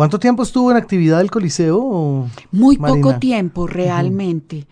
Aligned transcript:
¿Cuánto 0.00 0.18
tiempo 0.18 0.44
estuvo 0.44 0.70
en 0.70 0.78
actividad 0.78 1.20
el 1.20 1.30
Coliseo? 1.30 2.26
Muy 2.52 2.78
poco 2.78 3.18
tiempo, 3.18 3.66
realmente. 3.66 4.66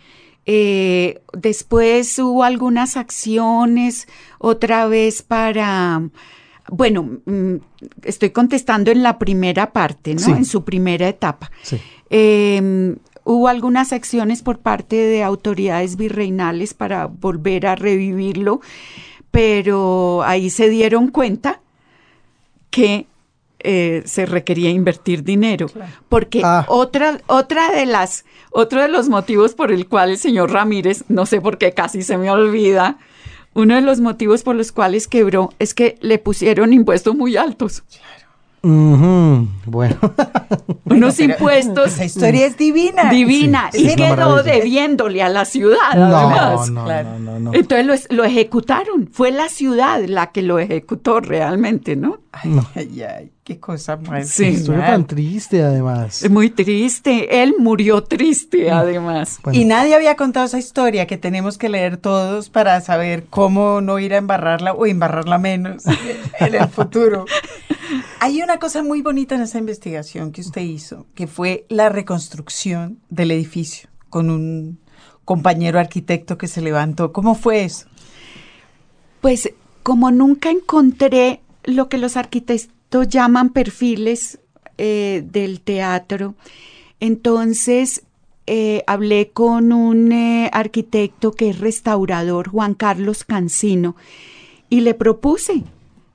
Eh, 0.47 1.21
después 1.35 2.19
hubo 2.19 2.45
algunas 2.45 2.97
acciones, 2.97 4.09
otra 4.39 4.87
vez 4.87 5.21
para, 5.21 6.01
bueno, 6.71 7.19
mm, 7.27 7.57
estoy 8.05 8.31
contestando 8.31 8.91
en 8.91 9.03
la 9.03 9.19
primera 9.19 9.71
parte, 9.71 10.15
¿no? 10.15 10.35
En 10.35 10.47
su 10.47 10.65
primera 10.65 11.07
etapa. 11.07 11.51
Em, 12.09 12.97
hubo 13.25 13.49
algunas 13.49 13.93
acciones 13.93 14.41
por 14.41 14.61
parte 14.61 14.97
de 14.97 15.23
autoridades 15.23 15.97
virreinales 15.99 16.73
para 16.73 17.05
volver 17.05 17.67
a 17.67 17.75
revivirlo, 17.75 18.63
pero 19.31 20.23
ahí 20.23 20.49
se 20.49 20.71
dieron 20.71 21.09
cuenta 21.09 21.61
que 22.71 23.07
eh, 23.61 24.03
se 24.05 24.27
requería 24.27 24.71
invertir 24.71 25.25
dinero. 25.25 25.67
Porque 26.09 26.43
ah. 26.45 26.65
otra, 26.69 27.19
otra 27.27 27.71
de 27.73 27.87
las, 27.87 28.25
otro 28.51 28.83
de 28.83 28.89
los 28.89 29.09
motivos 29.09 29.55
por 29.55 29.73
el 29.73 29.87
cual 29.87 30.11
el 30.11 30.19
señor 30.19 30.53
Ramírez, 30.53 31.05
no 31.09 31.27
sé 31.27 31.41
por 31.41 31.59
qué 31.59 31.73
casi 31.73 32.03
se 32.03 32.19
me 32.19 32.31
olvida, 32.31 32.99
uno 33.55 33.75
de 33.75 33.81
los 33.81 34.01
motivos 34.01 34.43
por 34.43 34.55
los 34.55 34.73
cuales 34.73 35.09
quebró 35.09 35.53
es 35.59 35.75
que 35.75 35.97
le 36.01 36.19
pusieron 36.19 36.73
impuestos 36.73 37.17
muy 37.17 37.37
altos. 37.37 37.83
Bueno. 38.63 39.97
Unos 40.85 41.21
impuestos. 41.21 41.87
Esa 41.95 42.05
historia 42.05 42.47
es 42.47 42.57
divina. 42.57 43.11
Divina. 43.11 43.71
y 43.73 43.95
quedó 43.95 44.43
debiéndole 44.43 45.23
a 45.23 45.29
la 45.29 45.45
ciudad, 45.45 45.95
no, 45.95 46.67
No, 46.69 47.19
no, 47.19 47.39
no, 47.39 47.55
Entonces 47.55 48.09
lo, 48.11 48.25
ejecutaron. 48.25 49.09
Fue 49.11 49.31
la 49.31 49.49
ciudad 49.49 50.03
la 50.07 50.33
que 50.33 50.43
lo 50.43 50.59
ejecutó 50.59 51.21
realmente, 51.21 51.97
¿no? 51.97 52.21
Ay, 52.43 52.61
ay, 52.75 53.03
ay. 53.03 53.33
Qué 53.45 53.59
cosa 53.59 53.97
más. 53.97 54.29
Sí. 54.29 54.47
Historia 54.47 54.87
tan 54.87 55.07
triste, 55.07 55.63
además. 55.63 56.23
Es 56.23 56.31
muy 56.31 56.51
triste. 56.51 57.43
Él 57.43 57.55
murió 57.59 58.03
triste, 58.05 58.71
además. 58.71 59.39
Y 59.53 59.65
nadie 59.65 59.95
había 59.95 60.17
contado 60.17 60.47
esa 60.47 60.59
historia 60.59 61.07
que 61.07 61.17
tenemos 61.17 61.57
que 61.57 61.69
leer 61.69 61.97
todos 61.97 62.51
para 62.51 62.81
saber 62.81 63.27
cómo 63.31 63.81
no 63.81 63.99
ir 63.99 64.15
a 64.15 64.19
embarrarla 64.19 64.73
o 64.73 64.87
embarrarla 64.87 65.39
menos 65.39 65.85
en 66.41 66.55
el 66.55 66.69
futuro. 66.69 67.25
Hay 68.21 68.43
una 68.43 68.59
cosa 68.59 68.83
muy 68.83 69.01
bonita 69.01 69.35
en 69.35 69.43
esa 69.43 69.59
investigación 69.59 70.33
que 70.33 70.43
usted 70.43 70.63
hizo, 70.63 71.07
que 71.15 71.27
fue 71.27 71.65
la 71.69 71.89
reconstrucción 71.89 72.99
del 73.09 73.31
edificio 73.31 73.89
con 74.11 74.31
un 74.31 74.81
compañero 75.25 75.79
arquitecto 75.79 76.37
que 76.37 76.49
se 76.49 76.61
levantó. 76.61 77.13
¿Cómo 77.13 77.35
fue 77.35 77.65
eso? 77.65 77.87
Pues 79.21 79.51
como 79.83 80.11
nunca 80.11 80.51
encontré 80.51 81.41
lo 81.69 81.89
que 81.89 81.99
los 81.99 82.17
arquitectos 82.17 83.09
llaman 83.09 83.51
perfiles 83.51 84.41
eh, 84.79 85.23
del 85.31 85.61
teatro, 85.61 86.35
entonces 86.99 88.03
eh, 88.47 88.83
hablé 88.87 89.31
con 89.31 89.73
un 89.73 90.11
eh, 90.11 90.49
arquitecto 90.53 91.33
que 91.33 91.51
es 91.51 91.59
restaurador, 91.59 92.49
Juan 92.49 92.73
Carlos 92.75 93.25
Cancino, 93.25 93.97
y 94.71 94.81
le 94.81 94.95
propuse 94.95 95.65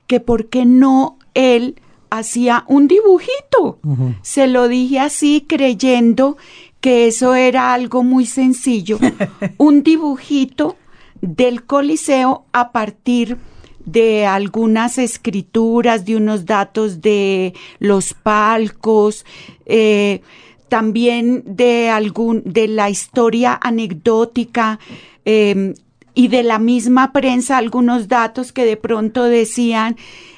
que 0.08 0.18
por 0.18 0.46
qué 0.48 0.64
no 0.64 1.18
él 1.34 1.80
hacía 2.10 2.64
un 2.68 2.88
dibujito. 2.88 3.78
Se 4.22 4.46
lo 4.46 4.68
dije 4.68 4.98
así 4.98 5.44
creyendo 5.48 6.36
que 6.80 7.06
eso 7.06 7.34
era 7.34 7.72
algo 7.72 8.02
muy 8.02 8.26
sencillo. 8.26 8.98
un 9.58 9.82
dibujito 9.82 10.76
del 11.20 11.64
Coliseo 11.64 12.44
a 12.52 12.72
partir 12.72 13.38
de 13.84 14.26
algunas 14.26 14.98
escrituras, 14.98 16.04
de 16.04 16.16
unos 16.16 16.44
datos 16.46 17.00
de 17.00 17.54
los 17.78 18.14
palcos, 18.14 19.24
eh, 19.66 20.20
también 20.68 21.42
de 21.46 21.90
algún, 21.90 22.42
de 22.44 22.68
la 22.68 22.90
historia 22.90 23.58
anecdótica, 23.62 24.78
em, 25.24 25.74
y 26.14 26.28
de 26.28 26.42
la 26.44 26.58
misma 26.58 27.12
prensa 27.12 27.58
algunos 27.58 28.06
datos 28.06 28.52
que 28.52 28.64
de 28.64 28.76
pronto 28.76 29.24
decían 29.24 29.96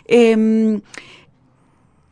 Em, 0.09 0.81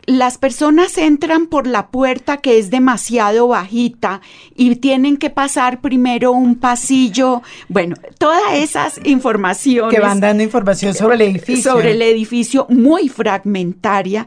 las 0.07 0.39
personas 0.39 0.99
entran 0.99 1.47
por 1.47 1.67
la 1.67 1.89
puerta 1.89 2.39
que 2.39 2.59
es 2.59 2.71
demasiado 2.71 3.49
bajita 3.49 4.21
y 4.55 4.77
tienen 4.77 5.17
que 5.17 5.31
pasar 5.31 5.81
primero 5.81 6.33
un 6.33 6.57
pasillo. 6.57 7.43
Bueno, 7.69 7.97
todas 8.19 8.55
esas 8.55 9.01
informaciones. 9.05 9.95
Que 9.95 10.01
van 10.01 10.21
dando 10.21 10.43
información 10.43 10.95
sobre 10.95 11.17
el 11.17 11.23
edificio. 11.23 11.73
Sobre 11.73 11.93
el 11.93 12.03
edificio, 12.03 12.67
muy 12.69 13.09
fragmentaria. 13.09 14.27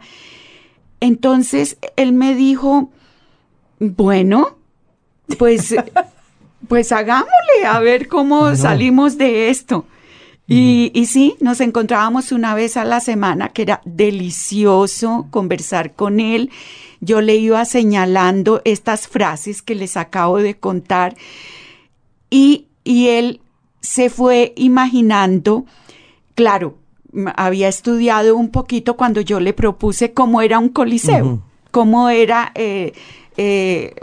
Entonces 1.00 1.78
él 1.96 2.14
me 2.14 2.34
dijo, 2.34 2.90
bueno, 3.80 4.58
pues, 5.38 5.76
pues 6.68 6.92
hagámosle 6.92 7.66
a 7.68 7.80
ver 7.80 8.08
cómo 8.08 8.56
salimos 8.56 9.18
de 9.18 9.50
esto. 9.50 9.86
Y, 10.50 11.06
sí, 11.08 11.36
nos 11.42 11.60
encontrábamos 11.60 12.32
una 12.32 12.56
vez 12.56 12.78
a 12.78 12.86
la 12.86 13.02
semana, 13.02 13.50
que 13.50 13.64
era 13.64 13.82
delicioso 13.84 15.28
conversar 15.30 15.94
con 15.94 16.22
él. 16.22 16.52
Yo 17.02 17.20
le 17.20 17.36
iba 17.36 17.66
señalando 17.66 18.62
estas 18.64 19.10
frases 19.10 19.62
que 19.62 19.76
les 19.76 19.98
acabo 19.98 20.38
de 20.38 20.56
contar 20.58 21.16
y, 22.30 22.68
él 22.86 23.42
se 23.82 24.10
fue 24.10 24.54
imaginando, 24.56 25.66
claro, 26.36 26.78
había 27.36 27.68
estudiado 27.68 28.38
un 28.38 28.50
poquito 28.50 28.96
cuando 28.96 29.20
yo 29.20 29.42
le 29.42 29.52
propuse 29.52 30.14
cómo 30.14 30.42
era 30.42 30.60
un 30.60 30.70
coliseo, 30.70 31.42
cómo 31.72 32.10
era... 32.10 32.54
Eh, 32.56 32.94
eh, 33.38 33.94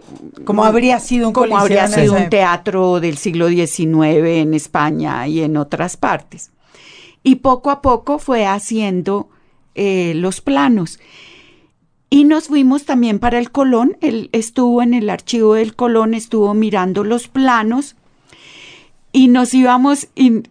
¿Cómo 0.44 0.64
habría 0.64 1.00
sido 1.00 1.26
un 1.26 1.34
como 1.34 1.58
habría 1.58 1.88
sido 1.88 2.14
un 2.14 2.30
teatro 2.30 3.00
del 3.00 3.18
siglo 3.18 3.48
XIX 3.48 4.24
en 4.24 4.54
España 4.54 5.26
y 5.26 5.40
en 5.42 5.56
otras 5.56 5.96
partes. 5.96 6.52
Y 7.24 7.36
poco 7.36 7.70
a 7.70 7.82
poco 7.82 8.20
fue 8.20 8.46
haciendo 8.46 9.28
eh, 9.74 10.12
los 10.14 10.40
planos. 10.40 11.00
Y 12.10 12.24
nos 12.24 12.46
fuimos 12.46 12.84
también 12.84 13.18
para 13.18 13.38
el 13.38 13.50
Colón. 13.50 13.96
Él 14.00 14.28
estuvo 14.30 14.82
en 14.82 14.94
el 14.94 15.10
archivo 15.10 15.54
del 15.54 15.74
Colón, 15.74 16.14
estuvo 16.14 16.54
mirando 16.54 17.02
los 17.02 17.26
planos 17.26 17.96
y 19.10 19.26
nos 19.26 19.52
íbamos 19.52 20.08
y 20.14 20.42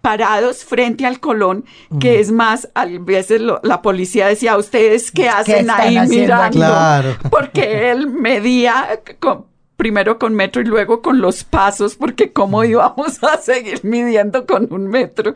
parados 0.00 0.64
frente 0.64 1.06
al 1.06 1.20
Colón, 1.20 1.64
que 1.98 2.20
es 2.20 2.30
más, 2.32 2.68
a 2.74 2.86
veces 2.86 3.42
la 3.62 3.82
policía 3.82 4.28
decía, 4.28 4.56
¿ustedes 4.56 5.10
qué 5.10 5.28
hacen 5.28 5.70
ahí 5.70 5.98
mirando? 6.08 6.66
Porque 7.30 7.90
él 7.90 8.08
medía 8.08 8.88
primero 9.80 10.18
con 10.18 10.34
metro 10.34 10.60
y 10.60 10.66
luego 10.66 11.00
con 11.00 11.22
los 11.22 11.42
pasos, 11.42 11.96
porque 11.96 12.34
cómo 12.34 12.64
íbamos 12.64 13.24
a 13.24 13.38
seguir 13.38 13.80
midiendo 13.82 14.44
con 14.44 14.70
un 14.70 14.88
metro. 14.88 15.34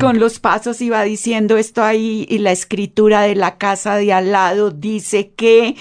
Con 0.00 0.18
los 0.18 0.40
pasos 0.40 0.80
iba 0.80 1.02
diciendo 1.02 1.58
esto 1.58 1.82
ahí 1.82 2.26
y 2.30 2.38
la 2.38 2.50
escritura 2.50 3.20
de 3.20 3.34
la 3.34 3.58
casa 3.58 3.96
de 3.96 4.10
al 4.14 4.32
lado 4.32 4.70
dice 4.70 5.32
que 5.36 5.76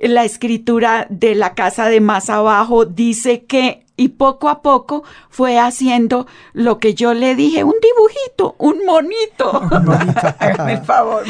la 0.00 0.24
escritura 0.24 1.08
de 1.10 1.34
la 1.34 1.54
casa 1.54 1.88
de 1.88 2.00
más 2.00 2.30
abajo 2.30 2.84
dice 2.84 3.44
que 3.46 3.84
y 4.00 4.08
poco 4.08 4.48
a 4.48 4.62
poco 4.62 5.04
fue 5.28 5.58
haciendo 5.58 6.26
lo 6.54 6.78
que 6.78 6.94
yo 6.94 7.12
le 7.12 7.34
dije, 7.34 7.64
un 7.64 7.74
dibujito, 7.82 8.54
un 8.56 8.86
monito. 8.86 9.60
Un 9.60 10.84
favor. 10.86 11.22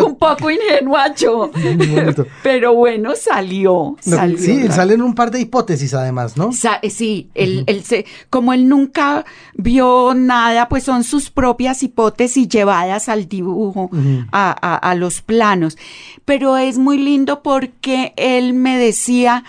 un 0.00 0.14
poco 0.16 0.48
ingenuacho. 0.48 1.50
Pero 2.44 2.72
bueno, 2.74 3.16
salió. 3.16 3.96
sí, 4.38 4.68
salen 4.68 5.02
un 5.02 5.16
par 5.16 5.32
de 5.32 5.40
hipótesis 5.40 5.92
además, 5.92 6.36
¿no? 6.36 6.50
Eh, 6.82 6.90
sí, 6.90 7.30
él, 7.34 7.64
se, 7.84 8.06
como 8.30 8.52
él 8.52 8.68
nunca 8.68 9.24
vio 9.54 10.14
nada, 10.14 10.68
pues 10.68 10.84
son 10.84 11.02
sus 11.02 11.30
propias 11.30 11.82
hipótesis 11.82 12.48
llevadas 12.48 13.08
al 13.08 13.28
dibujo, 13.28 13.90
a, 14.30 14.52
a 14.52 14.94
los 14.94 15.20
planos. 15.20 15.76
Pero 16.24 16.58
es 16.58 16.78
muy 16.78 16.98
lindo 16.98 17.42
porque 17.42 18.14
él 18.16 18.54
me 18.54 18.78
decía, 18.78 19.42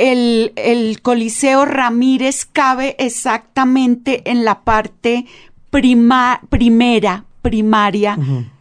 el, 0.00 0.98
Coliseo 1.02 1.64
Ramírez 1.64 2.46
cabe 2.46 2.96
exactamente 2.98 4.30
en 4.30 4.44
la 4.44 4.60
parte 4.62 5.26
primera, 5.70 7.24
primaria 7.42 8.18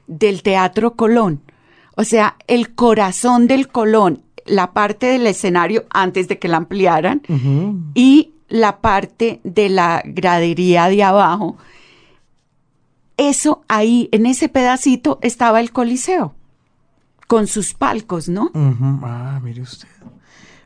del 0.08 0.44
Teatro 0.44 0.96
Colón. 0.96 1.42
O 1.96 2.04
sea, 2.04 2.36
el 2.48 2.76
corazón 2.76 3.48
del 3.48 3.70
Colón, 3.70 4.24
la 4.46 4.74
parte 4.74 5.08
del 5.08 5.28
escenario 5.28 5.86
antes 5.90 6.28
de 6.28 6.40
que 6.40 6.48
la 6.48 6.58
ampliaran 6.58 7.22
y 7.94 8.32
la 8.50 8.78
parte 8.82 9.40
de 9.44 9.70
la 9.70 10.02
gradería 10.06 10.90
de 10.90 11.04
abajo. 11.04 11.58
Eso 13.18 13.64
ahí, 13.68 14.08
en 14.12 14.26
ese 14.26 14.50
pedacito, 14.50 15.20
estaba 15.22 15.60
el 15.60 15.72
Coliseo, 15.72 16.34
con 17.28 17.48
sus 17.48 17.74
palcos, 17.74 18.30
¿no? 18.30 18.50
Ah, 19.04 19.40
mire 19.44 19.62
usted. 19.62 19.90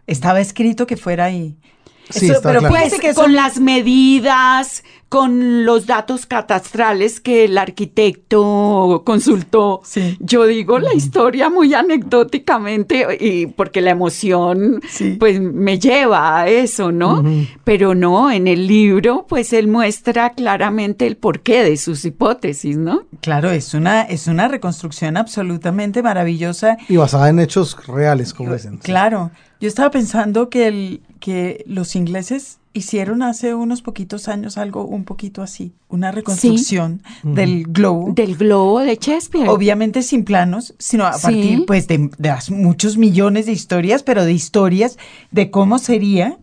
Estaba 0.07 0.41
escrito 0.41 0.85
que 0.87 0.97
fuera 0.97 1.25
ahí. 1.25 1.55
Sí, 2.09 2.25
Eso- 2.25 2.33
está 2.35 2.49
pero 2.49 2.59
claro. 2.59 2.75
fíjese 2.75 2.89
Pues 2.97 3.01
que 3.01 3.09
eso- 3.09 3.21
con 3.21 3.33
las 3.33 3.59
medidas, 3.61 4.83
con 5.07 5.63
los 5.63 5.85
datos 5.85 6.25
catastrales 6.25 7.21
que 7.21 7.45
el 7.45 7.57
arquitecto 7.57 9.03
consultó. 9.05 9.81
Sí. 9.85 10.17
Yo 10.19 10.45
digo 10.45 10.79
la 10.79 10.93
historia 10.93 11.49
muy 11.49 11.73
anecdóticamente 11.73 13.07
y 13.19 13.47
porque 13.47 13.81
la 13.81 13.91
emoción 13.91 14.81
Sí. 14.89 15.15
pues 15.19 15.39
me 15.39 15.79
lleva 15.79 16.41
a 16.41 16.47
eso, 16.49 16.91
¿no? 16.91 17.23
Pero 17.63 17.95
no, 17.95 18.31
en 18.31 18.47
el 18.47 18.67
libro 18.67 19.25
pues 19.27 19.53
él 19.53 19.67
muestra 19.67 20.31
claramente 20.31 21.07
el 21.07 21.15
porqué 21.17 21.63
de 21.63 21.77
sus 21.77 22.03
hipótesis, 22.05 22.77
¿no? 22.77 23.03
Claro, 23.21 23.49
es 23.51 23.73
una, 23.73 24.01
es 24.03 24.27
una 24.27 24.47
reconstrucción 24.47 25.15
absolutamente 25.17 26.01
maravillosa. 26.03 26.77
Y 26.89 26.97
basada 26.97 27.29
en 27.29 27.39
hechos 27.39 27.77
reales, 27.87 28.33
como 28.33 28.53
dicen. 28.53 28.77
Claro, 28.79 29.31
yo 29.61 29.67
estaba 29.67 29.91
pensando 29.91 30.49
que, 30.49 30.67
el, 30.67 31.01
que 31.19 31.63
los 31.67 31.95
ingleses 31.95 32.59
hicieron 32.73 33.21
hace 33.21 33.53
unos 33.53 33.81
poquitos 33.83 34.27
años 34.27 34.57
algo 34.57 34.83
un 34.85 35.03
poquito 35.03 35.41
así, 35.43 35.73
una 35.89 36.11
reconstrucción 36.11 37.03
del 37.21 37.65
globo. 37.65 38.11
Del 38.13 38.35
globo 38.35 38.79
de 38.79 38.97
Shakespeare. 38.99 39.47
Obviamente 39.47 40.01
sin 40.01 40.25
planos, 40.25 40.73
sino 40.79 41.05
a 41.05 41.13
Sí. 41.13 41.21
partir 41.21 41.65
pues 41.67 41.87
de, 41.87 42.09
de 42.17 42.29
las 42.29 42.49
muchos 42.49 42.97
millones 42.97 43.45
de 43.45 43.51
historias, 43.51 44.01
pero 44.03 44.25
de 44.25 44.33
historias 44.33 44.97
de 45.31 45.51
cómo 45.51 45.77
sería. 45.79 46.37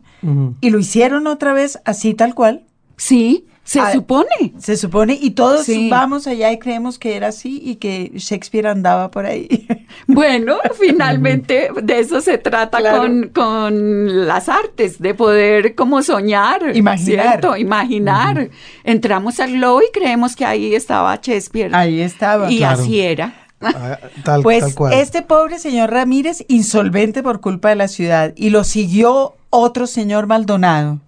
Y 0.61 0.69
lo 0.71 0.79
hicieron 0.79 1.27
otra 1.27 1.53
vez 1.55 1.81
así 1.85 2.15
tal 2.15 2.35
cual, 2.35 2.65
Sí, 2.97 3.47
se 3.71 3.79
Ah, 3.79 3.93
supone. 3.93 4.53
se 4.59 4.77
supone, 4.77 5.17
y 5.21 5.31
todos 5.31 5.65
Sí. 5.65 5.89
vamos 5.89 6.27
allá 6.27 6.51
y 6.51 6.59
creemos 6.59 6.99
que 6.99 7.15
era 7.15 7.29
así 7.29 7.63
y 7.65 7.77
que 7.77 8.11
Shakespeare 8.17 8.67
andaba 8.67 9.13
por 9.13 9.27
ahí. 9.27 9.69
Bueno, 10.09 10.57
finalmente 10.81 11.71
de 11.81 12.01
eso 12.01 12.21
se 12.21 12.37
trata 12.39 12.79
Claro. 12.79 13.03
con, 13.03 13.29
con 13.29 14.27
las 14.27 14.49
artes, 14.49 14.99
de 15.01 15.15
poder 15.15 15.77
como 15.77 16.03
soñar, 16.03 16.75
Imaginar. 16.75 17.27
¿cierto? 17.39 17.57
Imaginar. 17.57 18.51
Entramos 18.83 19.39
al 19.39 19.53
globo 19.53 19.83
y 19.83 19.93
creemos 19.93 20.35
que 20.35 20.45
ahí 20.45 20.75
estaba 20.75 21.15
Shakespeare. 21.23 21.73
ahí 21.73 22.01
estaba. 22.01 22.51
y 22.51 22.59
claro. 22.59 22.81
así 22.81 23.01
era. 23.01 23.35
Ah, 23.61 23.99
Tal, 24.25 24.43
Pues 24.43 24.61
tal 24.65 24.75
cual. 24.75 24.93
este 24.95 25.23
pobre 25.23 25.61
señor 25.61 25.91
Ramírez, 25.93 26.45
insolvente 26.49 27.23
por 27.23 27.41
culpa 27.41 27.69
de 27.69 27.77
la 27.77 27.87
ciudad, 27.87 28.33
y 28.35 28.51
lo 28.51 28.65
siguió 28.65 29.35
otro 29.51 29.87
señor 29.87 30.27
Maldonado. 30.27 30.99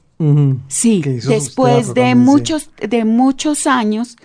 Sí, 0.68 1.02
después 1.02 1.94
de 1.94 2.14
muchos, 2.14 2.70
de 2.76 3.04
muchos 3.04 3.66
años, 3.66 4.16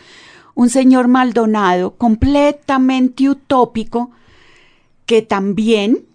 un 0.53 0.69
señor 0.69 1.07
Maldonado 1.07 1.95
completamente 1.95 3.29
utópico 3.29 4.11
que 5.07 5.21
también 5.23 6.05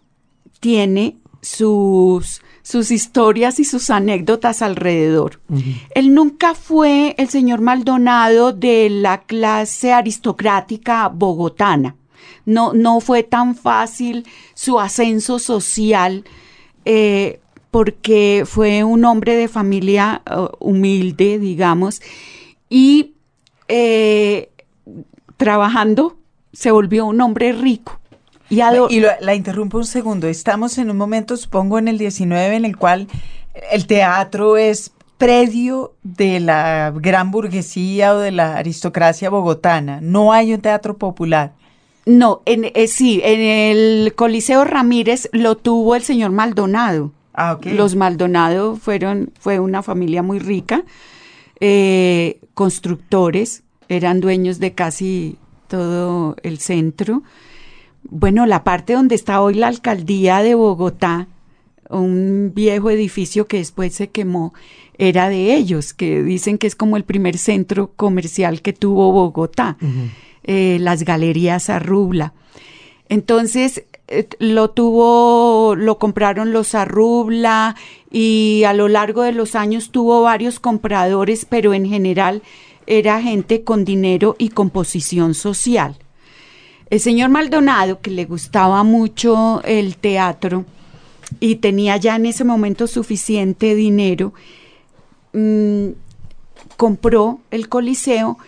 tiene 0.60 1.16
sus, 1.40 2.42
sus 2.62 2.90
historias 2.92 3.58
y 3.58 3.64
sus 3.64 3.90
anécdotas 3.90 4.62
alrededor. 4.62 5.40
Él 5.94 6.14
nunca 6.14 6.54
fue 6.54 7.14
el 7.18 7.28
señor 7.28 7.60
Maldonado 7.60 8.52
de 8.52 8.88
la 8.88 9.22
clase 9.22 9.92
aristocrática 9.92 11.08
bogotana. 11.08 11.96
No, 12.44 12.72
no 12.72 13.00
fue 13.00 13.24
tan 13.24 13.54
fácil 13.54 14.24
su 14.54 14.78
ascenso 14.78 15.38
social 15.38 16.24
eh, 16.84 17.40
porque 17.72 18.44
fue 18.46 18.84
un 18.84 19.04
hombre 19.04 19.34
de 19.34 19.48
familia 19.48 20.22
eh, 20.30 20.46
humilde, 20.60 21.40
digamos, 21.40 22.00
y 22.68 23.14
eh, 23.66 24.50
trabajando 25.36 26.16
se 26.52 26.70
volvió 26.70 27.06
un 27.06 27.20
hombre 27.20 27.52
rico. 27.52 27.98
Y, 28.90 29.00
lo- 29.00 29.08
la 29.20 29.34
interrumpo 29.34 29.78
un 29.78 29.86
segundo. 29.86 30.28
Estamos 30.28 30.76
en 30.76 30.90
un 30.90 30.98
momento, 30.98 31.36
supongo, 31.38 31.78
en 31.78 31.88
el 31.88 31.96
19, 31.98 32.54
en 32.56 32.64
el 32.66 32.76
cual 32.76 33.08
el 33.72 33.86
teatro 33.86 34.58
es 34.58 34.92
predio 35.16 35.94
de 36.02 36.40
la 36.40 36.92
gran 36.94 37.30
burguesía 37.30 38.14
o 38.14 38.18
de 38.18 38.32
la 38.32 38.56
aristocracia 38.58 39.30
bogotana. 39.30 40.00
No 40.02 40.32
hay 40.32 40.52
un 40.52 40.60
teatro 40.60 40.98
popular. 40.98 41.52
no, 42.04 42.42
en, 42.44 42.66
eh, 42.74 42.86
sí, 42.88 43.22
en 43.24 43.40
el 43.40 44.14
Coliseo 44.14 44.64
Ramírez 44.64 45.30
lo 45.32 45.56
tuvo 45.56 45.94
el 45.94 46.02
señor 46.02 46.32
Maldonado. 46.32 47.12
Ah. 47.34 47.58
Los 47.62 47.96
Maldonado 47.96 48.76
fueron, 48.76 49.32
fue 49.38 49.58
una 49.58 49.82
familia 49.82 50.22
muy 50.22 50.38
rica, 50.38 50.84
eh, 51.60 52.40
constructores, 52.54 53.62
eran 53.88 54.20
dueños 54.20 54.58
de 54.58 54.72
casi 54.72 55.38
todo 55.68 56.36
el 56.42 56.58
centro. 56.58 57.22
Bueno, 58.02 58.46
la 58.46 58.64
parte 58.64 58.94
donde 58.94 59.14
está 59.14 59.40
hoy 59.40 59.54
la 59.54 59.68
alcaldía 59.68 60.42
de 60.42 60.54
Bogotá, 60.54 61.28
un 61.88 62.52
viejo 62.54 62.90
edificio 62.90 63.46
que 63.46 63.58
después 63.58 63.94
se 63.94 64.08
quemó, 64.10 64.52
era 64.98 65.28
de 65.28 65.54
ellos, 65.54 65.94
que 65.94 66.22
dicen 66.22 66.58
que 66.58 66.66
es 66.66 66.76
como 66.76 66.96
el 66.96 67.04
primer 67.04 67.38
centro 67.38 67.92
comercial 67.96 68.60
que 68.60 68.72
tuvo 68.72 69.12
Bogotá, 69.12 69.78
eh, 70.44 70.78
las 70.80 71.04
galerías 71.04 71.70
Arrubla. 71.70 72.34
Entonces 73.08 73.84
lo 74.38 74.70
tuvo, 74.70 75.74
lo 75.76 75.98
compraron 75.98 76.52
los 76.52 76.74
Arrubla 76.74 77.76
y 78.10 78.64
a 78.66 78.72
lo 78.74 78.88
largo 78.88 79.22
de 79.22 79.32
los 79.32 79.54
años 79.54 79.90
tuvo 79.90 80.22
varios 80.22 80.60
compradores, 80.60 81.44
pero 81.44 81.74
en 81.74 81.86
general 81.86 82.42
era 82.86 83.22
gente 83.22 83.64
con 83.64 83.84
dinero 83.84 84.36
y 84.38 84.50
con 84.50 84.70
posición 84.70 85.34
social. 85.34 85.96
El 86.90 87.00
señor 87.00 87.30
Maldonado, 87.30 88.00
que 88.00 88.10
le 88.10 88.26
gustaba 88.26 88.82
mucho 88.82 89.62
el 89.64 89.96
teatro 89.96 90.66
y 91.40 91.56
tenía 91.56 91.96
ya 91.96 92.16
en 92.16 92.26
ese 92.26 92.44
momento 92.44 92.86
suficiente 92.86 93.74
dinero, 93.74 94.34
mm, 95.32 95.88
compró 96.76 97.40
el 97.50 97.68
Coliseo 97.68 98.38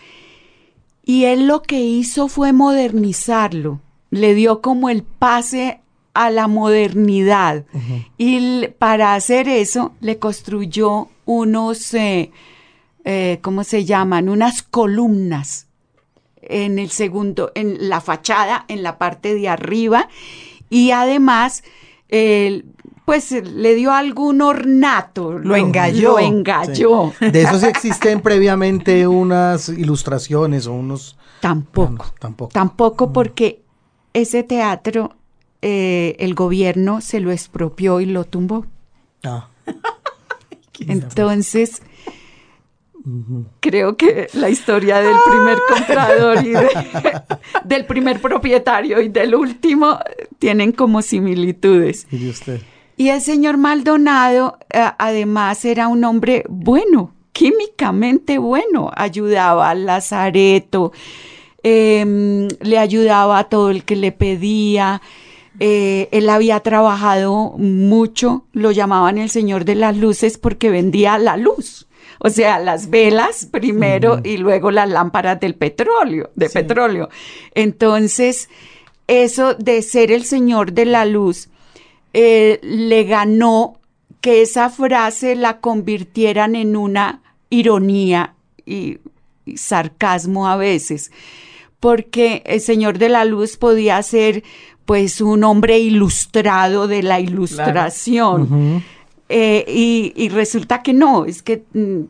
y 1.05 1.25
él 1.25 1.47
lo 1.47 1.63
que 1.63 1.81
hizo 1.81 2.29
fue 2.29 2.53
modernizarlo, 2.53 3.81
le 4.15 4.35
dio 4.35 4.61
como 4.61 4.89
el 4.91 5.03
pase 5.03 5.81
a 6.15 6.31
la 6.31 6.47
modernidad 6.47 7.65
y 8.17 8.69
para 8.79 9.17
hacer 9.17 9.49
eso 9.49 9.95
le 10.01 10.21
construyó 10.21 11.09
unos, 11.25 11.93
eh, 11.95 12.31
eh, 13.05 13.41
¿cómo 13.43 13.65
se 13.65 13.85
llaman? 13.85 14.29
Unas 14.29 14.63
columnas 14.63 15.67
en 16.41 16.79
el 16.79 16.91
segundo, 16.91 17.51
en 17.57 17.89
la 17.89 18.01
fachada, 18.01 18.65
en 18.69 18.85
la 18.85 18.97
parte 18.97 19.35
de 19.35 19.49
arriba, 19.49 20.09
y 20.71 20.93
además, 20.93 21.65
pues 23.05 23.33
le 23.33 23.75
dio 23.75 23.93
algún 23.93 24.41
ornato. 24.41 25.33
Lo, 25.39 25.57
engalló. 25.57 26.13
Lo 26.13 26.19
engalló. 26.21 27.13
De 27.19 27.43
eso 27.43 27.59
sí 27.59 27.67
existen 27.67 28.21
previamente 28.21 29.07
unas 29.09 29.69
ilustraciones 29.69 30.69
o 30.69 30.75
unos... 30.75 31.17
Tampoco. 31.41 32.07
Tampoco. 32.21 32.53
Tampoco 32.53 33.13
porque 33.13 33.64
ese 34.15 34.43
teatro, 34.43 35.15
eh, 35.61 36.17
el 36.19 36.35
gobierno 36.35 37.01
se 37.03 37.21
lo 37.21 37.31
expropió 37.31 38.01
y 38.01 38.07
lo 38.07 38.25
tumbó. 38.25 38.65
Ah, 39.23 39.49
Entonces, 40.89 41.83
creo 43.61 43.97
que 43.97 44.29
la 44.33 44.49
historia 44.49 45.01
del 45.01 45.17
primer 45.29 45.59
comprador 45.69 46.45
y 46.45 46.51
de- 46.51 46.69
del 47.65 47.87
primer 47.87 48.21
propietario 48.21 49.01
y 49.01 49.09
del 49.09 49.35
último 49.35 49.99
tienen 50.39 50.73
como 50.73 51.03
similitudes. 51.03 52.07
usted. 52.13 52.61
Y 52.97 53.09
el 53.09 53.21
señor 53.21 53.57
Maldonado, 53.57 54.59
eh, 54.73 54.85
además, 54.99 55.65
era 55.65 55.89
un 55.89 56.05
hombre 56.05 56.45
bueno, 56.49 57.13
químicamente 57.33 58.39
bueno. 58.39 58.91
Ayudaba 58.95 59.71
al 59.71 59.85
Lazareto, 59.87 60.93
em, 61.65 62.47
le 62.61 62.79
ayudaba 62.79 63.39
a 63.41 63.45
todo 63.49 63.71
el 63.71 63.83
que 63.85 63.97
le 63.97 64.13
pedía. 64.13 65.03
eh, 65.61 66.09
él 66.13 66.29
había 66.29 66.61
trabajado 66.61 67.55
mucho, 67.59 68.45
lo 68.53 68.71
llamaban 68.73 69.19
el 69.19 69.31
señor 69.31 69.65
de 69.65 69.77
las 69.77 69.97
luces 69.97 70.37
porque 70.39 70.71
vendía 70.71 71.19
la 71.19 71.37
luz. 71.37 71.87
O 72.19 72.31
sea, 72.31 72.59
las 72.59 72.91
velas 72.91 73.47
primero 73.51 74.21
y 74.25 74.37
luego 74.37 74.71
las 74.71 74.89
lámparas 74.89 75.41
del 75.41 75.55
petróleo, 75.55 76.31
de 76.35 76.49
petróleo. 76.51 77.09
Entonces, 77.55 78.49
eso 79.07 79.55
de 79.55 79.83
ser 79.83 80.11
el 80.11 80.25
señor 80.25 80.73
de 80.73 80.87
la 80.87 81.05
luz, 81.05 81.49
eh, 82.15 82.61
le 82.63 83.05
ganó 83.05 83.79
que 84.21 84.43
esa 84.43 84.71
frase 84.71 85.35
la 85.37 85.61
convirtieran 85.61 86.57
en 86.57 86.77
una 86.77 87.23
ironía 87.51 88.35
y, 88.65 88.99
y 89.45 89.57
sarcasmo 89.59 90.49
a 90.49 90.57
veces, 90.57 91.11
porque 91.85 92.43
el 92.47 92.63
Señor 92.63 92.97
de 92.97 93.11
la 93.11 93.27
Luz 93.27 93.59
podía 93.59 94.03
ser 94.03 94.43
pues 94.87 95.21
un 95.21 95.45
hombre 95.45 95.79
ilustrado 95.81 96.89
de 96.89 97.03
la 97.03 97.21
ilustración. 97.21 98.83
Eh, 99.29 99.67
y, 99.69 100.15
y 100.17 100.31
resulta 100.31 100.83
que 100.83 100.95
no, 100.95 101.27
es 101.27 101.43
que 101.43 101.65
mm, 101.75 102.05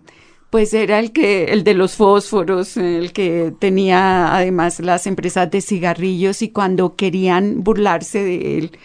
pues 0.48 0.74
era 0.74 1.00
el 1.00 1.10
que, 1.10 1.46
el 1.46 1.64
de 1.64 1.74
los 1.74 1.96
fósforos, 1.96 2.76
el 2.76 3.12
que 3.12 3.52
tenía 3.58 4.36
además 4.36 4.78
las 4.78 5.08
empresas 5.08 5.50
de 5.50 5.60
cigarrillos 5.60 6.42
y 6.42 6.50
cuando 6.50 6.94
querían 6.94 7.64
burlarse 7.64 8.22
de 8.22 8.58
él, 8.58 8.78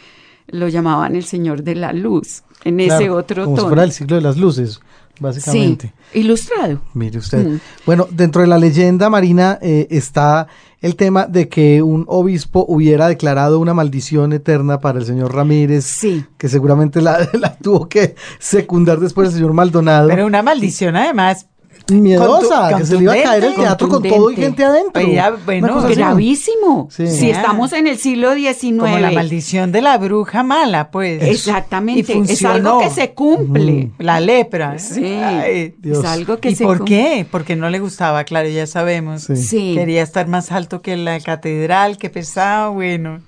lo 0.48 0.70
llamaban 0.70 1.16
el 1.16 1.24
Señor 1.24 1.62
de 1.62 1.76
la 1.76 1.94
Luz, 1.94 2.42
en 2.64 2.80
ese 2.80 3.12
otro 3.12 3.44
como 3.44 3.58
si 3.58 3.60
tono. 3.60 3.68
fuera 3.70 3.84
el 3.84 3.92
siglo 3.92 4.16
de 4.16 4.24
las 4.24 4.38
luces, 4.38 4.80
básicamente. 5.20 5.94
Sí, 6.12 6.22
ilustrado. 6.22 6.82
Mire 6.96 7.20
usted. 7.20 7.46
Mm. 7.46 7.60
Bueno, 7.86 8.08
dentro 8.10 8.42
de 8.42 8.48
la 8.48 8.58
leyenda 8.58 9.08
marina 9.12 9.60
eh, 9.62 9.86
está 9.92 10.48
el 10.82 10.96
tema 10.96 11.26
de 11.28 11.50
que 11.50 11.82
un 11.82 12.06
obispo 12.08 12.66
hubiera 12.68 13.08
declarado 13.08 13.60
una 13.60 13.74
maldición 13.74 14.32
eterna 14.34 14.80
para 14.80 15.00
el 15.00 15.06
señor 15.06 15.34
Ramírez, 15.36 15.84
Sí. 15.86 16.26
que 16.38 16.48
seguramente 16.50 17.02
la, 17.02 17.28
la 17.34 17.56
tuvo 17.58 17.90
que 17.90 18.16
secundar 18.40 19.00
después 19.00 19.30
el 19.30 19.36
señor 19.36 19.54
Maldonado. 19.54 20.08
Pero 20.08 20.26
una 20.26 20.42
maldición 20.42 20.96
además. 20.96 21.48
Miedosa, 21.92 22.78
que 22.78 22.86
se 22.86 22.96
le 22.98 23.04
iba 23.04 23.14
a 23.14 23.22
caer 23.24 23.44
el 23.46 23.56
teatro 23.56 23.88
con 23.90 24.04
todo 24.04 24.32
y 24.32 24.36
gente 24.36 24.64
adentro. 24.64 25.02
Oiga, 25.04 25.30
Una 25.30 25.38
bueno. 25.46 25.82
Gravísimo. 25.88 26.88
Sí. 26.92 27.08
Si 27.08 27.32
Ah. 27.32 27.38
estamos 27.38 27.74
en 27.74 27.88
el 27.88 27.98
siglo 27.98 28.34
XIX. 28.34 28.80
Como 28.80 28.98
la 29.00 29.12
maldición 29.12 29.72
de 29.72 29.82
la 29.82 29.98
bruja 29.98 30.44
mala, 30.44 30.92
pues. 30.92 31.22
Exactamente. 31.24 32.14
Y 32.18 32.22
Es 32.32 32.44
algo 32.46 32.80
que 32.80 32.90
se 32.90 33.12
cumple. 33.14 33.92
La 33.98 34.20
lepra. 34.20 34.78
Sí. 34.80 35.06
Ay, 35.06 35.76
Dios. 35.80 36.00
Es 36.00 36.06
algo 36.06 36.38
que 36.40 36.52
¿Y 36.52 36.56
se 36.56 36.64
por 36.64 36.80
cumple. 36.80 36.96
qué? 36.96 37.26
Porque 37.30 37.56
no 37.56 37.70
le 37.70 37.80
gustaba, 37.80 38.24
claro, 38.24 38.50
ya 38.50 38.68
sabemos. 38.68 39.24
Sí. 39.24 39.36
Sí. 39.36 39.74
Quería 39.76 40.02
estar 40.04 40.28
más 40.28 40.52
alto 40.52 40.82
que 40.82 40.96
la 40.98 41.20
catedral, 41.20 41.98
que 41.98 42.10
pesaba, 42.10 42.70
bueno. 42.70 43.22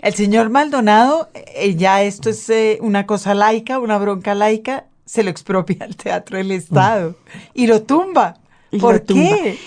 El 0.00 0.12
señor 0.14 0.50
Maldonado, 0.50 1.30
eh, 1.34 1.74
ya 1.76 2.02
esto 2.02 2.28
es 2.28 2.50
eh, 2.50 2.78
una 2.82 3.06
cosa 3.06 3.32
laica, 3.32 3.78
una 3.78 3.96
bronca 3.96 4.34
laica, 4.34 4.84
se 5.04 5.22
lo 5.22 5.30
expropia 5.30 5.78
al 5.80 5.96
Teatro 5.96 6.36
del 6.38 6.50
Estado 6.50 7.16
y 7.52 7.66
lo 7.66 7.82
tumba. 7.82 8.38
Y 8.70 8.78
¿Por 8.78 8.94
lo 8.94 9.02
tumba. 9.02 9.22
qué? 9.36 9.58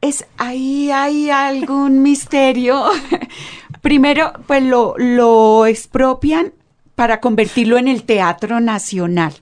Es 0.00 0.24
ahí 0.38 0.90
hay 0.90 1.30
algún 1.30 2.02
misterio. 2.02 2.84
Primero, 3.82 4.32
pues 4.46 4.62
lo, 4.62 4.94
lo 4.98 5.66
expropian 5.66 6.52
para 6.94 7.20
convertirlo 7.20 7.78
en 7.78 7.88
el 7.88 8.04
Teatro 8.04 8.60
Nacional. 8.60 9.34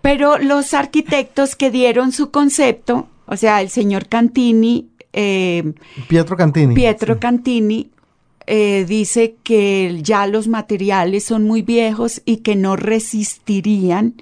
Pero 0.00 0.38
los 0.38 0.74
arquitectos 0.74 1.54
que 1.54 1.70
dieron 1.70 2.10
su 2.12 2.30
concepto, 2.30 3.08
o 3.26 3.36
sea, 3.36 3.60
el 3.60 3.68
señor 3.70 4.08
Cantini, 4.08 4.88
eh, 5.12 5.72
Pietro 6.08 6.36
Cantini. 6.36 6.74
Pietro 6.74 7.14
Sí. 7.14 7.20
Cantini, 7.20 7.90
eh, 8.46 8.84
dice 8.88 9.36
que 9.42 9.98
ya 10.02 10.26
los 10.26 10.48
materiales 10.48 11.24
son 11.24 11.44
muy 11.44 11.62
viejos 11.62 12.22
y 12.24 12.38
que 12.38 12.56
no 12.56 12.76
resistirían 12.76 14.14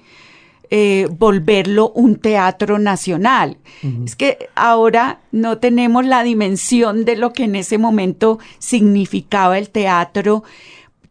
eh, 0.69 1.07
volverlo 1.11 1.89
un 1.91 2.15
teatro 2.15 2.79
nacional. 2.79 3.57
Es 4.05 4.15
que 4.15 4.47
ahora 4.55 5.19
no 5.31 5.57
tenemos 5.57 6.05
la 6.05 6.23
dimensión 6.23 7.03
de 7.03 7.17
lo 7.17 7.33
que 7.33 7.43
en 7.43 7.55
ese 7.57 7.77
momento 7.77 8.39
significaba 8.59 9.57
el 9.57 9.69
teatro. 9.69 10.43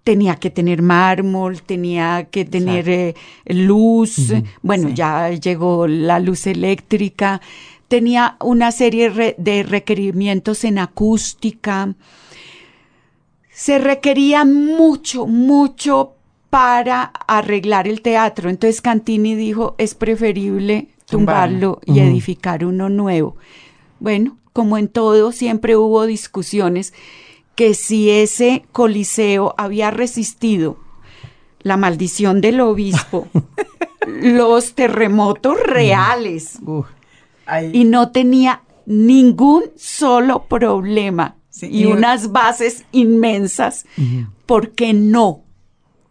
Tenía 0.03 0.37
que 0.37 0.49
tener 0.49 0.81
mármol, 0.81 1.61
tenía 1.63 2.29
que 2.31 2.47
tener 2.47 2.89
eh, 2.89 3.15
luz, 3.45 4.33
bueno, 4.63 4.89
Sí. 4.89 4.95
ya 4.95 5.29
llegó 5.31 5.87
la 5.87 6.19
luz 6.21 6.47
eléctrica, 6.47 7.43
tenía 7.89 8.37
una 8.41 8.73
serie 8.73 9.11
re- 9.11 9.35
de 9.37 9.63
requerimientos 9.63 10.65
en 10.65 10.79
acústica. 10.79 11.95
Se 13.61 13.79
requería 13.79 14.47
mucho, 14.47 15.27
mucho 15.27 16.15
para 16.49 17.03
arreglar 17.03 17.87
el 17.89 18.01
teatro. 18.01 18.49
Entonces 18.49 18.81
Cantini 18.81 19.35
dijo, 19.35 19.75
es 19.77 19.95
preferible 19.95 20.89
Tumbarlo. 21.05 21.79
y 21.85 22.01
edificar 22.01 22.65
uno 22.65 22.89
nuevo. 22.89 23.37
Bueno, 23.99 24.39
como 24.55 24.79
en 24.79 24.89
todo, 24.89 25.31
siempre 25.31 25.77
hubo 25.77 26.07
discusiones 26.07 26.95
que 27.55 27.75
si 27.75 28.09
ese 28.09 28.65
coliseo 28.73 29.55
había 29.59 29.91
resistido 29.91 30.79
la 31.61 31.77
maldición 31.77 32.41
del 32.41 32.63
obispo, 32.63 33.29
los 34.07 34.73
terremotos 34.73 35.61
reales, 35.63 36.61
y 37.75 37.85
no 37.85 38.11
tenía 38.11 38.63
ningún 38.87 39.65
solo 39.77 40.45
problema 40.45 41.37
Sí, 41.61 41.69
y 41.71 41.83
y- 41.83 41.87
unas 41.87 42.33
bases 42.33 42.85
inmensas, 42.93 43.85
Ujú. 43.97 44.27
porque 44.47 44.93
no 44.93 45.43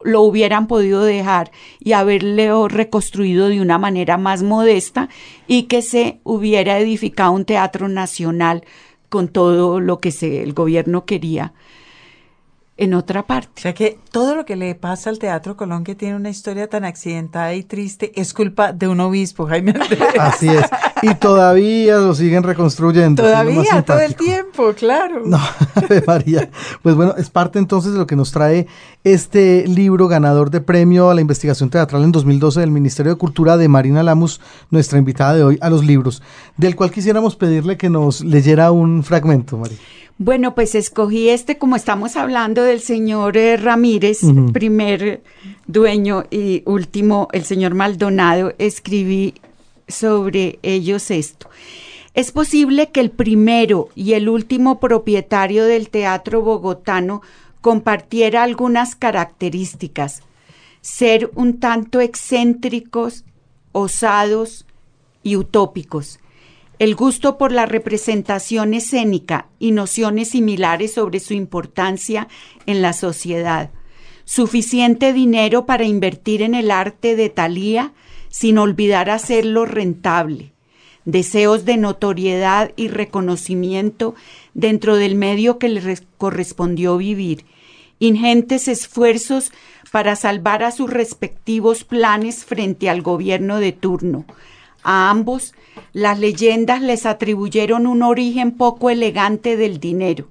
lo 0.01 0.21
hubieran 0.21 0.67
podido 0.67 1.03
dejar 1.03 1.51
y 1.79 1.91
haberle 1.91 2.49
reconstruido 2.69 3.49
de 3.49 3.59
una 3.59 3.77
manera 3.77 4.17
más 4.17 4.43
modesta 4.43 5.09
y 5.45 5.63
que 5.63 5.81
se 5.81 6.21
hubiera 6.23 6.79
edificado 6.79 7.31
un 7.31 7.43
teatro 7.43 7.89
nacional 7.89 8.63
con 9.09 9.27
todo 9.27 9.79
lo 9.81 9.99
que 9.99 10.11
se, 10.11 10.41
el 10.41 10.53
gobierno 10.53 11.03
quería 11.05 11.53
en 12.77 12.93
otra 12.93 13.19
O 13.21 13.25
parte. 13.25 13.61
sea 13.61 13.73
que 13.73 13.99
todo 14.11 14.35
lo 14.35 14.45
que 14.45 14.55
le 14.55 14.73
pasa 14.73 15.09
al 15.09 15.19
Teatro 15.19 15.57
Colón, 15.57 15.83
que 15.83 15.95
tiene 15.95 16.15
una 16.15 16.29
historia 16.29 16.69
tan 16.69 16.85
accidentada 16.85 17.53
y 17.53 17.63
triste, 17.63 18.13
es 18.15 18.33
culpa 18.33 18.71
de 18.71 18.87
un 18.87 19.01
obispo, 19.01 19.47
Jaime 19.47 19.71
Andrés. 19.71 19.99
Así 20.17 20.47
es. 20.47 20.63
Y 21.01 21.15
todavía 21.15 21.97
lo 21.97 22.13
siguen 22.13 22.43
reconstruyendo. 22.43 23.23
Todavía, 23.23 23.81
todo 23.83 23.99
el 23.99 24.15
tiempo, 24.15 24.73
claro. 24.73 25.21
No, 25.25 25.39
María. 26.07 26.49
Pues 26.81 26.95
bueno, 26.95 27.15
es 27.17 27.29
parte 27.29 27.59
entonces 27.59 27.93
de 27.93 27.99
lo 27.99 28.07
que 28.07 28.15
nos 28.15 28.31
trae 28.31 28.67
este 29.03 29.65
libro 29.67 30.07
ganador 30.07 30.49
de 30.49 30.61
premio 30.61 31.09
a 31.09 31.15
la 31.15 31.21
investigación 31.21 31.69
teatral 31.69 32.03
en 32.03 32.11
2012 32.11 32.59
del 32.59 32.71
Ministerio 32.71 33.13
de 33.13 33.17
Cultura 33.17 33.57
de 33.57 33.67
Marina 33.67 34.03
Lamus, 34.03 34.41
nuestra 34.69 34.99
invitada 34.99 35.35
de 35.35 35.43
hoy 35.43 35.57
a 35.61 35.69
los 35.69 35.85
libros, 35.85 36.21
del 36.57 36.75
cual 36.75 36.91
quisiéramos 36.91 37.35
pedirle 37.35 37.77
que 37.77 37.89
nos 37.89 38.21
leyera 38.21 38.71
un 38.71 39.03
fragmento, 39.03 39.57
María. 39.57 39.77
Bueno, 40.21 40.53
pues 40.53 40.75
escogí 40.75 41.29
este, 41.29 41.57
como 41.57 41.77
estamos 41.77 42.17
hablando 42.17 42.63
del 42.63 42.81
señor 42.81 43.37
eh, 43.37 43.55
Ramírez, 43.55 44.19
primer 44.51 45.23
dueño 45.65 46.25
y 46.29 46.61
último, 46.65 47.29
el 47.31 47.45
señor 47.45 47.73
Maldonado, 47.73 48.53
escribí 48.57 49.35
sobre 49.89 50.59
ellos 50.63 51.11
esto. 51.11 51.49
Es 52.13 52.31
posible 52.31 52.89
que 52.89 53.01
el 53.01 53.11
primero 53.11 53.89
y 53.95 54.13
el 54.13 54.29
último 54.29 54.79
propietario 54.79 55.65
del 55.65 55.89
teatro 55.89 56.41
bogotano 56.41 57.21
compartiera 57.61 58.43
algunas 58.43 58.95
características, 58.95 60.23
ser 60.81 61.29
un 61.35 61.59
tanto 61.59 61.99
excéntricos, 61.99 63.25
osados 63.71 64.65
y 65.23 65.35
utópicos. 65.35 66.19
El 66.79 66.95
gusto 66.95 67.37
por 67.37 67.51
la 67.51 67.65
representación 67.65 68.73
escénica 68.73 69.47
y 69.59 69.71
nociones 69.71 70.29
similares 70.29 70.93
sobre 70.93 71.19
su 71.19 71.33
importancia 71.33 72.29
en 72.65 72.81
la 72.81 72.93
sociedad, 72.93 73.69
suficiente 74.23 75.11
dinero 75.11 75.65
para 75.65 75.83
invertir 75.83 76.41
en 76.41 76.55
el 76.55 76.71
arte 76.71 77.17
de 77.17 77.29
Talía 77.29 77.93
sin 78.29 78.57
olvidar 78.57 79.09
hacerlo 79.09 79.65
rentable, 79.65 80.51
deseos 81.05 81.65
de 81.65 81.77
notoriedad 81.77 82.71
y 82.75 82.87
reconocimiento 82.87 84.15
dentro 84.53 84.95
del 84.95 85.15
medio 85.15 85.57
que 85.57 85.69
le 85.69 85.81
res- 85.81 86.03
correspondió 86.17 86.97
vivir, 86.97 87.45
ingentes 87.99 88.67
esfuerzos 88.67 89.51
para 89.91 90.15
salvar 90.15 90.63
a 90.63 90.71
sus 90.71 90.89
respectivos 90.89 91.83
planes 91.83 92.45
frente 92.45 92.89
al 92.89 93.01
gobierno 93.01 93.59
de 93.59 93.71
turno. 93.71 94.25
A 94.83 95.09
ambos, 95.09 95.53
las 95.91 96.19
leyendas 96.19 96.81
les 96.81 97.05
atribuyeron 97.05 97.87
un 97.87 98.03
origen 98.03 98.51
poco 98.51 98.89
elegante 98.89 99.57
del 99.57 99.79
dinero. 99.79 100.29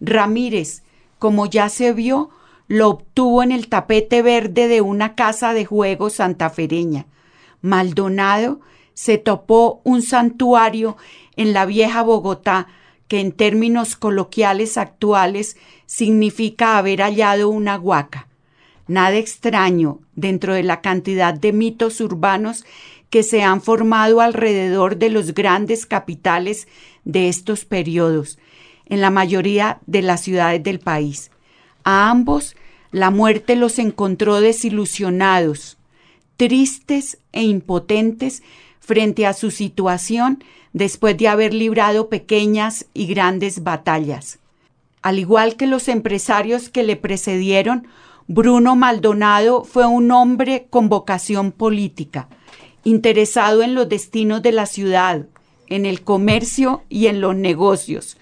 Ramírez, 0.00 0.82
como 1.18 1.46
ya 1.46 1.68
se 1.68 1.92
vio, 1.92 2.30
lo 2.68 2.88
obtuvo 2.88 3.42
en 3.42 3.50
el 3.52 3.68
tapete 3.68 4.22
verde 4.22 4.68
de 4.68 4.80
una 4.80 5.14
casa 5.14 5.52
de 5.52 5.64
juegos 5.64 6.14
santafereña. 6.14 7.06
Maldonado 7.62 8.60
se 8.94 9.18
topó 9.18 9.80
un 9.84 10.02
santuario 10.02 10.96
en 11.36 11.52
la 11.52 11.64
vieja 11.64 12.02
Bogotá 12.02 12.68
que 13.08 13.20
en 13.20 13.32
términos 13.32 13.96
coloquiales 13.96 14.76
actuales 14.76 15.56
significa 15.86 16.78
haber 16.78 17.00
hallado 17.00 17.48
una 17.48 17.78
huaca. 17.78 18.28
Nada 18.86 19.16
extraño 19.16 20.00
dentro 20.14 20.54
de 20.54 20.62
la 20.62 20.80
cantidad 20.80 21.34
de 21.34 21.52
mitos 21.52 22.00
urbanos 22.00 22.64
que 23.10 23.22
se 23.22 23.42
han 23.42 23.60
formado 23.60 24.20
alrededor 24.20 24.96
de 24.96 25.10
los 25.10 25.34
grandes 25.34 25.86
capitales 25.86 26.66
de 27.04 27.28
estos 27.28 27.64
periodos, 27.64 28.38
en 28.86 29.00
la 29.00 29.10
mayoría 29.10 29.80
de 29.86 30.02
las 30.02 30.22
ciudades 30.22 30.62
del 30.62 30.78
país. 30.78 31.30
A 31.84 32.10
ambos 32.10 32.56
la 32.90 33.10
muerte 33.10 33.56
los 33.56 33.78
encontró 33.78 34.40
desilusionados, 34.40 35.76
tristes 36.42 37.18
e 37.30 37.44
impotentes 37.44 38.42
frente 38.80 39.28
a 39.28 39.32
su 39.32 39.52
situación 39.52 40.42
después 40.72 41.16
de 41.16 41.28
haber 41.28 41.54
librado 41.54 42.08
pequeñas 42.08 42.86
y 42.94 43.06
grandes 43.06 43.62
batallas. 43.62 44.40
Al 45.02 45.20
igual 45.20 45.54
que 45.54 45.68
los 45.68 45.86
empresarios 45.86 46.68
que 46.68 46.82
le 46.82 46.96
precedieron, 46.96 47.86
Bruno 48.26 48.74
Maldonado 48.74 49.62
fue 49.62 49.86
un 49.86 50.10
hombre 50.10 50.66
con 50.68 50.88
vocación 50.88 51.52
política, 51.52 52.26
interesado 52.82 53.62
en 53.62 53.76
los 53.76 53.88
destinos 53.88 54.42
de 54.42 54.50
la 54.50 54.66
ciudad, 54.66 55.26
en 55.68 55.86
el 55.86 56.02
comercio 56.02 56.82
y 56.88 57.06
en 57.06 57.20
los 57.20 57.36
negocios, 57.36 58.16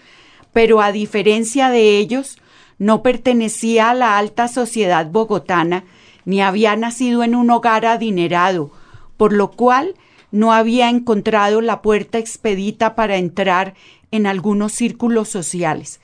pero 0.53 0.83
a 0.83 0.93
diferencia 0.93 1.71
de 1.71 1.97
ellos, 1.97 2.37
no 2.77 3.03
pertenecía 3.03 3.89
a 3.89 3.95
la 3.95 4.19
alta 4.19 4.47
sociedad 4.47 5.07
bogotana, 5.07 5.85
ni 6.31 6.41
había 6.41 6.77
nacido 6.77 7.25
en 7.25 7.35
un 7.35 7.51
hogar 7.51 7.85
adinerado, 7.85 8.71
por 9.17 9.33
lo 9.33 9.51
cual 9.51 9.97
no 10.31 10.53
había 10.53 10.89
encontrado 10.89 11.61
la 11.61 11.83
puerta 11.83 12.19
expedita 12.19 12.95
para 12.95 13.17
entrar 13.17 13.75
en 14.13 14.29
algunos 14.29 14.71
círculos 14.71 15.29
sociales. 15.29 15.99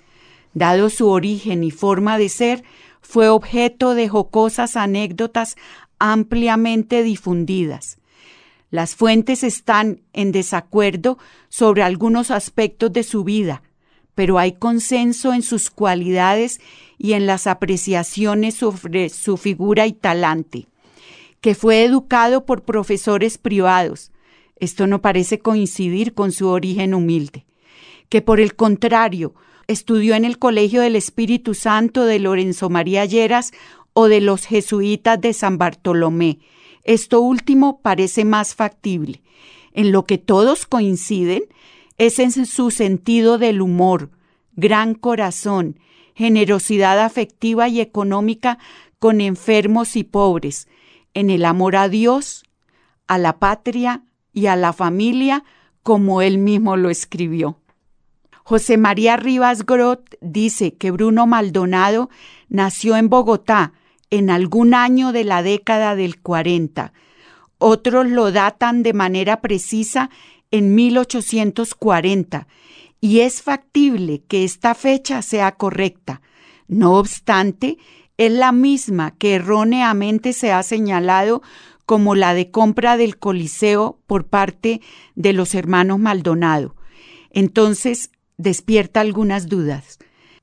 Dado 0.52 0.90
su 0.90 1.08
origen 1.08 1.62
y 1.62 1.70
forma 1.70 2.18
de 2.18 2.28
ser, 2.28 2.64
fue 3.02 3.28
objeto 3.28 3.94
de 3.94 4.08
jocosas 4.08 4.76
anécdotas 4.76 5.54
ampliamente 6.00 7.04
difundidas. 7.04 7.98
Las 8.72 8.96
fuentes 8.96 9.44
están 9.44 10.00
en 10.12 10.32
desacuerdo 10.32 11.18
sobre 11.48 11.84
algunos 11.84 12.32
aspectos 12.32 12.92
de 12.92 13.04
su 13.04 13.22
vida, 13.22 13.62
pero 14.16 14.38
hay 14.38 14.52
consenso 14.52 15.34
en 15.34 15.42
sus 15.42 15.70
cualidades 15.70 16.58
y 16.98 17.12
en 17.12 17.26
las 17.26 17.46
apreciaciones 17.46 18.54
sobre 18.54 19.10
su 19.10 19.36
figura 19.36 19.86
y 19.86 19.92
talante, 19.92 20.66
que 21.42 21.54
fue 21.54 21.84
educado 21.84 22.46
por 22.46 22.62
profesores 22.62 23.36
privados. 23.36 24.10
Esto 24.58 24.86
no 24.86 25.02
parece 25.02 25.38
coincidir 25.38 26.14
con 26.14 26.32
su 26.32 26.48
origen 26.48 26.94
humilde, 26.94 27.44
que 28.08 28.22
por 28.22 28.40
el 28.40 28.56
contrario, 28.56 29.34
estudió 29.68 30.14
en 30.14 30.24
el 30.24 30.38
Colegio 30.38 30.80
del 30.80 30.96
Espíritu 30.96 31.52
Santo 31.52 32.06
de 32.06 32.18
Lorenzo 32.18 32.70
María 32.70 33.04
Lleras 33.04 33.52
o 33.92 34.08
de 34.08 34.22
los 34.22 34.46
jesuitas 34.46 35.20
de 35.20 35.34
San 35.34 35.58
Bartolomé. 35.58 36.38
Esto 36.84 37.20
último 37.20 37.82
parece 37.82 38.24
más 38.24 38.54
factible. 38.54 39.20
En 39.74 39.92
lo 39.92 40.06
que 40.06 40.16
todos 40.16 40.64
coinciden 40.64 41.42
es 41.98 42.18
en 42.18 42.46
su 42.46 42.70
sentido 42.70 43.38
del 43.38 43.60
humor, 43.60 44.10
gran 44.54 44.94
corazón, 44.94 45.78
generosidad 46.14 46.98
afectiva 47.00 47.68
y 47.68 47.80
económica 47.80 48.58
con 48.98 49.20
enfermos 49.20 49.96
y 49.96 50.04
pobres, 50.04 50.68
en 51.14 51.30
el 51.30 51.44
amor 51.44 51.76
a 51.76 51.88
Dios, 51.88 52.44
a 53.06 53.18
la 53.18 53.38
patria 53.38 54.02
y 54.32 54.46
a 54.46 54.56
la 54.56 54.72
familia, 54.72 55.44
como 55.82 56.20
él 56.22 56.38
mismo 56.38 56.76
lo 56.76 56.90
escribió. 56.90 57.60
José 58.42 58.76
María 58.76 59.16
Rivas 59.16 59.66
Grot 59.66 60.16
dice 60.20 60.74
que 60.74 60.90
Bruno 60.90 61.26
Maldonado 61.26 62.10
nació 62.48 62.96
en 62.96 63.08
Bogotá 63.08 63.72
en 64.10 64.30
algún 64.30 64.74
año 64.74 65.12
de 65.12 65.24
la 65.24 65.42
década 65.42 65.96
del 65.96 66.20
40. 66.20 66.92
Otros 67.58 68.06
lo 68.06 68.30
datan 68.32 68.82
de 68.82 68.92
manera 68.92 69.40
precisa 69.40 70.10
en 70.50 70.74
1840 70.74 72.46
y 73.00 73.20
es 73.20 73.42
factible 73.42 74.22
que 74.26 74.44
esta 74.44 74.74
fecha 74.74 75.22
sea 75.22 75.52
correcta. 75.52 76.22
No 76.68 76.94
obstante, 76.94 77.78
es 78.16 78.32
la 78.32 78.52
misma 78.52 79.12
que 79.12 79.34
erróneamente 79.34 80.32
se 80.32 80.52
ha 80.52 80.62
señalado 80.62 81.42
como 81.84 82.14
la 82.14 82.34
de 82.34 82.50
compra 82.50 82.96
del 82.96 83.18
Coliseo 83.18 84.00
por 84.06 84.26
parte 84.26 84.80
de 85.14 85.32
los 85.32 85.54
hermanos 85.54 85.98
Maldonado. 85.98 86.74
Entonces, 87.30 88.10
despierta 88.38 89.00
algunas 89.00 89.48
dudas. 89.48 89.98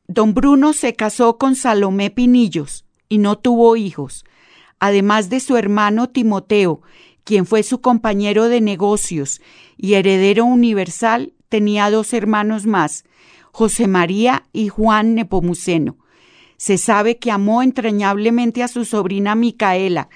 Don 0.07 0.33
Bruno 0.33 0.74
se 0.74 0.95
casó 0.95 1.38
con 1.38 1.55
Salomé 1.55 2.12
Pinillos 2.12 2.86
y 3.10 3.17
no 3.17 3.38
tuvo 3.38 3.75
hijos, 3.75 4.25
además 4.79 5.29
de 5.29 5.39
su 5.39 5.57
hermano 5.57 6.10
Timoteo, 6.10 6.81
quien 7.23 7.45
fue 7.45 7.63
su 7.63 7.81
compañero 7.81 8.49
de 8.49 8.61
negocios 8.61 9.41
y 9.77 9.93
heredero 9.93 10.45
universal, 10.45 11.33
tenía 11.49 11.89
dos 11.89 12.13
hermanos 12.13 12.65
más, 12.65 13.05
José 13.51 13.87
María 13.87 14.43
y 14.51 14.69
Juan 14.69 15.15
Nepomuceno. 15.15 15.97
Se 16.57 16.77
sabe 16.77 17.17
que 17.17 17.31
amó 17.31 17.61
entrañablemente 17.61 18.63
a 18.63 18.67
su 18.67 18.85
sobrina 18.85 19.35
Micaela, 19.35 20.09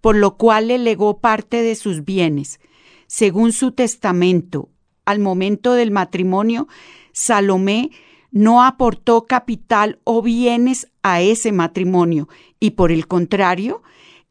por 0.00 0.16
lo 0.16 0.36
cual 0.36 0.68
le 0.68 0.78
legó 0.78 1.18
parte 1.18 1.62
de 1.62 1.74
sus 1.74 2.04
bienes. 2.04 2.60
Según 3.06 3.52
su 3.52 3.72
testamento, 3.72 4.68
al 5.04 5.18
momento 5.18 5.74
del 5.74 5.90
matrimonio, 5.90 6.68
Salomé 7.12 7.90
no 8.30 8.64
aportó 8.64 9.26
capital 9.26 10.00
o 10.04 10.22
bienes 10.22 10.90
a 11.02 11.20
ese 11.20 11.52
matrimonio 11.52 12.28
y 12.58 12.70
por 12.70 12.90
el 12.90 13.06
contrario, 13.06 13.82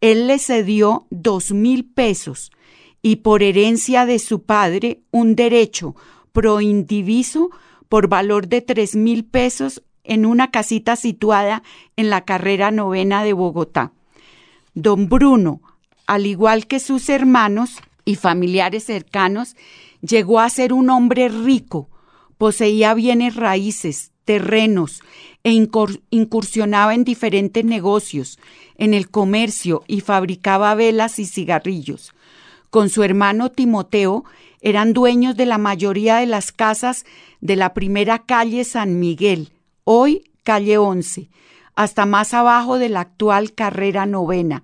él 0.01 0.27
le 0.27 0.39
cedió 0.39 1.05
dos 1.09 1.51
mil 1.51 1.85
pesos 1.85 2.51
y 3.01 3.17
por 3.17 3.43
herencia 3.43 4.05
de 4.05 4.19
su 4.19 4.43
padre 4.43 5.01
un 5.11 5.35
derecho 5.35 5.95
pro 6.31 6.59
indiviso 6.61 7.49
por 7.87 8.07
valor 8.07 8.47
de 8.47 8.61
tres 8.61 8.95
mil 8.95 9.25
pesos 9.25 9.83
en 10.03 10.25
una 10.25 10.49
casita 10.49 10.95
situada 10.95 11.63
en 11.95 12.09
la 12.09 12.25
carrera 12.25 12.71
novena 12.71 13.23
de 13.23 13.33
Bogotá. 13.33 13.93
Don 14.73 15.07
Bruno, 15.07 15.61
al 16.07 16.25
igual 16.25 16.67
que 16.67 16.79
sus 16.79 17.09
hermanos 17.09 17.77
y 18.03 18.15
familiares 18.15 18.85
cercanos, 18.85 19.55
llegó 20.01 20.39
a 20.39 20.49
ser 20.49 20.73
un 20.73 20.89
hombre 20.89 21.29
rico, 21.29 21.89
poseía 22.37 22.93
bienes 22.93 23.35
raíces, 23.35 24.10
terrenos 24.25 25.01
e 25.43 25.51
incursionaba 25.51 26.93
en 26.93 27.03
diferentes 27.03 27.65
negocios, 27.65 28.39
en 28.77 28.93
el 28.93 29.09
comercio 29.09 29.83
y 29.87 30.01
fabricaba 30.01 30.75
velas 30.75 31.19
y 31.19 31.25
cigarrillos. 31.25 32.13
Con 32.69 32.89
su 32.89 33.03
hermano 33.03 33.51
Timoteo 33.51 34.23
eran 34.61 34.93
dueños 34.93 35.35
de 35.35 35.45
la 35.45 35.57
mayoría 35.57 36.17
de 36.17 36.27
las 36.27 36.51
casas 36.51 37.05
de 37.41 37.55
la 37.55 37.73
primera 37.73 38.19
calle 38.19 38.63
San 38.63 38.99
Miguel, 38.99 39.51
hoy 39.83 40.29
calle 40.43 40.77
11, 40.77 41.29
hasta 41.75 42.05
más 42.05 42.33
abajo 42.33 42.77
de 42.77 42.89
la 42.89 43.01
actual 43.01 43.53
carrera 43.53 44.05
novena. 44.05 44.63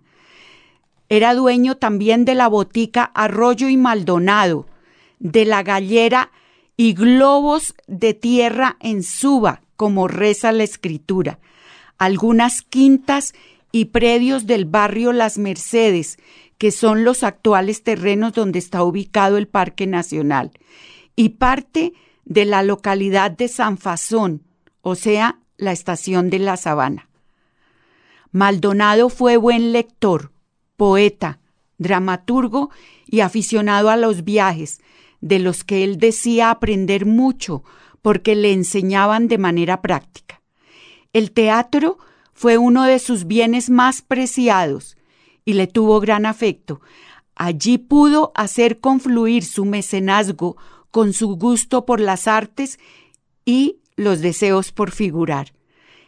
Era 1.10 1.34
dueño 1.34 1.78
también 1.78 2.26
de 2.26 2.36
la 2.36 2.48
botica 2.48 3.04
Arroyo 3.04 3.70
y 3.70 3.78
Maldonado, 3.78 4.67
de 5.20 5.46
la 5.46 5.63
gallera 5.63 6.32
y 6.78 6.94
globos 6.94 7.74
de 7.88 8.13
tierra 8.13 8.78
en 8.80 9.04
Suba, 9.04 9.62
como 9.76 10.08
reza 10.08 10.52
la 10.52 10.63
escritura, 10.63 11.40
algunas 11.98 12.62
quintas 12.62 13.34
y 13.72 13.86
predios 13.86 14.46
del 14.46 14.66
barrio 14.66 15.12
Las 15.12 15.40
Mercedes, 15.40 16.18
que 16.58 16.72
son 16.72 17.04
los 17.04 17.24
actuales 17.24 17.84
terrenos 17.84 18.34
donde 18.34 18.60
está 18.60 18.84
ubicado 18.84 19.38
el 19.38 19.48
Parque 19.48 19.88
Nacional, 19.88 20.52
y 21.16 21.30
parte 21.30 21.94
de 22.26 22.46
la 22.46 22.62
localidad 22.62 23.32
de 23.32 23.48
San 23.48 23.78
Fasón, 23.78 24.44
o 24.82 24.96
sea, 24.96 25.40
la 25.58 25.72
estación 25.72 26.30
de 26.30 26.40
la 26.40 26.58
Sabana. 26.58 27.10
Maldonado 28.32 29.10
fue 29.10 29.38
buen 29.38 29.72
lector, 29.72 30.32
poeta, 30.76 31.40
dramaturgo 31.78 32.70
y 33.08 33.22
aficionado 33.22 33.90
a 33.90 33.98
los 33.98 34.24
viajes, 34.24 34.82
de 35.21 35.39
los 35.39 35.63
que 35.63 35.84
él 35.84 35.97
decía 35.97 36.51
aprender 36.51 37.06
mucho 37.06 37.63
porque 38.01 38.36
le 38.36 38.53
enseñaban 38.53 39.27
de 39.27 39.38
manera 39.38 39.82
práctica. 39.82 40.41
El 41.13 41.32
teatro 41.32 41.97
fue 42.34 42.58
uno 42.58 42.84
de 42.84 42.99
sus 42.99 43.25
bienes 43.25 43.69
más 43.69 44.01
preciados 44.01 44.97
y 45.43 45.53
le 45.53 45.67
tuvo 45.67 45.99
gran 45.99 46.25
afecto. 46.25 46.82
Allí 47.36 47.77
pudo 47.77 48.32
hacer 48.36 48.80
confluir 48.80 49.43
su 49.43 49.65
mecenazgo 49.65 50.58
con 50.91 51.13
su 51.13 51.36
gusto 51.36 51.86
por 51.86 51.99
las 51.99 52.27
artes 52.27 52.80
y 53.45 53.77
los 53.95 54.21
deseos 54.21 54.71
por 54.71 54.91
figurar. 54.91 55.53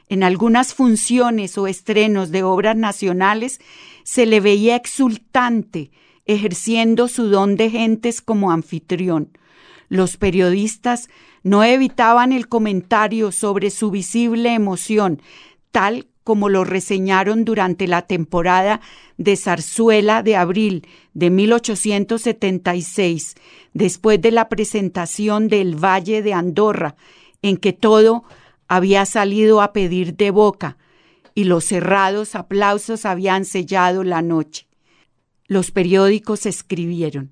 En 0.08 0.24
algunas 0.24 0.74
funciones 0.74 1.58
o 1.58 1.68
estrenos 1.68 2.32
de 2.32 2.44
obras 2.44 2.76
nacionales 2.76 3.60
se 4.04 4.26
le 4.26 4.40
veía 4.40 4.76
exultante, 4.76 5.92
ejerciendo 6.30 7.08
su 7.08 7.28
don 7.28 7.56
de 7.56 7.72
gentes 7.72 8.22
como 8.22 8.52
anfitrión. 8.52 9.36
Los 9.88 10.18
periodistas 10.18 11.10
no 11.42 11.64
evitaban 11.64 12.32
el 12.32 12.48
comentario 12.48 13.32
sobre 13.32 13.72
su 13.72 13.90
visible 13.90 14.54
emoción, 14.54 15.24
tal 15.72 16.06
como 16.24 16.48
lo 16.48 16.66
reseñaron 16.66 17.46
durante 17.46 17.88
la 17.88 18.04
temporada 18.04 18.80
de 19.18 19.38
zarzuela 19.38 20.22
de 20.22 20.36
abril 20.36 20.88
de 21.16 21.32
1876, 21.32 23.34
después 23.74 24.22
de 24.22 24.30
la 24.30 24.50
presentación 24.50 25.48
del 25.48 25.84
Valle 25.84 26.22
de 26.22 26.34
Andorra, 26.34 26.96
en 27.42 27.58
que 27.58 27.74
todo 27.74 28.24
había 28.68 29.08
salido 29.08 29.64
a 29.64 29.74
pedir 29.74 30.16
de 30.16 30.30
boca 30.30 30.78
y 31.34 31.46
los 31.46 31.66
cerrados 31.66 32.36
aplausos 32.36 33.06
habían 33.06 33.46
sellado 33.46 34.04
la 34.04 34.22
noche 34.22 34.69
los 35.50 35.72
periódicos 35.72 36.46
escribieron. 36.46 37.32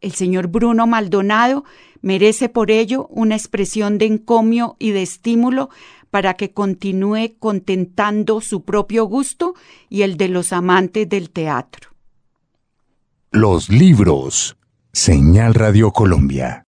El 0.00 0.12
señor 0.12 0.46
Bruno 0.46 0.86
Maldonado 0.86 1.64
merece 2.00 2.48
por 2.48 2.70
ello 2.70 3.08
una 3.08 3.34
expresión 3.34 3.98
de 3.98 4.06
encomio 4.06 4.76
y 4.78 4.92
de 4.92 5.02
estímulo 5.02 5.68
para 6.10 6.34
que 6.34 6.52
continúe 6.52 7.34
contentando 7.38 8.40
su 8.40 8.62
propio 8.62 9.04
gusto 9.04 9.54
y 9.90 10.02
el 10.02 10.16
de 10.16 10.28
los 10.28 10.52
amantes 10.52 11.08
del 11.08 11.30
teatro. 11.30 11.90
Los 13.32 13.68
libros. 13.68 14.56
Señal 14.92 15.52
Radio 15.54 15.92
Colombia. 15.92 16.64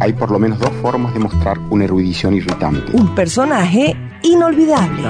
hay 0.00 0.12
por 0.12 0.30
lo 0.30 0.38
menos 0.38 0.58
dos 0.58 0.70
formas 0.82 1.14
de 1.14 1.20
mostrar 1.20 1.58
una 1.70 1.84
erudición 1.84 2.34
irritante. 2.34 2.92
Un 2.92 3.14
personaje 3.14 3.96
inolvidable. 4.26 5.02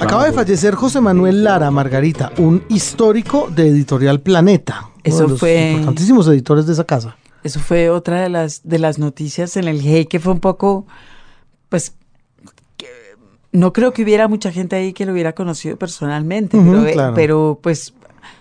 Acaba 0.00 0.24
de 0.26 0.32
fallecer 0.32 0.74
José 0.74 1.00
Manuel 1.00 1.44
Lara 1.44 1.70
Margarita, 1.70 2.32
un 2.38 2.62
histórico 2.68 3.48
de 3.54 3.68
Editorial 3.68 4.20
Planeta. 4.20 4.90
Eso 5.02 5.18
uno 5.18 5.24
de 5.26 5.30
los 5.32 5.40
fue- 5.40 5.70
Importantísimos 5.72 6.28
editores 6.28 6.66
de 6.66 6.72
esa 6.72 6.84
casa. 6.84 7.16
Eso 7.44 7.60
fue 7.60 7.90
otra 7.90 8.20
de 8.22 8.28
las, 8.28 8.62
de 8.68 8.78
las 8.78 8.98
noticias 8.98 9.56
en 9.56 9.68
el 9.68 9.80
GEI 9.80 10.06
que 10.06 10.18
fue 10.18 10.32
un 10.32 10.40
poco, 10.40 10.86
pues, 11.68 11.94
que 12.76 12.86
no 13.52 13.72
creo 13.72 13.92
que 13.92 14.02
hubiera 14.02 14.26
mucha 14.26 14.50
gente 14.50 14.74
ahí 14.74 14.92
que 14.92 15.06
lo 15.06 15.12
hubiera 15.12 15.32
conocido 15.34 15.76
personalmente, 15.76 16.58
pero, 16.58 16.86
eh, 16.86 16.92
claro. 16.94 17.14
pero, 17.14 17.58
pues, 17.62 17.94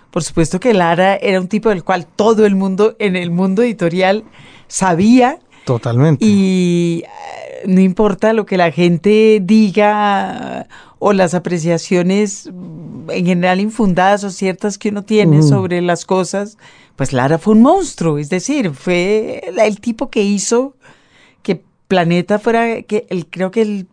por 0.10 0.24
supuesto 0.24 0.60
que 0.60 0.74
Lara 0.74 1.16
era 1.18 1.40
un 1.40 1.48
tipo 1.48 1.70
del 1.70 1.84
cual 1.84 2.08
todo 2.08 2.46
el 2.48 2.56
mundo 2.56 2.96
en 3.00 3.16
el 3.16 3.30
mundo 3.30 3.62
editorial 3.62 4.24
sabía 4.68 5.38
Totalmente. 5.66 6.24
y 6.26 7.04
eh, 7.04 7.68
no 7.68 7.82
importa 7.82 8.34
lo 8.34 8.46
que 8.46 8.58
la 8.58 8.72
gente 8.72 9.40
diga 9.44 10.68
o 11.00 11.14
las 11.14 11.34
apreciaciones 11.34 12.50
en 13.10 13.26
general 13.26 13.60
infundadas 13.60 14.24
o 14.24 14.30
ciertas 14.30 14.78
que 14.78 14.90
uno 14.90 15.04
tiene 15.04 15.44
sobre 15.44 15.82
las 15.82 16.06
cosas, 16.06 16.58
pues 16.96 17.14
Lara 17.14 17.38
fue 17.38 17.54
un 17.54 17.62
monstruo, 17.62 18.18
es 18.18 18.30
decir, 18.30 18.72
fue 18.72 19.44
el 19.58 19.80
tipo 19.80 20.10
que 20.10 20.24
hizo 20.24 20.76
que 21.44 21.62
Planeta 21.88 22.40
fuera, 22.40 22.82
que 22.84 23.06
el, 23.10 23.28
creo 23.28 23.52
que 23.52 23.62
el 23.62 23.88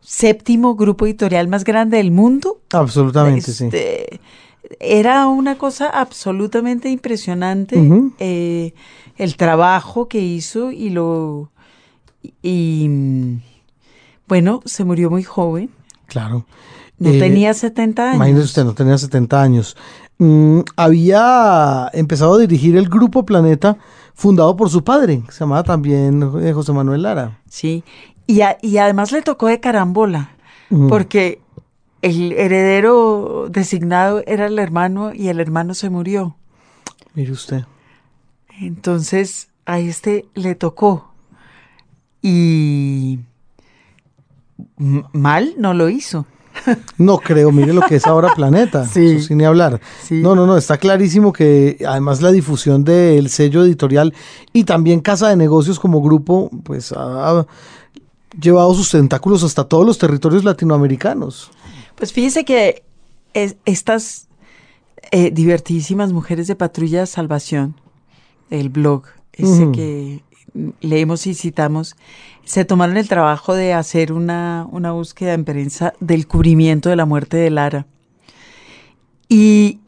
séptimo 0.00 0.76
grupo 0.76 1.06
editorial 1.06 1.48
más 1.48 1.64
grande 1.64 1.96
del 1.96 2.10
mundo. 2.10 2.60
Absolutamente, 2.72 3.52
sí. 3.52 3.64
Este, 3.64 4.20
Era 4.78 5.26
una 5.26 5.58
cosa 5.58 5.88
absolutamente 5.88 6.88
impresionante 6.90 7.76
eh, 8.18 8.74
el 9.18 9.36
trabajo 9.36 10.08
que 10.08 10.20
hizo 10.20 10.70
y 10.72 10.90
lo 10.90 11.50
y 12.42 13.38
bueno, 14.26 14.60
se 14.64 14.84
murió 14.84 15.10
muy 15.10 15.22
joven, 15.22 15.70
Claro. 16.06 16.44
no 16.98 17.10
Eh, 17.10 17.18
tenía 17.18 17.54
70 17.54 18.02
años. 18.04 18.16
Imagínese 18.16 18.44
usted, 18.44 18.64
no 18.64 18.74
tenía 18.74 18.98
70 18.98 19.40
años. 19.42 19.76
Mm, 20.18 20.60
había 20.76 21.88
empezado 21.92 22.34
a 22.34 22.38
dirigir 22.38 22.76
el 22.76 22.88
Grupo 22.88 23.24
Planeta 23.24 23.76
fundado 24.14 24.56
por 24.56 24.68
su 24.68 24.82
padre, 24.82 25.22
que 25.24 25.32
se 25.32 25.40
llamaba 25.40 25.62
también 25.62 26.22
eh, 26.42 26.52
José 26.52 26.72
Manuel 26.72 27.02
Lara. 27.02 27.38
Sí, 27.48 27.84
y, 28.26 28.40
a- 28.40 28.58
y 28.60 28.78
además 28.78 29.12
le 29.12 29.22
tocó 29.22 29.46
de 29.46 29.60
carambola, 29.60 30.30
porque 30.88 31.40
el 32.02 32.32
heredero 32.32 33.46
designado 33.48 34.22
era 34.26 34.46
el 34.46 34.58
hermano 34.58 35.12
y 35.14 35.28
el 35.28 35.40
hermano 35.40 35.72
se 35.74 35.88
murió. 35.88 36.36
Mire 37.14 37.32
usted. 37.32 37.64
Entonces 38.60 39.48
a 39.66 39.78
este 39.80 40.26
le 40.34 40.54
tocó. 40.54 41.12
Y 42.22 43.20
mal 45.12 45.54
no 45.58 45.74
lo 45.74 45.88
hizo. 45.88 46.26
No 46.98 47.18
creo, 47.18 47.52
mire 47.52 47.72
lo 47.72 47.82
que 47.82 47.94
es 47.96 48.06
ahora 48.06 48.34
Planeta. 48.34 48.84
Sí. 48.84 49.06
eso 49.06 49.28
sin 49.28 49.38
ni 49.38 49.44
hablar. 49.44 49.80
Sí. 50.02 50.20
No, 50.20 50.34
no, 50.34 50.44
no, 50.46 50.56
está 50.56 50.76
clarísimo 50.76 51.32
que 51.32 51.78
además 51.86 52.20
la 52.20 52.32
difusión 52.32 52.82
del 52.82 53.28
sello 53.30 53.62
editorial 53.62 54.12
y 54.52 54.64
también 54.64 54.98
Casa 55.00 55.28
de 55.28 55.36
Negocios 55.36 55.78
como 55.78 56.02
grupo, 56.02 56.50
pues 56.64 56.92
ha 56.96 57.46
llevado 58.40 58.74
sus 58.74 58.90
tentáculos 58.90 59.44
hasta 59.44 59.64
todos 59.64 59.86
los 59.86 59.98
territorios 59.98 60.42
latinoamericanos. 60.42 61.50
Pues 61.94 62.12
fíjese 62.12 62.44
que 62.44 62.82
es- 63.34 63.56
estas 63.64 64.26
eh, 65.12 65.30
divertidísimas 65.30 66.12
mujeres 66.12 66.48
de 66.48 66.56
Patrulla 66.56 67.06
Salvación, 67.06 67.76
el 68.50 68.68
blog, 68.68 69.04
ese 69.32 69.70
que 69.72 70.20
leemos 70.80 71.26
y 71.26 71.34
citamos, 71.34 71.96
se 72.44 72.64
tomaron 72.64 72.96
el 72.96 73.08
trabajo 73.08 73.54
de 73.54 73.74
hacer 73.74 74.12
una, 74.12 74.66
una 74.70 74.92
búsqueda 74.92 75.34
en 75.34 75.44
prensa 75.44 75.92
del 76.00 76.26
cubrimiento 76.26 76.88
de 76.88 76.96
la 76.96 77.04
muerte 77.06 77.36
de 77.36 77.50
Lara. 77.50 77.86
Y, 79.28 79.80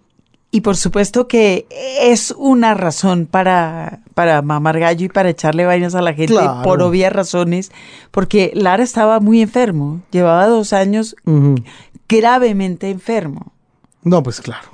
y 0.51 0.61
por 0.61 0.77
supuesto 0.77 1.27
que 1.27 1.66
es 2.03 2.33
una 2.37 2.75
razón 2.75 3.27
para, 3.27 4.01
para 4.14 4.42
mamar 4.42 4.79
gallo 4.79 5.07
y 5.07 5.09
para 5.09 5.31
echarle 5.31 5.64
vainas 5.64 5.94
a 5.94 6.03
la 6.03 6.12
gente 6.12 6.35
Claro. 6.35 6.62
por 6.62 6.83
obvias 6.83 7.12
razones, 7.12 7.73
porque 8.11 8.53
Lara 8.55 8.83
estaba 8.85 9.18
muy 9.20 9.40
enfermo, 9.40 10.03
llevaba 10.11 10.46
dos 10.46 10.73
años 10.73 11.16
gravemente 12.09 12.90
enfermo. 12.90 13.53
No, 14.03 14.23
pues 14.23 14.40
claro. 14.40 14.68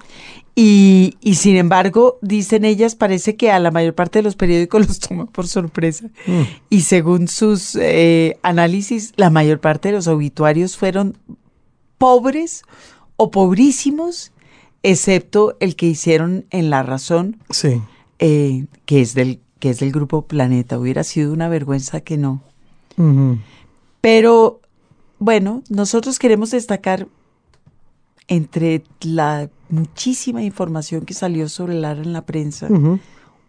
Y, 0.58 1.18
y 1.20 1.34
sin 1.34 1.56
embargo, 1.56 2.18
dicen 2.22 2.64
ellas, 2.64 2.94
parece 2.94 3.36
que 3.36 3.50
a 3.50 3.58
la 3.60 3.70
mayor 3.70 3.94
parte 3.94 4.20
de 4.20 4.22
los 4.22 4.36
periódicos 4.36 4.80
los 4.88 4.98
toma 5.00 5.26
por 5.26 5.46
sorpresa. 5.46 6.06
Mm. 6.26 6.42
Y 6.70 6.80
según 6.80 7.28
sus 7.28 7.76
eh, 7.76 8.38
análisis, 8.42 9.12
la 9.16 9.28
mayor 9.28 9.60
parte 9.60 9.90
de 9.90 9.96
los 9.96 10.06
obituarios 10.08 10.78
fueron 10.78 11.18
pobres 11.98 12.62
o 13.16 13.30
pobrísimos, 13.30 14.32
excepto 14.82 15.56
el 15.60 15.76
que 15.76 15.86
hicieron 15.86 16.46
en 16.50 16.70
La 16.70 16.82
Razón, 16.82 17.36
Sí. 17.50 17.82
eh, 18.18 18.64
que, 18.86 19.02
es 19.02 19.12
del, 19.14 19.40
que 19.58 19.68
es 19.70 19.80
del 19.80 19.92
grupo 19.92 20.22
Planeta. 20.26 20.78
Hubiera 20.78 21.04
sido 21.04 21.34
una 21.34 21.48
vergüenza 21.48 22.00
que 22.00 22.16
no. 22.16 22.42
Pero 24.00 24.60
bueno, 25.18 25.62
nosotros 25.68 26.18
queremos 26.18 26.50
destacar 26.50 27.08
entre 28.28 28.82
la 29.02 29.50
muchísima 29.68 30.42
información 30.42 31.04
que 31.04 31.14
salió 31.14 31.48
sobre 31.48 31.74
Lara 31.74 32.02
en 32.02 32.12
la 32.12 32.24
prensa, 32.26 32.68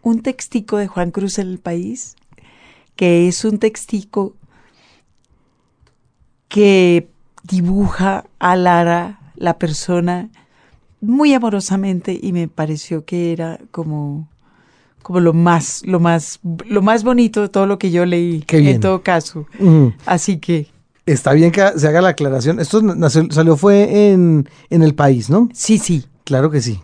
un 0.02 0.22
textico 0.22 0.76
de 0.76 0.86
Juan 0.86 1.10
Cruz 1.10 1.38
en 1.38 1.48
el 1.48 1.58
país, 1.58 2.16
que 2.96 3.28
es 3.28 3.44
un 3.44 3.58
textico 3.58 4.34
que 6.48 7.08
dibuja 7.42 8.24
a 8.38 8.56
Lara, 8.56 9.20
la 9.36 9.58
persona, 9.58 10.30
muy 11.00 11.32
amorosamente 11.34 12.18
y 12.20 12.32
me 12.32 12.48
pareció 12.48 13.04
que 13.04 13.32
era 13.32 13.60
como 13.70 14.28
como 15.02 15.20
lo 15.20 15.32
más 15.32 15.82
lo 15.86 16.00
más 16.00 16.40
lo 16.66 16.82
más 16.82 17.04
bonito 17.04 17.42
de 17.42 17.48
todo 17.48 17.66
lo 17.66 17.78
que 17.78 17.90
yo 17.90 18.04
leí 18.04 18.44
en 18.48 18.80
todo 18.80 19.02
caso. 19.02 19.46
Así 20.06 20.38
que 20.38 20.66
Está 21.08 21.32
bien 21.32 21.50
que 21.50 21.64
se 21.76 21.88
haga 21.88 22.00
la 22.02 22.10
aclaración. 22.10 22.60
Esto 22.60 22.82
nació- 22.82 23.30
salió 23.30 23.56
fue 23.56 24.10
en, 24.12 24.48
en 24.70 24.82
el 24.82 24.94
país, 24.94 25.30
¿no? 25.30 25.48
sí 25.52 25.78
sí 25.78 26.04
Claro 26.24 26.50
que 26.50 26.60
sí. 26.60 26.80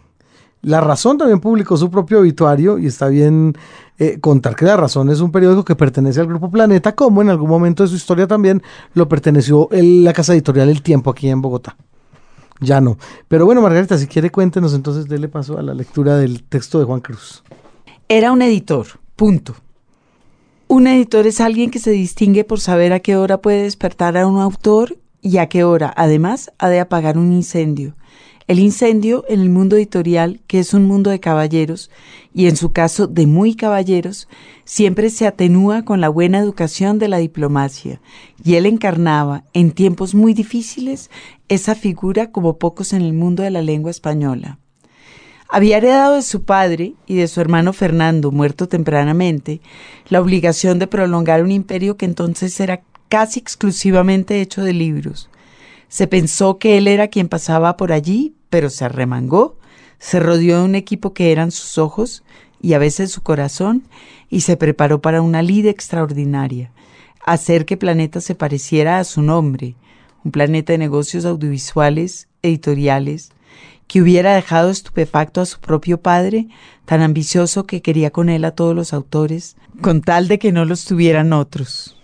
La 0.63 0.81
Razón 0.81 1.19
también 1.19 1.41
publicó 1.41 1.77
su 1.77 1.91
propio 1.91 2.21
obituario 2.21 2.79
y 2.79 2.87
está 2.87 3.09
bien 3.09 3.53
eh, 3.99 4.19
contar 4.21 4.57
que 4.57 4.65
La 4.65 4.79
Razón 4.79 5.11
es 5.11 5.21
un 5.21 5.31
periódico 5.31 5.63
que 5.65 5.77
pertenece 5.77 6.21
al 6.21 6.27
Grupo 6.27 6.51
Planeta, 6.51 6.95
como 6.95 7.21
en 7.21 7.29
algún 7.29 7.51
momento 7.51 7.83
de 7.83 7.91
su 7.91 7.97
historia 7.97 8.27
también 8.27 8.63
lo 8.95 9.07
perteneció 9.09 9.69
el- 9.73 10.03
la 10.05 10.15
casa 10.15 10.33
editorial 10.33 10.71
El 10.71 10.81
Tiempo 10.83 11.11
aquí 11.11 11.29
en 11.29 11.43
Bogotá. 11.43 11.77
Ya 12.61 12.81
no. 12.81 12.97
Pero 13.29 13.45
bueno, 13.45 13.61
Margarita, 13.61 13.99
si 13.99 14.07
quiere 14.07 14.31
cuéntenos 14.31 14.73
entonces, 14.73 15.07
dele 15.07 15.29
paso 15.29 15.59
a 15.59 15.63
la 15.63 15.75
lectura 15.75 16.17
del 16.17 16.45
texto 16.45 16.79
de 16.79 16.87
Juan 16.87 17.01
Cruz. 17.01 17.43
Era 18.09 18.33
un 18.33 18.41
editor, 18.41 18.87
punto. 19.17 19.55
Un 20.67 20.87
editor 20.87 21.27
es 21.27 21.41
alguien 21.41 21.71
que 21.71 21.79
se 21.79 21.91
distingue 21.91 22.43
por 22.43 22.59
saber 22.59 22.95
a 22.95 23.01
qué 23.01 23.17
hora 23.17 23.43
puede 23.43 23.65
despertar 23.65 24.17
a 24.17 24.27
un 24.27 24.41
autor 24.41 24.99
y 25.21 25.37
a 25.37 25.49
qué 25.49 25.63
hora, 25.63 25.93
además, 25.95 26.53
ha 26.59 26.71
de 26.71 26.81
apagar 26.81 27.19
un 27.19 27.33
incendio. 27.33 27.95
El 28.47 28.59
incendio 28.59 29.25
en 29.29 29.41
el 29.41 29.51
mundo 29.51 29.77
editorial, 29.77 30.41
que 30.47 30.59
es 30.59 30.75
un 30.75 30.87
mundo 30.87 31.11
de 31.11 31.21
caballeros, 31.21 31.91
y 32.35 32.47
en 32.47 32.57
su 32.57 32.73
caso 32.73 33.07
de 33.07 33.27
muy 33.27 33.55
caballeros, 33.55 34.27
siempre 34.65 35.11
se 35.11 35.27
atenúa 35.27 35.85
con 35.85 36.01
la 36.01 36.09
buena 36.09 36.39
educación 36.39 36.99
de 36.99 37.09
la 37.09 37.19
diplomacia, 37.19 38.01
y 38.43 38.55
él 38.55 38.67
encarnaba, 38.67 39.45
en 39.53 39.71
tiempos 39.71 40.15
muy 40.15 40.33
difíciles, 40.33 41.11
esa 41.49 41.75
figura 41.75 42.33
como 42.33 42.59
pocos 42.59 42.95
en 42.95 43.03
el 43.03 43.13
mundo 43.13 43.43
de 43.43 43.51
la 43.51 43.63
lengua 43.63 43.91
española. 43.91 44.59
Había 45.49 45.77
heredado 45.77 46.15
de 46.17 46.23
su 46.23 46.45
padre 46.45 46.95
y 47.07 47.17
de 47.17 47.29
su 47.29 47.41
hermano 47.41 47.73
Fernando, 47.73 48.33
muerto 48.33 48.67
tempranamente, 48.67 49.61
la 50.09 50.21
obligación 50.21 50.79
de 50.79 50.87
prolongar 50.87 51.43
un 51.43 51.53
imperio 51.53 51.97
que 51.97 52.07
entonces 52.07 52.59
era 52.61 52.83
casi 53.09 53.41
exclusivamente 53.41 54.41
hecho 54.41 54.63
de 54.63 54.73
libros. 54.73 55.29
Se 55.89 56.07
pensó 56.07 56.59
que 56.59 56.79
él 56.79 56.89
era 56.89 57.09
quien 57.09 57.29
pasaba 57.29 57.77
por 57.77 57.93
allí, 57.93 58.35
pero 58.51 58.71
se 58.71 58.85
arremangó, 58.85 59.57
se 59.99 60.19
rodeó 60.19 60.59
de 60.59 60.65
un 60.65 60.75
equipo 60.75 61.13
que 61.13 61.31
eran 61.31 61.51
sus 61.51 61.79
ojos 61.79 62.25
y 62.61 62.73
a 62.73 62.79
veces 62.79 63.13
su 63.13 63.23
corazón, 63.23 63.85
y 64.31 64.41
se 64.41 64.57
preparó 64.57 65.03
para 65.03 65.21
una 65.21 65.43
lida 65.43 65.71
extraordinaria, 65.71 66.73
hacer 67.25 67.67
que 67.67 67.77
Planeta 67.77 68.21
se 68.21 68.35
pareciera 68.35 68.99
a 68.99 69.05
su 69.05 69.21
nombre, 69.23 69.77
un 70.25 70.33
planeta 70.33 70.73
de 70.73 70.79
negocios 70.79 71.27
audiovisuales, 71.27 72.29
editoriales, 72.43 73.34
que 73.87 74.03
hubiera 74.03 74.35
dejado 74.35 74.71
estupefacto 74.71 75.41
a 75.41 75.47
su 75.47 75.61
propio 75.61 76.01
padre, 76.01 76.49
tan 76.85 77.03
ambicioso 77.03 77.67
que 77.67 77.83
quería 77.83 78.11
con 78.11 78.29
él 78.29 78.45
a 78.45 78.53
todos 78.53 78.75
los 78.75 78.93
autores, 78.93 79.57
con 79.81 80.01
tal 80.01 80.29
de 80.29 80.39
que 80.39 80.53
no 80.53 80.65
los 80.65 80.85
tuvieran 80.85 81.33
otros. 81.33 82.01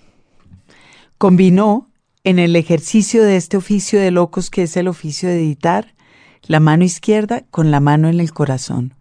Combinó, 1.19 1.91
en 2.23 2.39
el 2.39 2.55
ejercicio 2.55 3.23
de 3.25 3.37
este 3.37 3.57
oficio 3.57 3.99
de 3.99 4.11
locos 4.11 4.51
que 4.51 4.65
es 4.65 4.77
el 4.77 4.89
oficio 4.89 5.29
de 5.29 5.37
editar, 5.37 5.95
la 6.43 6.61
mano 6.61 6.85
izquierda 6.85 7.45
con 7.51 7.71
la 7.71 7.81
mano 7.81 8.09
en 8.09 8.21
el 8.21 8.33
corazón. 8.33 8.95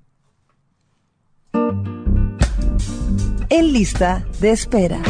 en 3.49 3.73
lista 3.73 4.25
de 4.39 4.51
espera. 4.51 5.01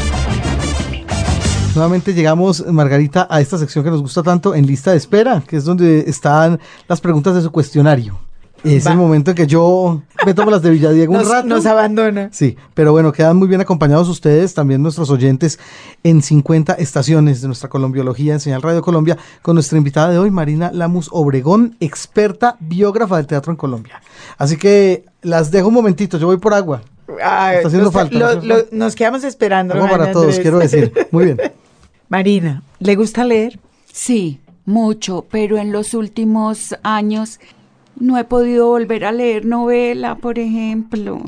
Nuevamente 1.79 2.13
llegamos, 2.13 2.65
Margarita, 2.67 3.25
a 3.29 3.39
esta 3.39 3.57
sección 3.57 3.85
que 3.85 3.89
nos 3.89 4.01
gusta 4.01 4.21
tanto 4.21 4.53
en 4.53 4.67
lista 4.67 4.91
de 4.91 4.97
espera, 4.97 5.41
que 5.47 5.55
es 5.55 5.63
donde 5.63 6.01
están 6.09 6.59
las 6.89 6.99
preguntas 6.99 7.35
de 7.35 7.41
su 7.41 7.51
cuestionario. 7.53 8.19
Es 8.65 8.85
Va. 8.85 8.91
el 8.91 8.97
momento 8.97 9.31
en 9.31 9.37
que 9.37 9.47
yo 9.47 10.01
me 10.25 10.33
tomo 10.33 10.51
las 10.51 10.61
de 10.61 10.71
Villadiego 10.71 11.13
un 11.13 11.23
rato. 11.25 11.47
nos 11.47 11.65
abandona. 11.65 12.27
Sí, 12.33 12.57
pero 12.73 12.91
bueno, 12.91 13.13
quedan 13.13 13.37
muy 13.37 13.47
bien 13.47 13.61
acompañados 13.61 14.09
ustedes, 14.09 14.53
también 14.53 14.83
nuestros 14.83 15.09
oyentes, 15.09 15.57
en 16.03 16.21
50 16.21 16.73
estaciones 16.73 17.39
de 17.39 17.47
nuestra 17.47 17.69
colombiología 17.69 18.33
en 18.33 18.41
Señal 18.41 18.61
Radio 18.61 18.81
Colombia, 18.81 19.17
con 19.41 19.53
nuestra 19.55 19.77
invitada 19.77 20.09
de 20.09 20.17
hoy, 20.19 20.31
Marina 20.31 20.71
Lamus 20.73 21.07
Obregón, 21.13 21.77
experta 21.79 22.57
biógrafa 22.59 23.15
del 23.15 23.27
teatro 23.27 23.53
en 23.53 23.55
Colombia. 23.57 24.01
Así 24.37 24.57
que 24.57 25.05
las 25.21 25.49
dejo 25.49 25.69
un 25.69 25.75
momentito, 25.75 26.17
yo 26.17 26.27
voy 26.27 26.35
por 26.39 26.53
agua. 26.53 26.81
Ah, 27.23 27.53
Está 27.55 27.69
haciendo 27.69 27.85
nos, 27.85 27.93
falta, 27.93 28.17
lo- 28.35 28.41
lo- 28.41 28.65
nos 28.73 28.93
quedamos 28.97 29.23
esperando. 29.23 29.75
Agua 29.75 29.87
para 29.89 30.11
todos, 30.11 30.25
Andrés. 30.25 30.39
quiero 30.41 30.59
decir. 30.59 30.91
Muy 31.11 31.23
bien. 31.23 31.39
Marina, 32.09 32.63
¿le 32.79 32.95
gusta 32.95 33.23
leer? 33.23 33.59
Sí, 33.91 34.39
mucho, 34.65 35.27
pero 35.29 35.59
en 35.59 35.71
los 35.71 35.93
últimos 35.93 36.75
años 36.81 37.39
no 37.99 38.17
he 38.17 38.23
podido 38.23 38.67
volver 38.67 39.05
a 39.05 39.11
leer 39.11 39.45
novela, 39.45 40.15
por 40.15 40.39
ejemplo, 40.39 41.21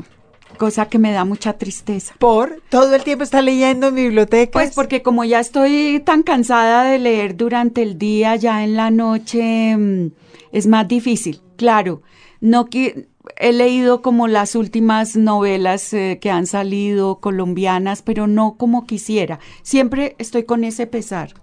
cosa 0.58 0.88
que 0.88 0.98
me 0.98 1.12
da 1.12 1.24
mucha 1.24 1.52
tristeza. 1.52 2.14
Por 2.18 2.60
todo 2.68 2.96
el 2.96 3.04
tiempo 3.04 3.22
está 3.22 3.42
leyendo 3.42 3.88
en 3.88 3.94
bibliotecas. 3.94 4.52
Pues 4.52 4.74
porque 4.74 5.02
como 5.02 5.22
ya 5.22 5.38
estoy 5.38 6.02
tan 6.04 6.24
cansada 6.24 6.82
de 6.82 6.98
leer 6.98 7.36
durante 7.36 7.82
el 7.82 7.96
día, 7.96 8.34
ya 8.34 8.64
en 8.64 8.74
la 8.74 8.90
noche 8.90 9.76
mm, 9.76 10.10
es 10.50 10.66
más 10.66 10.88
difícil. 10.88 11.40
Claro, 11.54 12.02
no 12.40 12.66
que 12.66 13.06
he 13.42 13.52
leído 13.52 14.02
como 14.02 14.28
las 14.28 14.54
últimas 14.54 15.16
novelas 15.16 15.92
eh, 15.92 16.18
que 16.20 16.30
han 16.30 16.46
salido 16.46 17.16
colombianas, 17.16 18.00
pero 18.00 18.28
no 18.28 18.56
como 18.56 18.86
quisiera. 18.86 19.40
Siempre 19.62 20.14
estoy 20.18 20.44
con 20.44 20.62
ese 20.62 20.86
pesar. 20.86 21.34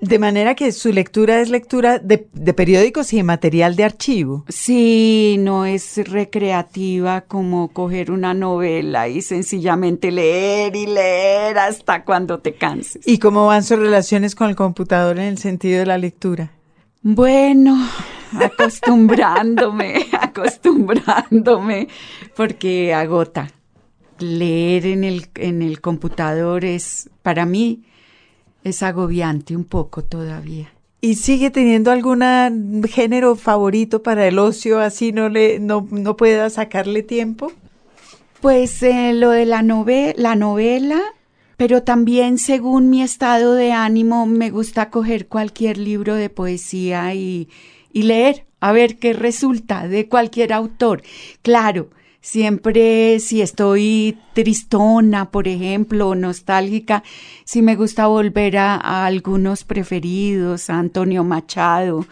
De 0.00 0.18
manera 0.18 0.56
que 0.56 0.72
su 0.72 0.92
lectura 0.92 1.40
es 1.40 1.48
lectura 1.48 2.00
de, 2.00 2.26
de 2.32 2.52
periódicos 2.52 3.12
y 3.12 3.18
de 3.18 3.22
material 3.22 3.76
de 3.76 3.84
archivo. 3.84 4.44
Sí, 4.48 5.36
no 5.38 5.64
es 5.64 5.96
recreativa 6.08 7.20
como 7.22 7.68
coger 7.68 8.10
una 8.10 8.34
novela 8.34 9.08
y 9.08 9.22
sencillamente 9.22 10.10
leer 10.10 10.74
y 10.74 10.86
leer 10.86 11.56
hasta 11.56 12.04
cuando 12.04 12.40
te 12.40 12.54
canses. 12.54 13.06
¿Y 13.06 13.18
cómo 13.18 13.46
van 13.46 13.62
sus 13.62 13.78
relaciones 13.78 14.34
con 14.34 14.50
el 14.50 14.56
computador 14.56 15.18
en 15.18 15.26
el 15.26 15.38
sentido 15.38 15.78
de 15.78 15.86
la 15.86 15.98
lectura? 15.98 16.50
Bueno, 17.02 17.78
acostumbrándome, 18.42 20.06
acostumbrándome, 20.20 21.88
porque 22.36 22.94
agota. 22.94 23.50
Leer 24.20 24.86
en 24.86 25.02
el, 25.02 25.26
en 25.34 25.60
el 25.60 25.80
computador 25.80 26.64
es, 26.64 27.10
para 27.22 27.46
mí, 27.46 27.82
es 28.62 28.82
agobiante 28.82 29.56
un 29.56 29.64
poco 29.64 30.04
todavía. 30.04 30.72
¿Y 31.00 31.16
sigue 31.16 31.50
teniendo 31.50 31.90
algún 31.90 32.22
género 32.88 33.36
favorito 33.36 34.02
para 34.02 34.26
el 34.26 34.38
ocio, 34.38 34.80
así 34.80 35.12
no 35.12 35.28
le 35.28 35.58
no, 35.58 35.86
no 35.90 36.16
pueda 36.16 36.48
sacarle 36.48 37.02
tiempo? 37.02 37.52
Pues 38.40 38.82
eh, 38.82 39.12
lo 39.12 39.30
de 39.30 39.44
la, 39.44 39.62
nove 39.62 40.14
la 40.16 40.34
novela, 40.34 41.00
pero 41.58 41.82
también 41.82 42.38
según 42.38 42.88
mi 42.88 43.02
estado 43.02 43.52
de 43.52 43.72
ánimo 43.72 44.24
me 44.26 44.48
gusta 44.48 44.88
coger 44.88 45.28
cualquier 45.28 45.76
libro 45.76 46.14
de 46.14 46.30
poesía 46.30 47.12
y, 47.14 47.50
y 47.94 48.02
leer, 48.02 48.44
a 48.60 48.72
ver 48.72 48.98
qué 48.98 49.14
resulta 49.14 49.88
de 49.88 50.08
cualquier 50.08 50.52
autor. 50.52 51.02
Claro, 51.40 51.88
siempre 52.20 53.20
si 53.20 53.40
estoy 53.40 54.18
tristona, 54.34 55.30
por 55.30 55.46
ejemplo, 55.48 56.08
o 56.08 56.14
nostálgica, 56.14 57.04
sí 57.44 57.62
me 57.62 57.76
gusta 57.76 58.08
volver 58.08 58.58
a, 58.58 59.06
algunos 59.06 59.64
preferidos, 59.64 60.68
a 60.68 60.78
Antonio 60.78 61.22
Machado, 61.22 62.04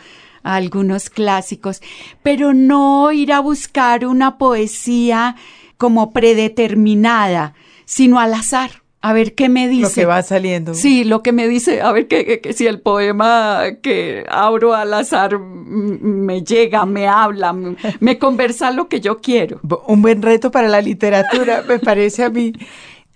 a 0.45 0.55
algunos 0.55 1.11
clásicos, 1.11 1.83
pero 2.23 2.55
no 2.55 3.11
ir 3.11 3.33
a 3.33 3.41
buscar 3.41 4.07
una 4.07 4.39
poesía 4.39 5.37
como 5.77 6.13
predeterminada, 6.13 7.55
sino 7.87 8.21
al 8.21 8.35
azar. 8.35 8.82
A 9.03 9.13
ver 9.13 9.35
qué 9.35 9.49
me 9.49 9.69
dice. 9.69 9.83
Lo 9.83 9.91
que 9.91 10.05
va 10.07 10.23
saliendo. 10.23 10.75
Sí, 10.75 11.03
lo 11.05 11.23
que 11.25 11.33
me 11.33 11.49
dice, 11.49 11.81
a 11.83 11.91
ver 11.93 12.07
que, 12.07 12.25
que- 12.25 12.41
que 12.41 12.53
si 12.53 12.67
el 12.69 12.81
poema 12.81 13.63
que 13.83 14.25
abro 14.31 14.75
al 14.75 14.95
azar 14.95 15.39
me 15.41 16.43
llega, 16.45 16.87
me 16.87 17.09
habla, 17.09 17.53
me, 17.53 17.77
me 18.01 18.19
conversa 18.19 18.71
lo 18.71 18.89
que 18.89 19.01
yo 19.01 19.19
quiero. 19.21 19.61
Un 19.89 20.03
buen 20.03 20.23
reto 20.23 20.51
para 20.53 20.69
la 20.69 20.81
literatura, 20.81 21.65
me 21.69 21.81
parece 21.81 22.23
a 22.25 22.31
mí. 22.31 22.53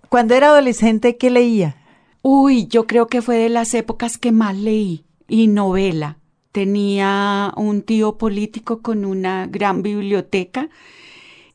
Cuando 0.08 0.34
era 0.34 0.48
adolescente, 0.48 1.16
¿qué 1.16 1.30
leía? 1.30 1.76
Uy, 2.22 2.66
yo 2.66 2.86
creo 2.88 3.06
que 3.06 3.22
fue 3.22 3.36
de 3.36 3.48
las 3.48 3.72
épocas 3.74 4.18
que 4.18 4.32
más 4.32 4.56
leí 4.56 5.04
y 5.28 5.46
novela. 5.46 6.18
Tenía 6.50 7.52
un 7.56 7.82
tío 7.82 8.18
político 8.18 8.82
con 8.82 9.04
una 9.04 9.46
gran 9.46 9.82
biblioteca 9.82 10.68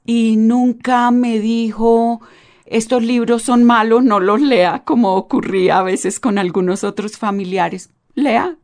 y 0.06 0.36
nunca 0.38 1.12
me 1.12 1.40
dijo 1.40 2.22
estos 2.72 3.04
libros 3.04 3.44
son 3.44 3.64
malos, 3.64 4.04
no 4.04 4.20
los 4.20 4.42
lea, 4.42 4.84
como 4.86 5.16
ocurría 5.16 5.80
a 5.80 5.84
veces 5.84 6.20
con 6.20 6.38
algunos 6.38 6.84
otros 6.84 7.18
familiares. 7.18 7.90
Lea. 8.16 8.56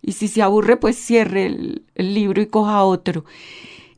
Y 0.00 0.12
si 0.12 0.28
se 0.28 0.42
aburre, 0.42 0.76
pues 0.76 0.96
cierre 0.96 1.46
el, 1.46 1.82
el 1.94 2.14
libro 2.14 2.40
y 2.40 2.46
coja 2.46 2.84
otro. 2.84 3.24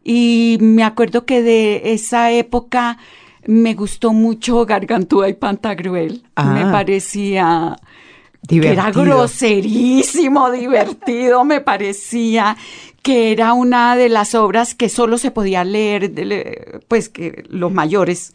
Y 0.02 0.56
me 0.60 0.82
acuerdo 0.82 1.26
que 1.26 1.42
de 1.42 1.92
esa 1.92 2.32
época 2.32 2.98
me 3.46 3.74
gustó 3.74 4.12
mucho 4.12 4.64
Gargantúa 4.64 5.28
y 5.28 5.34
Pantagruel. 5.34 6.24
Ah. 6.36 6.44
Me 6.54 6.62
parecía 6.72 7.76
que 8.48 8.56
era 8.56 8.86
Divertido. 8.86 9.04
groserísimo, 9.04 10.50
divertido, 10.50 11.44
me 11.44 11.60
parecía 11.60 12.56
que 13.02 13.32
era 13.32 13.52
una 13.52 13.96
de 13.96 14.08
las 14.08 14.34
obras 14.34 14.74
que 14.74 14.88
solo 14.88 15.18
se 15.18 15.30
podía 15.30 15.64
leer, 15.64 16.82
pues 16.88 17.08
que 17.08 17.44
los 17.48 17.72
mayores 17.72 18.34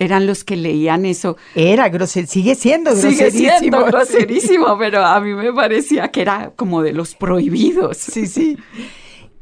eran 0.00 0.26
los 0.26 0.42
que 0.42 0.56
leían 0.56 1.06
eso. 1.06 1.36
Era 1.54 1.88
grosero, 1.90 2.26
sigue 2.26 2.56
siendo 2.56 2.96
Sigue 2.96 3.30
groserísimo. 3.30 3.58
siendo 3.60 3.84
groserísimo, 3.84 4.76
pero 4.80 5.04
a 5.04 5.20
mí 5.20 5.34
me 5.34 5.52
parecía 5.52 6.08
que 6.08 6.22
era 6.22 6.52
como 6.56 6.82
de 6.82 6.92
los 6.92 7.14
prohibidos. 7.14 7.98
Sí, 7.98 8.26
sí. 8.26 8.56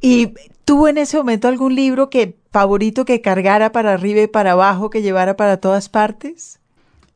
¿Y 0.02 0.32
tuvo 0.64 0.88
en 0.88 0.98
ese 0.98 1.16
momento 1.16 1.48
algún 1.48 1.74
libro 1.74 2.10
que 2.10 2.36
favorito 2.52 3.04
que 3.04 3.20
cargara 3.20 3.72
para 3.72 3.94
arriba 3.94 4.20
y 4.22 4.26
para 4.26 4.52
abajo, 4.52 4.90
que 4.90 5.00
llevara 5.00 5.36
para 5.36 5.58
todas 5.58 5.88
partes? 5.88 6.58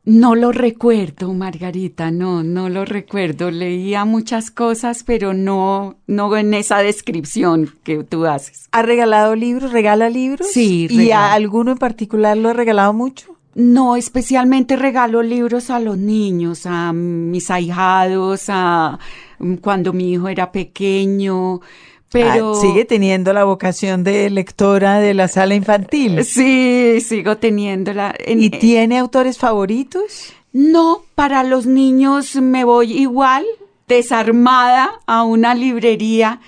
No 0.05 0.35
lo 0.35 0.51
recuerdo, 0.51 1.33
Margarita, 1.33 2.11
no, 2.11 2.43
no 2.43 2.67
lo 2.67 2.83
recuerdo. 2.83 3.51
Leía 3.51 4.03
muchas 4.03 4.51
cosas, 4.51 5.03
pero 5.05 5.33
no, 5.33 5.97
no 6.07 6.35
en 6.35 6.53
esa 6.53 6.79
descripción 6.79 7.73
que 7.83 8.03
tú 8.03 8.25
haces. 8.25 8.67
¿Ha 8.73 8.81
regalado 8.81 9.33
libros? 9.35 9.71
¿Regala 9.71 10.09
libros? 10.09 10.47
Sí, 10.51 10.87
¿Y 10.89 10.97
regalo. 11.07 11.13
a 11.21 11.33
alguno 11.33 11.71
en 11.71 11.77
particular 11.77 12.35
lo 12.35 12.49
ha 12.49 12.53
regalado 12.53 12.91
mucho? 12.91 13.32
No, 13.55 13.95
especialmente 13.95 14.75
regalo 14.75 15.21
libros 15.21 15.69
a 15.69 15.79
los 15.79 15.97
niños, 15.97 16.65
a 16.65 16.91
mis 16.93 17.51
ahijados, 17.51 18.45
a 18.47 18.97
mm, 19.39 19.55
cuando 19.55 19.93
mi 19.93 20.11
hijo 20.13 20.27
era 20.27 20.51
pequeño, 20.51 21.61
pero 22.09 22.53
Ah, 22.55 22.61
sigue 22.61 22.85
teniendo 22.85 23.31
la 23.33 23.43
vocación 23.43 24.03
de 24.03 24.29
lectora 24.29 24.99
de 24.99 25.13
la 25.13 25.27
sala 25.27 25.55
infantil. 25.55 26.23
sí, 26.25 26.99
sigo 27.01 27.37
teniéndola. 27.37 28.15
En- 28.19 28.41
¿Y 28.41 28.49
tiene 28.49 28.97
autores 28.99 29.37
favoritos? 29.37 30.33
No, 30.51 31.01
para 31.15 31.43
los 31.43 31.65
niños 31.65 32.35
me 32.35 32.63
voy 32.63 32.93
igual, 32.93 33.45
desarmada 33.87 34.91
a 35.07 35.23
una 35.23 35.55
librería 35.55 36.39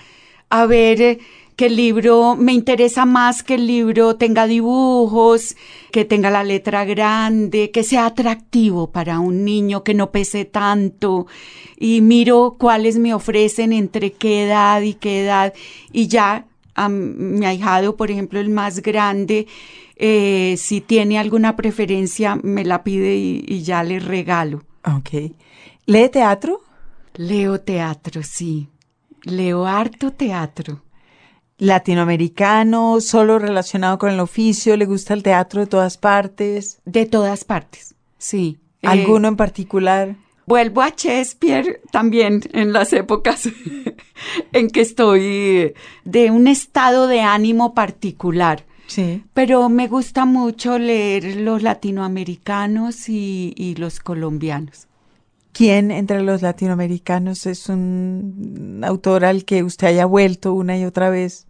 a 0.50 0.66
ver 0.68 1.02
eh, 1.02 1.20
que 1.56 1.68
el 1.68 1.76
libro 1.76 2.36
me 2.36 2.54
interesa 2.54 3.06
más 3.06 3.42
que 3.42 3.56
el 3.56 3.68
libro 3.68 4.18
tenga 4.18 4.46
dibujos, 4.46 5.56
que 5.92 6.04
tenga 6.04 6.30
la 6.30 6.44
letra 6.44 6.84
grande, 6.86 7.72
que 7.72 7.84
sea 7.84 8.08
atractivo 8.08 8.92
para 8.92 9.20
un 9.20 9.46
niño, 9.46 9.84
que 9.84 9.94
no 9.94 10.12
pese 10.12 10.46
tanto. 10.46 11.28
Y 11.78 12.02
miro 12.02 12.58
cuáles 12.60 12.98
me 12.98 13.14
ofrecen 13.14 13.72
entre 13.74 14.12
qué 14.14 14.44
edad 14.44 14.82
y 14.82 14.96
qué 14.96 15.24
edad. 15.24 15.54
Y 15.94 16.08
ya 16.08 16.46
a 16.76 16.90
mi 16.90 17.46
ahijado, 17.46 17.96
por 17.96 18.12
ejemplo, 18.12 18.40
el 18.40 18.50
más 18.50 18.82
grande, 18.82 19.48
eh, 19.96 20.56
si 20.58 20.82
tiene 20.82 21.18
alguna 21.18 21.56
preferencia, 21.56 22.36
me 22.44 22.66
la 22.66 22.84
pide 22.84 23.16
y, 23.16 23.46
y 23.48 23.64
ya 23.64 23.84
le 23.84 24.00
regalo. 24.00 24.64
Ok. 24.84 25.32
¿Lee 25.86 26.10
teatro? 26.10 26.62
Leo 27.14 27.62
teatro, 27.62 28.22
sí. 28.24 28.68
Leo 29.24 29.66
harto 29.66 30.12
teatro. 30.12 30.85
¿Latinoamericano? 31.58 33.00
¿Solo 33.02 33.40
relacionado 33.40 33.98
con 33.98 34.12
el 34.12 34.20
oficio? 34.20 34.76
¿Le 34.76 34.86
gusta 34.86 35.14
el 35.14 35.24
teatro 35.24 35.62
de 35.62 35.68
todas 35.68 35.98
partes? 35.98 36.82
De 36.86 37.06
todas 37.06 37.44
partes, 37.46 37.96
sí. 38.18 38.58
Eh, 38.82 38.88
¿Alguno 38.88 39.28
en 39.28 39.36
particular? 39.36 40.16
Vuelvo 40.48 40.82
a 40.82 40.90
Shakespeare 40.90 41.82
también 41.92 42.42
en 42.54 42.72
las 42.72 42.94
épocas 42.94 43.50
en 44.52 44.70
que 44.70 44.82
estoy 44.82 45.74
de 46.04 46.30
un 46.30 46.48
estado 46.48 47.08
de 47.08 47.22
ánimo 47.22 47.74
particular. 47.74 48.66
Sí. 48.88 49.24
pero 49.34 49.68
me 49.68 49.88
gusta 49.88 50.26
mucho 50.26 50.78
leer 50.78 51.38
los 51.38 51.64
latinoamericanos 51.64 53.10
y, 53.10 53.52
y 53.58 53.74
los 53.74 54.00
colombianos. 54.00 54.88
¿Quién 55.56 55.90
entre 55.92 56.22
los 56.22 56.42
latinoamericanos 56.42 57.46
es 57.46 57.70
un 57.70 58.82
autor 58.86 59.24
al 59.24 59.46
que 59.46 59.64
usted 59.64 59.88
haya 59.88 60.06
vuelto 60.06 60.54
una 60.54 60.78
y 60.78 60.84
otra 60.84 61.10
vez 61.10 61.48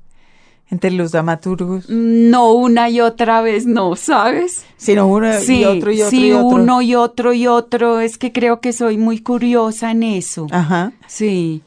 entre 0.70 0.92
los 0.92 1.12
dramaturgos? 1.12 1.90
No 1.90 2.54
una 2.54 2.88
y 2.90 3.02
otra 3.02 3.42
vez, 3.42 3.66
no, 3.66 3.96
¿sabes? 3.96 4.64
Sino 4.78 5.08
uno 5.08 5.32
Sí, 5.40 5.62
y 5.62 5.66
otro 5.66 5.92
y 5.92 6.02
otro 6.02 6.10
sí, 6.12 6.28
y 6.28 6.32
otro. 6.34 6.46
uno 6.48 6.82
y 6.84 6.94
otro 6.96 7.34
y 7.34 7.48
otro. 7.48 8.00
Es 8.00 8.18
que 8.20 8.32
creo 8.32 8.62
que 8.62 8.74
soy 8.74 8.98
muy 8.98 9.20
curiosa 9.22 9.90
en 9.92 10.04
eso. 10.04 10.48
Ajá. 10.52 10.94
Sí, 11.08 11.62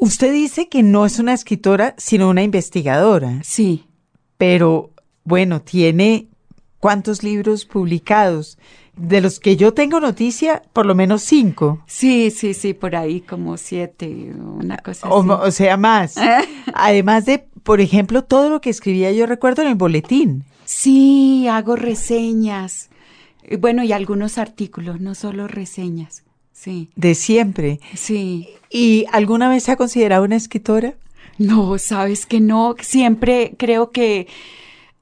Usted 0.00 0.32
dice 0.32 0.68
que 0.68 0.84
no 0.84 1.06
es 1.06 1.18
una 1.18 1.32
escritora, 1.34 1.94
sino 1.98 2.28
una 2.28 2.42
investigadora. 2.42 3.40
sí. 3.42 3.84
Pero, 4.36 4.90
bueno, 5.24 5.60
tiene 5.62 6.28
cuántos 6.78 7.24
libros 7.24 7.64
publicados. 7.64 8.56
De 8.98 9.20
los 9.20 9.38
que 9.40 9.56
yo 9.56 9.72
tengo 9.74 10.00
noticia, 10.00 10.62
por 10.72 10.84
lo 10.86 10.94
menos 10.94 11.22
cinco. 11.22 11.82
Sí, 11.86 12.30
sí, 12.30 12.52
sí, 12.54 12.74
por 12.74 12.96
ahí 12.96 13.20
como 13.20 13.56
siete, 13.56 14.08
una 14.36 14.76
cosa 14.78 15.08
O, 15.08 15.20
así. 15.20 15.30
o 15.30 15.50
sea, 15.52 15.76
más. 15.76 16.16
Además 16.74 17.24
de, 17.24 17.46
por 17.62 17.80
ejemplo, 17.80 18.24
todo 18.24 18.50
lo 18.50 18.60
que 18.60 18.70
escribía 18.70 19.12
yo 19.12 19.26
recuerdo 19.26 19.62
en 19.62 19.68
el 19.68 19.74
boletín. 19.76 20.44
Sí, 20.64 21.46
hago 21.48 21.76
reseñas. 21.76 22.90
Eh, 23.44 23.56
Bueno, 23.56 23.84
y 23.84 23.92
algunos 23.92 24.36
artículos, 24.38 25.00
no 25.00 25.14
solo 25.14 25.46
reseñas. 25.48 26.24
Sí, 26.52 26.88
De 26.96 27.14
siempre. 27.14 27.78
sí. 27.94 28.48
¿Y 28.70 29.06
alguna 29.12 29.48
vez 29.48 29.62
se 29.62 29.72
ha 29.72 29.76
considerado 29.76 30.24
una 30.24 30.36
escritora? 30.36 30.94
No, 31.38 31.78
sabes 31.78 32.26
que 32.26 32.40
no. 32.40 32.74
Siempre 32.80 33.54
creo 33.56 33.92
que 33.92 34.26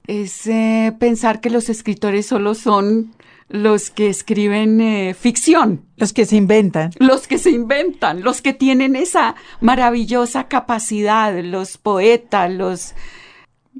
es 0.06 0.46
eh, 0.46 0.94
pensar 1.00 1.40
que 1.40 1.48
los 1.50 1.68
escritores 1.70 2.26
solo 2.26 2.54
son 2.54 3.12
los 3.48 3.90
que 3.90 4.08
escriben 4.08 4.80
eh, 4.80 5.14
ficción. 5.14 5.84
Los 5.96 6.12
que 6.12 6.26
se 6.26 6.36
inventan. 6.36 6.90
Los 6.98 7.26
que 7.28 7.38
se 7.38 7.50
inventan, 7.50 8.22
los 8.22 8.42
que 8.42 8.52
tienen 8.52 8.96
esa 8.96 9.36
maravillosa 9.60 10.48
capacidad, 10.48 11.32
los 11.42 11.78
poetas, 11.78 12.50
los, 12.50 12.94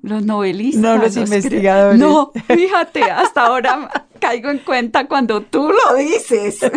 los 0.02 0.24
novelistas. 0.24 0.81
No 0.83 0.96
los 0.96 1.16
cre- 1.16 1.24
investigadores. 1.24 1.98
No, 1.98 2.31
fíjate, 2.46 3.02
hasta 3.02 3.46
ahora 3.46 4.07
caigo 4.20 4.50
en 4.50 4.59
cuenta 4.59 5.09
cuando 5.09 5.42
tú 5.42 5.68
lo 5.70 5.96
dices. 5.96 6.59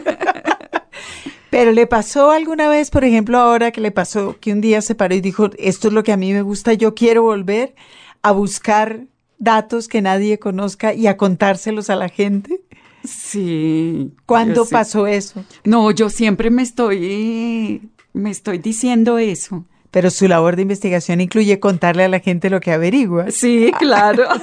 Pero 1.50 1.72
le 1.72 1.88
pasó 1.88 2.30
alguna 2.32 2.70
vez, 2.70 2.92
por 2.92 3.04
ejemplo, 3.04 3.40
ahora 3.40 3.72
que 3.72 3.82
le 3.82 3.92
pasó 3.92 4.38
que 4.40 4.52
un 4.54 4.62
día 4.62 4.82
se 4.82 4.94
paró 4.94 5.16
y 5.16 5.22
dijo, 5.22 5.50
esto 5.58 5.88
es 5.88 5.94
lo 5.94 6.04
que 6.04 6.12
a 6.12 6.18
mí 6.18 6.32
me 6.32 6.44
gusta, 6.44 6.74
yo 6.74 6.94
quiero 6.94 7.24
volver 7.24 7.74
a 8.22 8.32
buscar 8.32 9.06
datos 9.40 9.88
que 9.88 10.02
nadie 10.02 10.38
conozca 10.38 10.94
y 10.94 11.08
a 11.08 11.18
contárselos 11.18 11.90
a 11.90 11.96
la 11.96 12.10
gente. 12.10 12.62
Sí. 13.04 14.12
¿Cuándo 14.26 14.66
sí. 14.66 14.72
pasó 14.72 15.08
eso? 15.08 15.44
No, 15.64 15.92
yo 15.92 16.10
siempre 16.10 16.50
me 16.50 16.62
estoy, 16.62 17.90
me 18.14 18.32
estoy 18.32 18.58
diciendo 18.58 19.18
eso. 19.18 19.66
Pero 19.92 20.12
su 20.12 20.28
labor 20.28 20.56
de 20.56 20.62
investigación 20.64 21.20
incluye 21.20 21.60
contarle 21.60 22.04
a 22.04 22.10
la 22.10 22.20
gente 22.20 22.50
lo 22.50 22.60
que 22.60 22.72
averigua. 22.72 23.32
Sí, 23.32 23.72
claro. 23.80 24.28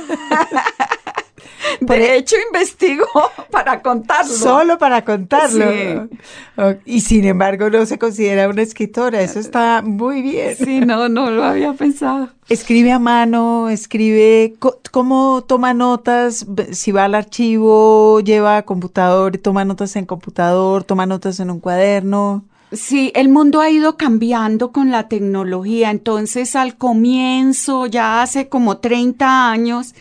De 1.80 2.16
hecho, 2.16 2.36
investigo 2.46 3.06
para 3.50 3.82
contarlo. 3.82 4.32
Solo 4.32 4.78
para 4.78 5.04
contarlo. 5.04 5.64
Sí. 5.70 6.78
Y 6.84 7.00
sin 7.00 7.24
embargo 7.24 7.70
no 7.70 7.84
se 7.86 7.98
considera 7.98 8.48
una 8.48 8.62
escritora. 8.62 9.20
Eso 9.20 9.38
está 9.38 9.82
muy 9.82 10.22
bien. 10.22 10.56
Sí, 10.56 10.80
no, 10.80 11.08
no 11.08 11.30
lo 11.30 11.44
había 11.44 11.72
pensado. 11.72 12.30
Escribe 12.48 12.92
a 12.92 12.98
mano, 12.98 13.68
escribe, 13.68 14.54
¿cómo 14.92 15.44
toma 15.46 15.74
notas? 15.74 16.46
Si 16.70 16.92
va 16.92 17.04
al 17.04 17.16
archivo, 17.16 18.20
lleva 18.20 18.62
computador 18.62 19.34
y 19.34 19.38
toma 19.38 19.64
notas 19.64 19.96
en 19.96 20.06
computador, 20.06 20.84
toma 20.84 21.06
notas 21.06 21.40
en 21.40 21.50
un 21.50 21.58
cuaderno. 21.58 22.44
Sí, 22.72 23.12
el 23.14 23.28
mundo 23.28 23.60
ha 23.60 23.70
ido 23.70 23.96
cambiando 23.96 24.72
con 24.72 24.90
la 24.90 25.08
tecnología. 25.08 25.90
Entonces, 25.90 26.56
al 26.56 26.76
comienzo, 26.76 27.86
ya 27.86 28.22
hace 28.22 28.48
como 28.48 28.78
30 28.78 29.50
años, 29.50 29.94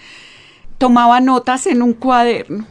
tomaba 0.78 1.20
notas 1.20 1.68
en 1.68 1.82
un 1.82 1.94
cuaderno 1.94 2.66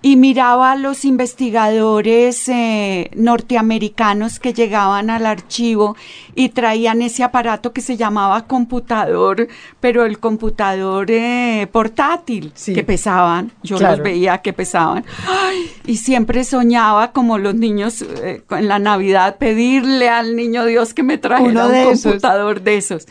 y 0.00 0.14
miraba 0.14 0.72
a 0.72 0.76
los 0.76 1.04
investigadores 1.04 2.48
eh, 2.48 3.10
norteamericanos 3.16 4.38
que 4.38 4.52
llegaban 4.54 5.10
al 5.10 5.26
archivo 5.26 5.96
y 6.36 6.50
traían 6.50 7.02
ese 7.02 7.24
aparato 7.24 7.72
que 7.72 7.80
se 7.80 7.96
llamaba 7.96 8.46
computador, 8.46 9.48
pero 9.80 10.04
el 10.04 10.20
computador 10.20 11.10
eh, 11.10 11.66
portátil, 11.72 12.52
Sí. 12.54 12.74
que 12.74 12.84
pesaban, 12.84 13.50
yo 13.64 13.76
Claro. 13.78 13.96
los 13.96 14.04
veía 14.04 14.38
que 14.38 14.52
pesaban. 14.52 15.04
Ay, 15.26 15.68
y 15.84 15.96
siempre 15.96 16.44
soñaba, 16.44 17.10
como 17.10 17.36
los 17.38 17.56
niños 17.56 18.02
eh, 18.02 18.42
en 18.50 18.68
la 18.68 18.78
Navidad, 18.78 19.36
pedirle 19.36 20.08
al 20.08 20.36
niño 20.36 20.64
Dios 20.64 20.94
que 20.94 21.02
me 21.02 21.18
trajera 21.18 21.50
Uno 21.50 21.66
un 21.66 21.74
esos. 21.74 22.02
computador 22.04 22.60
de 22.62 22.76
esos. 22.76 23.06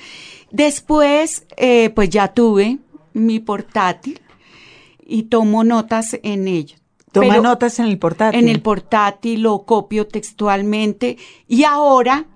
Después, 0.51 1.45
pues 1.93 2.09
ya 2.09 2.29
tuve 2.29 2.77
mi 3.17 3.39
portátil 3.39 4.21
y 5.05 5.23
tomo 5.23 5.63
notas 5.63 6.17
en 6.23 6.47
ello. 6.47 6.77
Toma 7.11 7.29
Pero 7.29 7.41
notas 7.41 7.79
en 7.79 7.85
el 7.87 7.97
portátil. 7.97 8.39
En 8.39 8.49
el 8.49 8.61
portátil 8.61 9.41
lo 9.41 9.63
copio 9.63 10.07
textualmente 10.07 11.17
y 11.47 11.63
ahora 11.63 12.27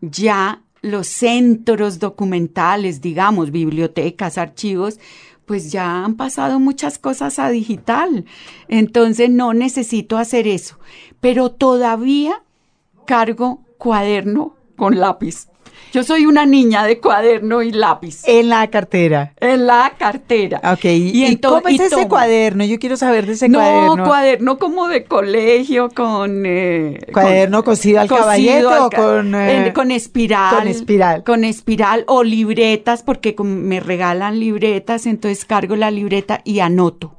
ya 0.00 0.62
los 0.80 1.08
centros 1.08 1.98
documentales, 1.98 3.00
digamos, 3.00 3.50
bibliotecas, 3.50 4.38
archivos, 4.38 5.00
pues 5.46 5.72
ya 5.72 6.04
han 6.04 6.16
pasado 6.16 6.60
muchas 6.60 6.98
cosas 6.98 7.38
a 7.38 7.48
digital. 7.48 8.24
Entonces 8.68 9.30
no 9.30 9.54
necesito 9.54 10.18
hacer 10.18 10.46
eso. 10.46 10.78
Pero 11.20 11.50
todavía 11.50 12.42
cargo 13.06 13.62
cuaderno 13.78 14.56
con 14.76 15.00
lápiz. 15.00 15.48
Yo 15.94 16.02
soy 16.02 16.26
una 16.26 16.44
niña 16.44 16.82
de 16.84 16.98
cuaderno 16.98 17.62
y 17.62 17.70
lápiz 17.70 18.22
En 18.26 18.48
la 18.48 18.66
cartera. 18.68 19.32
en 19.38 19.64
la 19.68 19.92
cartera. 19.96 20.60
Ok, 20.72 20.86
¿y, 20.86 21.24
y 21.24 21.36
cómo 21.36 21.68
es 21.68 21.78
y 21.78 21.82
ese 21.82 22.08
cuaderno? 22.08 22.64
Yo 22.64 22.80
quiero 22.80 22.96
saber 22.96 23.26
de 23.26 23.34
ese 23.34 23.48
no, 23.48 23.60
cuaderno. 23.60 24.04
cuaderno 24.04 24.58
como 24.58 24.88
de 24.88 25.04
colegio, 25.04 25.88
con... 25.90 26.42
eh, 26.46 26.98
¿Cuaderno 27.12 27.62
cosido 27.62 28.00
al 28.00 28.08
caballete 28.08 28.58
al 28.66 28.66
o 28.66 28.90
con, 28.90 29.36
eh, 29.36 29.66
en- 29.68 29.72
con 29.72 29.92
espiral? 29.92 30.56
con 30.56 30.66
espiral? 30.66 31.22
Con 31.22 31.44
espiral 31.44 32.02
o 32.08 32.24
libretas, 32.24 33.04
porque 33.04 33.36
me 33.38 33.78
regalan 33.78 34.40
libretas, 34.40 35.06
entonces 35.06 35.44
cargo 35.44 35.76
la 35.76 35.92
libreta 35.92 36.40
y 36.44 36.58
anoto. 36.58 37.14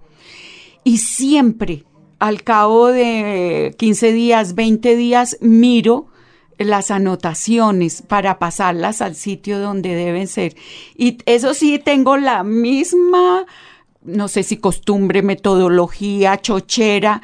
Y 0.83 0.97
siempre, 0.97 1.85
al 2.19 2.43
cabo 2.43 2.87
de 2.87 3.73
15 3.77 4.11
días, 4.11 4.53
20 4.53 4.97
días, 4.97 5.37
miro 5.39 6.07
las 6.57 6.91
anotaciones 6.91 8.01
para 8.01 8.39
pasarlas 8.39 9.01
al 9.01 9.15
sitio 9.15 9.59
donde 9.59 9.95
deben 9.95 10.27
ser. 10.27 10.55
Y 10.95 11.17
eso 11.25 11.53
sí, 11.53 11.79
tengo 11.79 12.17
la 12.17 12.43
misma, 12.43 13.45
no 14.03 14.27
sé 14.27 14.43
si 14.43 14.57
costumbre, 14.57 15.21
metodología, 15.21 16.41
chochera, 16.41 17.21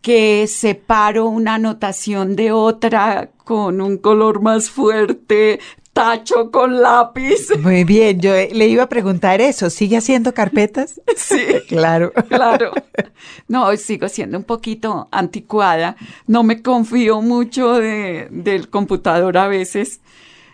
que 0.00 0.46
separo 0.48 1.26
una 1.26 1.54
anotación 1.54 2.34
de 2.34 2.52
otra 2.52 3.30
con 3.44 3.80
un 3.80 3.98
color 3.98 4.42
más 4.42 4.68
fuerte, 4.68 5.60
tacho 5.92 6.50
con 6.50 6.80
lápiz. 6.80 7.56
Muy 7.60 7.84
bien, 7.84 8.20
yo 8.20 8.34
eh, 8.34 8.48
le 8.52 8.66
iba 8.68 8.84
a 8.84 8.88
preguntar 8.88 9.40
eso. 9.40 9.70
¿Sigue 9.70 9.96
haciendo 9.96 10.34
carpetas? 10.34 11.00
Sí. 11.16 11.38
Claro. 11.68 12.12
Claro. 12.28 12.72
No, 13.48 13.74
sigo 13.76 14.08
siendo 14.08 14.36
un 14.36 14.44
poquito 14.44 15.08
anticuada. 15.10 15.96
No 16.26 16.42
me 16.42 16.60
confío 16.62 17.22
mucho 17.22 17.74
de, 17.74 18.28
del 18.30 18.68
computador 18.68 19.38
a 19.38 19.48
veces. 19.48 20.00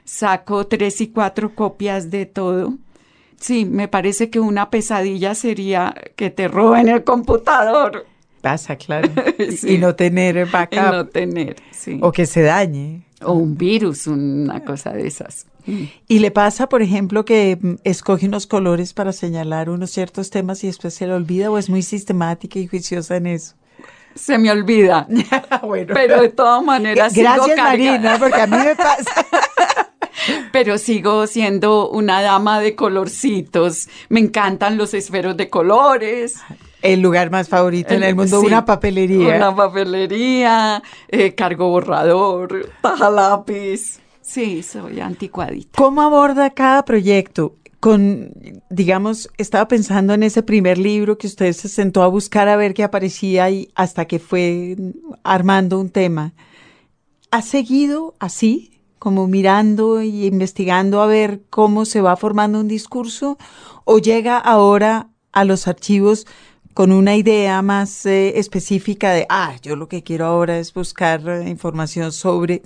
Saco 0.04 0.66
tres 0.66 1.00
y 1.00 1.08
cuatro 1.08 1.54
copias 1.54 2.10
de 2.10 2.26
todo. 2.26 2.74
Sí, 3.40 3.64
me 3.64 3.88
parece 3.88 4.30
que 4.30 4.40
una 4.40 4.70
pesadilla 4.70 5.34
sería 5.34 5.94
que 6.16 6.30
te 6.30 6.48
roben 6.48 6.88
el 6.88 7.04
computador 7.04 8.06
Pasa, 8.40 8.76
claro. 8.76 9.08
Sí. 9.56 9.74
Y 9.74 9.78
no 9.78 9.94
tener 9.94 10.36
y 10.36 10.44
backup. 10.44 10.92
no 10.92 11.06
tener, 11.06 11.56
sí. 11.72 11.98
O 12.02 12.12
que 12.12 12.26
se 12.26 12.42
dañe. 12.42 13.02
O 13.24 13.32
un 13.32 13.56
virus, 13.56 14.06
una 14.06 14.64
cosa 14.64 14.92
de 14.92 15.06
esas. 15.06 15.46
Y 16.06 16.20
le 16.20 16.30
pasa, 16.30 16.68
por 16.68 16.82
ejemplo, 16.82 17.24
que 17.24 17.58
mm, 17.60 17.74
escoge 17.84 18.26
unos 18.26 18.46
colores 18.46 18.94
para 18.94 19.12
señalar 19.12 19.68
unos 19.70 19.90
ciertos 19.90 20.30
temas 20.30 20.62
y 20.64 20.68
después 20.68 20.94
se 20.94 21.06
le 21.06 21.12
olvida 21.12 21.50
o 21.50 21.58
es 21.58 21.68
muy 21.68 21.82
sistemática 21.82 22.58
y 22.58 22.66
juiciosa 22.68 23.16
en 23.16 23.26
eso. 23.26 23.54
Se 24.14 24.38
me 24.38 24.50
olvida. 24.50 25.06
bueno. 25.62 25.94
Pero 25.94 26.22
de 26.22 26.28
todas 26.30 26.62
maneras. 26.64 27.12
sigo 27.12 27.24
Gracias, 27.34 27.56
carga- 27.56 27.62
Marina, 27.64 28.16
porque 28.18 28.40
a 28.40 28.46
mí 28.46 28.56
me 28.56 28.74
pasa. 28.76 29.10
Pero 30.52 30.78
sigo 30.78 31.26
siendo 31.26 31.88
una 31.90 32.22
dama 32.22 32.60
de 32.60 32.74
colorcitos. 32.74 33.88
Me 34.08 34.20
encantan 34.20 34.76
los 34.76 34.94
esferos 34.94 35.36
de 35.36 35.48
colores. 35.48 36.36
El 36.82 37.00
lugar 37.00 37.30
más 37.30 37.48
favorito 37.48 37.94
en 37.94 38.02
el 38.02 38.14
mundo, 38.14 38.40
Sí, 38.40 38.46
una 38.46 38.64
papelería. 38.64 39.36
Una 39.36 39.54
papelería, 39.54 40.82
eh, 41.08 41.34
cargo 41.34 41.70
borrador, 41.70 42.70
taja 42.80 43.10
lápiz. 43.10 44.00
Sí, 44.20 44.62
soy 44.62 45.00
anticuadita. 45.00 45.70
¿Cómo 45.76 46.02
aborda 46.02 46.50
cada 46.50 46.84
proyecto? 46.84 47.54
con, 47.80 48.32
digamos, 48.70 49.30
estaba 49.38 49.68
pensando 49.68 50.12
en 50.14 50.22
ese 50.22 50.42
primer 50.42 50.78
libro 50.78 51.16
que 51.16 51.28
usted 51.28 51.52
se 51.52 51.68
sentó 51.68 52.02
a 52.02 52.08
buscar 52.08 52.48
a 52.48 52.56
ver 52.56 52.74
qué 52.74 52.82
aparecía 52.82 53.48
y 53.50 53.70
hasta 53.74 54.06
que 54.06 54.18
fue 54.18 54.76
armando 55.22 55.78
un 55.78 55.90
tema. 55.90 56.34
¿Ha 57.30 57.42
seguido 57.42 58.16
así, 58.18 58.80
como 58.98 59.28
mirando 59.28 60.02
y 60.02 60.26
investigando 60.26 61.02
a 61.02 61.06
ver 61.06 61.42
cómo 61.50 61.84
se 61.84 62.00
va 62.00 62.16
formando 62.16 62.58
un 62.58 62.68
discurso? 62.68 63.38
¿O 63.84 63.98
llega 63.98 64.38
ahora 64.38 65.10
a 65.32 65.44
los 65.44 65.68
archivos 65.68 66.26
con 66.78 66.92
una 66.92 67.16
idea 67.16 67.60
más 67.60 68.06
eh, 68.06 68.38
específica 68.38 69.10
de, 69.10 69.26
ah, 69.28 69.56
yo 69.62 69.74
lo 69.74 69.88
que 69.88 70.04
quiero 70.04 70.26
ahora 70.26 70.60
es 70.60 70.72
buscar 70.72 71.28
eh, 71.28 71.48
información 71.48 72.12
sobre 72.12 72.62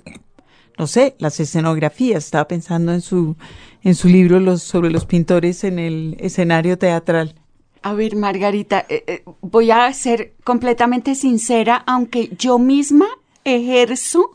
no 0.77 0.85
sé, 0.85 1.15
las 1.17 1.39
escenografías. 1.39 2.25
Estaba 2.25 2.47
pensando 2.47 2.93
en 2.93 3.01
su, 3.01 3.35
en 3.81 3.95
su 3.95 4.09
libro 4.09 4.39
los, 4.39 4.61
sobre 4.61 4.91
los 4.91 5.07
pintores 5.07 5.63
en 5.63 5.79
el 5.79 6.15
escenario 6.19 6.77
teatral. 6.77 7.33
A 7.81 7.95
ver, 7.95 8.15
Margarita, 8.15 8.85
eh, 8.87 9.03
eh, 9.07 9.23
voy 9.41 9.71
a 9.71 9.91
ser 9.93 10.33
completamente 10.43 11.15
sincera, 11.15 11.83
aunque 11.87 12.29
yo 12.37 12.59
misma 12.59 13.07
ejerzo 13.43 14.29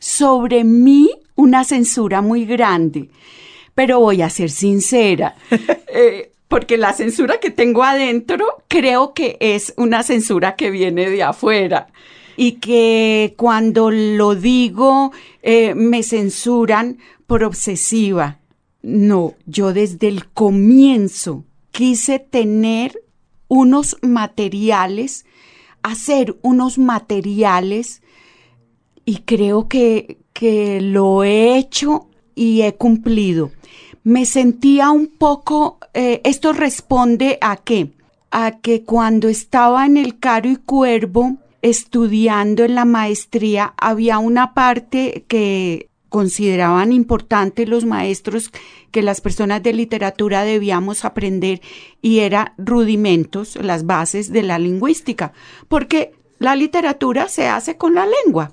sobre 0.00 0.64
mí 0.64 1.08
una 1.34 1.64
censura 1.64 2.20
muy 2.20 2.44
grande, 2.44 3.08
pero 3.74 4.00
voy 4.00 4.20
a 4.20 4.28
ser 4.28 4.50
sincera. 4.50 5.34
Eh, 5.96 6.33
porque 6.48 6.76
la 6.76 6.92
censura 6.92 7.40
que 7.40 7.50
tengo 7.50 7.82
adentro 7.82 8.62
creo 8.68 9.14
que 9.14 9.36
es 9.40 9.74
una 9.76 10.02
censura 10.02 10.56
que 10.56 10.70
viene 10.70 11.08
de 11.10 11.22
afuera 11.22 11.88
y 12.36 12.52
que 12.52 13.34
cuando 13.36 13.90
lo 13.90 14.34
digo 14.34 15.12
eh, 15.42 15.74
me 15.74 16.02
censuran 16.02 16.98
por 17.26 17.44
obsesiva. 17.44 18.38
No, 18.82 19.34
yo 19.46 19.72
desde 19.72 20.08
el 20.08 20.28
comienzo 20.28 21.44
quise 21.70 22.18
tener 22.18 23.00
unos 23.48 23.96
materiales, 24.02 25.24
hacer 25.82 26.36
unos 26.42 26.78
materiales 26.78 28.02
y 29.04 29.18
creo 29.18 29.68
que, 29.68 30.18
que 30.32 30.80
lo 30.80 31.24
he 31.24 31.56
hecho 31.56 32.08
y 32.34 32.62
he 32.62 32.74
cumplido. 32.74 33.52
Me 34.04 34.26
sentía 34.26 34.90
un 34.90 35.06
poco, 35.06 35.78
eh, 35.94 36.20
esto 36.24 36.52
responde 36.52 37.38
a 37.40 37.56
qué? 37.56 37.92
A 38.30 38.58
que 38.60 38.84
cuando 38.84 39.30
estaba 39.30 39.86
en 39.86 39.96
el 39.96 40.18
Caro 40.18 40.50
y 40.50 40.56
Cuervo, 40.56 41.38
estudiando 41.62 42.64
en 42.64 42.74
la 42.74 42.84
maestría 42.84 43.72
había 43.78 44.18
una 44.18 44.52
parte 44.52 45.24
que 45.26 45.88
consideraban 46.10 46.92
importante 46.92 47.66
los 47.66 47.86
maestros 47.86 48.50
que 48.90 49.00
las 49.00 49.22
personas 49.22 49.62
de 49.62 49.72
literatura 49.72 50.44
debíamos 50.44 51.06
aprender 51.06 51.62
y 52.02 52.18
era 52.18 52.52
rudimentos, 52.58 53.56
las 53.56 53.86
bases 53.86 54.30
de 54.30 54.42
la 54.42 54.58
lingüística, 54.58 55.32
porque 55.66 56.12
la 56.38 56.56
literatura 56.56 57.30
se 57.30 57.48
hace 57.48 57.78
con 57.78 57.94
la 57.94 58.06
lengua. 58.06 58.52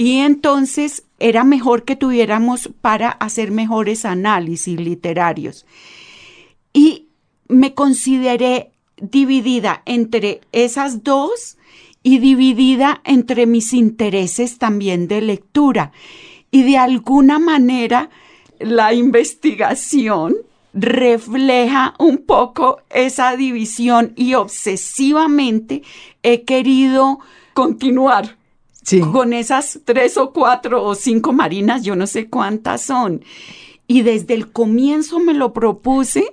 Y 0.00 0.20
entonces 0.20 1.04
era 1.18 1.44
mejor 1.44 1.84
que 1.84 1.94
tuviéramos 1.94 2.70
para 2.80 3.10
hacer 3.10 3.50
mejores 3.50 4.06
análisis 4.06 4.80
literarios. 4.80 5.66
Y 6.72 7.08
me 7.48 7.74
consideré 7.74 8.70
dividida 8.96 9.82
entre 9.84 10.40
esas 10.52 11.04
dos 11.04 11.58
y 12.02 12.18
dividida 12.18 13.02
entre 13.04 13.44
mis 13.44 13.74
intereses 13.74 14.56
también 14.56 15.06
de 15.06 15.20
lectura. 15.20 15.92
Y 16.50 16.62
de 16.62 16.78
alguna 16.78 17.38
manera 17.38 18.08
la 18.58 18.94
investigación 18.94 20.34
refleja 20.72 21.94
un 21.98 22.24
poco 22.24 22.80
esa 22.88 23.36
división 23.36 24.14
y 24.16 24.32
obsesivamente 24.32 25.82
he 26.22 26.44
querido 26.44 27.18
continuar 27.52 28.39
con 29.12 29.32
esas 29.32 29.80
tres 29.84 30.16
o 30.16 30.32
cuatro 30.32 30.84
o 30.84 30.94
cinco 30.94 31.32
marinas, 31.32 31.82
yo 31.82 31.96
no 31.96 32.06
sé 32.06 32.28
cuántas 32.28 32.82
son. 32.82 33.24
Y 33.86 34.02
desde 34.02 34.34
el 34.34 34.52
comienzo 34.52 35.18
me 35.18 35.34
lo 35.34 35.52
propuse 35.52 36.32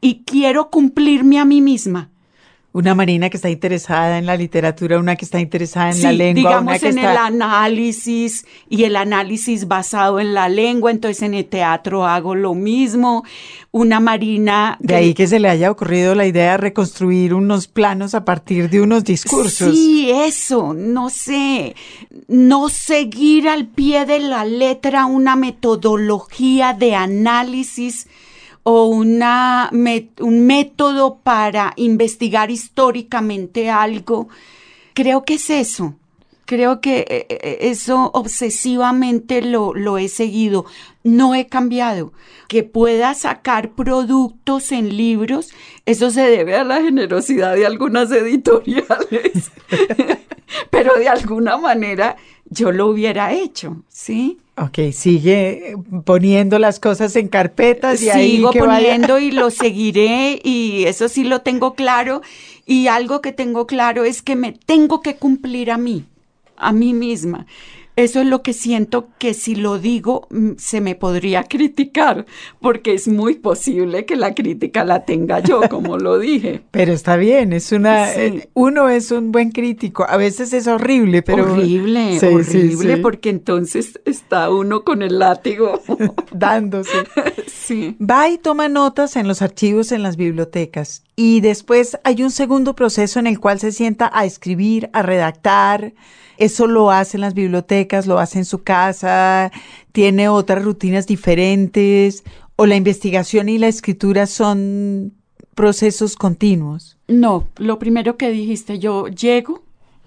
y 0.00 0.24
quiero 0.24 0.70
cumplirme 0.70 1.38
a 1.38 1.44
mí 1.44 1.60
misma 1.60 2.10
una 2.74 2.92
marina 2.96 3.30
que 3.30 3.36
está 3.36 3.50
interesada 3.50 4.18
en 4.18 4.26
la 4.26 4.36
literatura, 4.36 4.98
una 4.98 5.14
que 5.14 5.24
está 5.24 5.38
interesada 5.38 5.90
en 5.92 6.02
la 6.02 6.10
lengua. 6.12 6.50
Digamos 6.50 6.72
una 6.72 6.78
que 6.80 6.88
en 6.88 6.98
el 6.98 7.16
análisis 7.16 8.44
y 8.68 8.82
el 8.82 8.96
análisis 8.96 9.68
basado 9.68 10.18
en 10.18 10.34
la 10.34 10.48
lengua, 10.48 10.90
entonces 10.90 11.22
en 11.22 11.34
el 11.34 11.46
teatro 11.46 12.04
hago 12.04 12.34
lo 12.34 12.54
mismo. 12.54 13.22
Una 13.70 14.00
marina. 14.00 14.76
De 14.80 14.96
ahí 14.96 15.14
que 15.14 15.28
se 15.28 15.38
le 15.38 15.48
haya 15.48 15.70
ocurrido 15.70 16.16
la 16.16 16.26
idea 16.26 16.52
de 16.52 16.56
reconstruir 16.56 17.32
unos 17.32 17.68
planos 17.68 18.12
a 18.16 18.24
partir 18.24 18.68
de 18.68 18.80
unos 18.80 19.04
discursos. 19.04 19.72
Sí, 19.72 20.10
eso, 20.10 20.74
no 20.74 21.10
sé. 21.10 21.76
No 22.26 22.68
seguir 22.68 23.48
al 23.48 23.68
pie 23.68 24.04
de 24.04 24.18
la 24.18 24.44
letra 24.44 25.06
una 25.06 25.36
metodología 25.36 26.72
de 26.72 26.96
análisis 26.96 28.08
o 28.64 28.86
una, 28.86 29.70
un 30.20 30.46
método 30.46 31.18
para 31.22 31.72
investigar 31.76 32.50
históricamente 32.50 33.70
algo. 33.70 34.28
Creo 34.94 35.24
que 35.24 35.34
es 35.34 35.50
eso. 35.50 35.94
Creo 36.46 36.80
que 36.80 37.06
eh, 37.08 37.26
eh, 37.28 37.58
eso 37.62 38.10
obsesivamente 38.12 39.40
lo, 39.42 39.74
lo 39.74 39.98
he 39.98 40.08
seguido. 40.08 40.66
No 41.02 41.34
he 41.34 41.46
cambiado. 41.46 42.12
Que 42.48 42.62
pueda 42.62 43.14
sacar 43.14 43.70
productos 43.70 44.72
en 44.72 44.96
libros, 44.96 45.50
eso 45.86 46.10
se 46.10 46.22
debe 46.22 46.56
a 46.56 46.64
la 46.64 46.82
generosidad 46.82 47.54
de 47.54 47.66
algunas 47.66 48.10
editoriales. 48.10 49.50
Pero 50.70 50.94
de 50.94 51.08
alguna 51.08 51.56
manera 51.56 52.16
yo 52.46 52.72
lo 52.72 52.86
hubiera 52.86 53.32
hecho, 53.32 53.82
¿sí? 53.88 54.38
Ok, 54.56 54.92
sigue 54.92 55.74
poniendo 56.04 56.60
las 56.60 56.78
cosas 56.78 57.16
en 57.16 57.26
carpetas 57.26 58.00
y 58.00 58.10
Sigo 58.10 58.52
poniendo 58.52 59.18
y 59.18 59.32
lo 59.32 59.50
seguiré 59.50 60.40
y 60.44 60.84
eso 60.84 61.08
sí 61.08 61.24
lo 61.24 61.40
tengo 61.40 61.74
claro. 61.74 62.22
Y 62.64 62.86
algo 62.86 63.20
que 63.20 63.32
tengo 63.32 63.66
claro 63.66 64.04
es 64.04 64.22
que 64.22 64.36
me 64.36 64.52
tengo 64.52 65.00
que 65.02 65.16
cumplir 65.16 65.72
a 65.72 65.78
mí, 65.78 66.04
a 66.56 66.72
mí 66.72 66.92
misma. 66.92 67.46
Eso 67.96 68.20
es 68.20 68.26
lo 68.26 68.42
que 68.42 68.52
siento 68.52 69.08
que 69.18 69.34
si 69.34 69.54
lo 69.54 69.78
digo 69.78 70.26
mm, 70.30 70.52
se 70.58 70.80
me 70.80 70.96
podría 70.96 71.44
criticar, 71.48 72.26
porque 72.60 72.94
es 72.94 73.06
muy 73.06 73.36
posible 73.36 74.04
que 74.04 74.16
la 74.16 74.34
crítica 74.34 74.84
la 74.84 75.04
tenga 75.04 75.40
yo, 75.40 75.60
como 75.70 75.96
lo 75.96 76.18
dije. 76.18 76.62
Pero 76.70 76.92
está 76.92 77.16
bien, 77.16 77.52
es 77.52 77.70
una 77.72 78.12
eh, 78.12 78.48
uno 78.54 78.88
es 78.88 79.10
un 79.10 79.30
buen 79.30 79.52
crítico. 79.52 80.04
A 80.08 80.16
veces 80.16 80.52
es 80.52 80.66
horrible, 80.66 81.22
pero 81.22 81.44
horrible, 81.44 82.18
horrible, 82.20 82.96
porque 82.98 83.30
entonces 83.30 84.00
está 84.04 84.50
uno 84.50 84.82
con 84.82 85.02
el 85.02 85.18
látigo 85.18 85.80
dándose. 86.32 87.04
sí. 87.46 87.96
Va 88.00 88.28
y 88.28 88.38
toma 88.38 88.68
notas 88.68 89.16
en 89.16 89.28
los 89.28 89.40
archivos 89.40 89.92
en 89.92 90.02
las 90.02 90.16
bibliotecas 90.16 91.04
y 91.16 91.40
después 91.40 91.98
hay 92.04 92.22
un 92.22 92.30
segundo 92.30 92.74
proceso 92.74 93.20
en 93.20 93.26
el 93.26 93.38
cual 93.38 93.60
se 93.60 93.72
sienta 93.72 94.10
a 94.12 94.24
escribir, 94.24 94.90
a 94.92 95.02
redactar 95.02 95.94
eso 96.38 96.66
lo 96.66 96.90
hace 96.90 97.16
en 97.16 97.22
las 97.22 97.34
bibliotecas, 97.34 98.06
lo 98.06 98.18
hace 98.18 98.38
en 98.38 98.44
su 98.44 98.62
casa, 98.62 99.52
tiene 99.92 100.28
otras 100.28 100.64
rutinas 100.64 101.06
diferentes, 101.06 102.24
o 102.56 102.66
la 102.66 102.76
investigación 102.76 103.48
y 103.48 103.58
la 103.58 103.68
escritura 103.68 104.26
son 104.26 105.12
procesos 105.54 106.16
continuos. 106.16 106.96
No, 107.08 107.48
lo 107.56 107.78
primero 107.78 108.16
que 108.16 108.30
dijiste, 108.30 108.78
yo 108.78 109.08
llego 109.08 109.62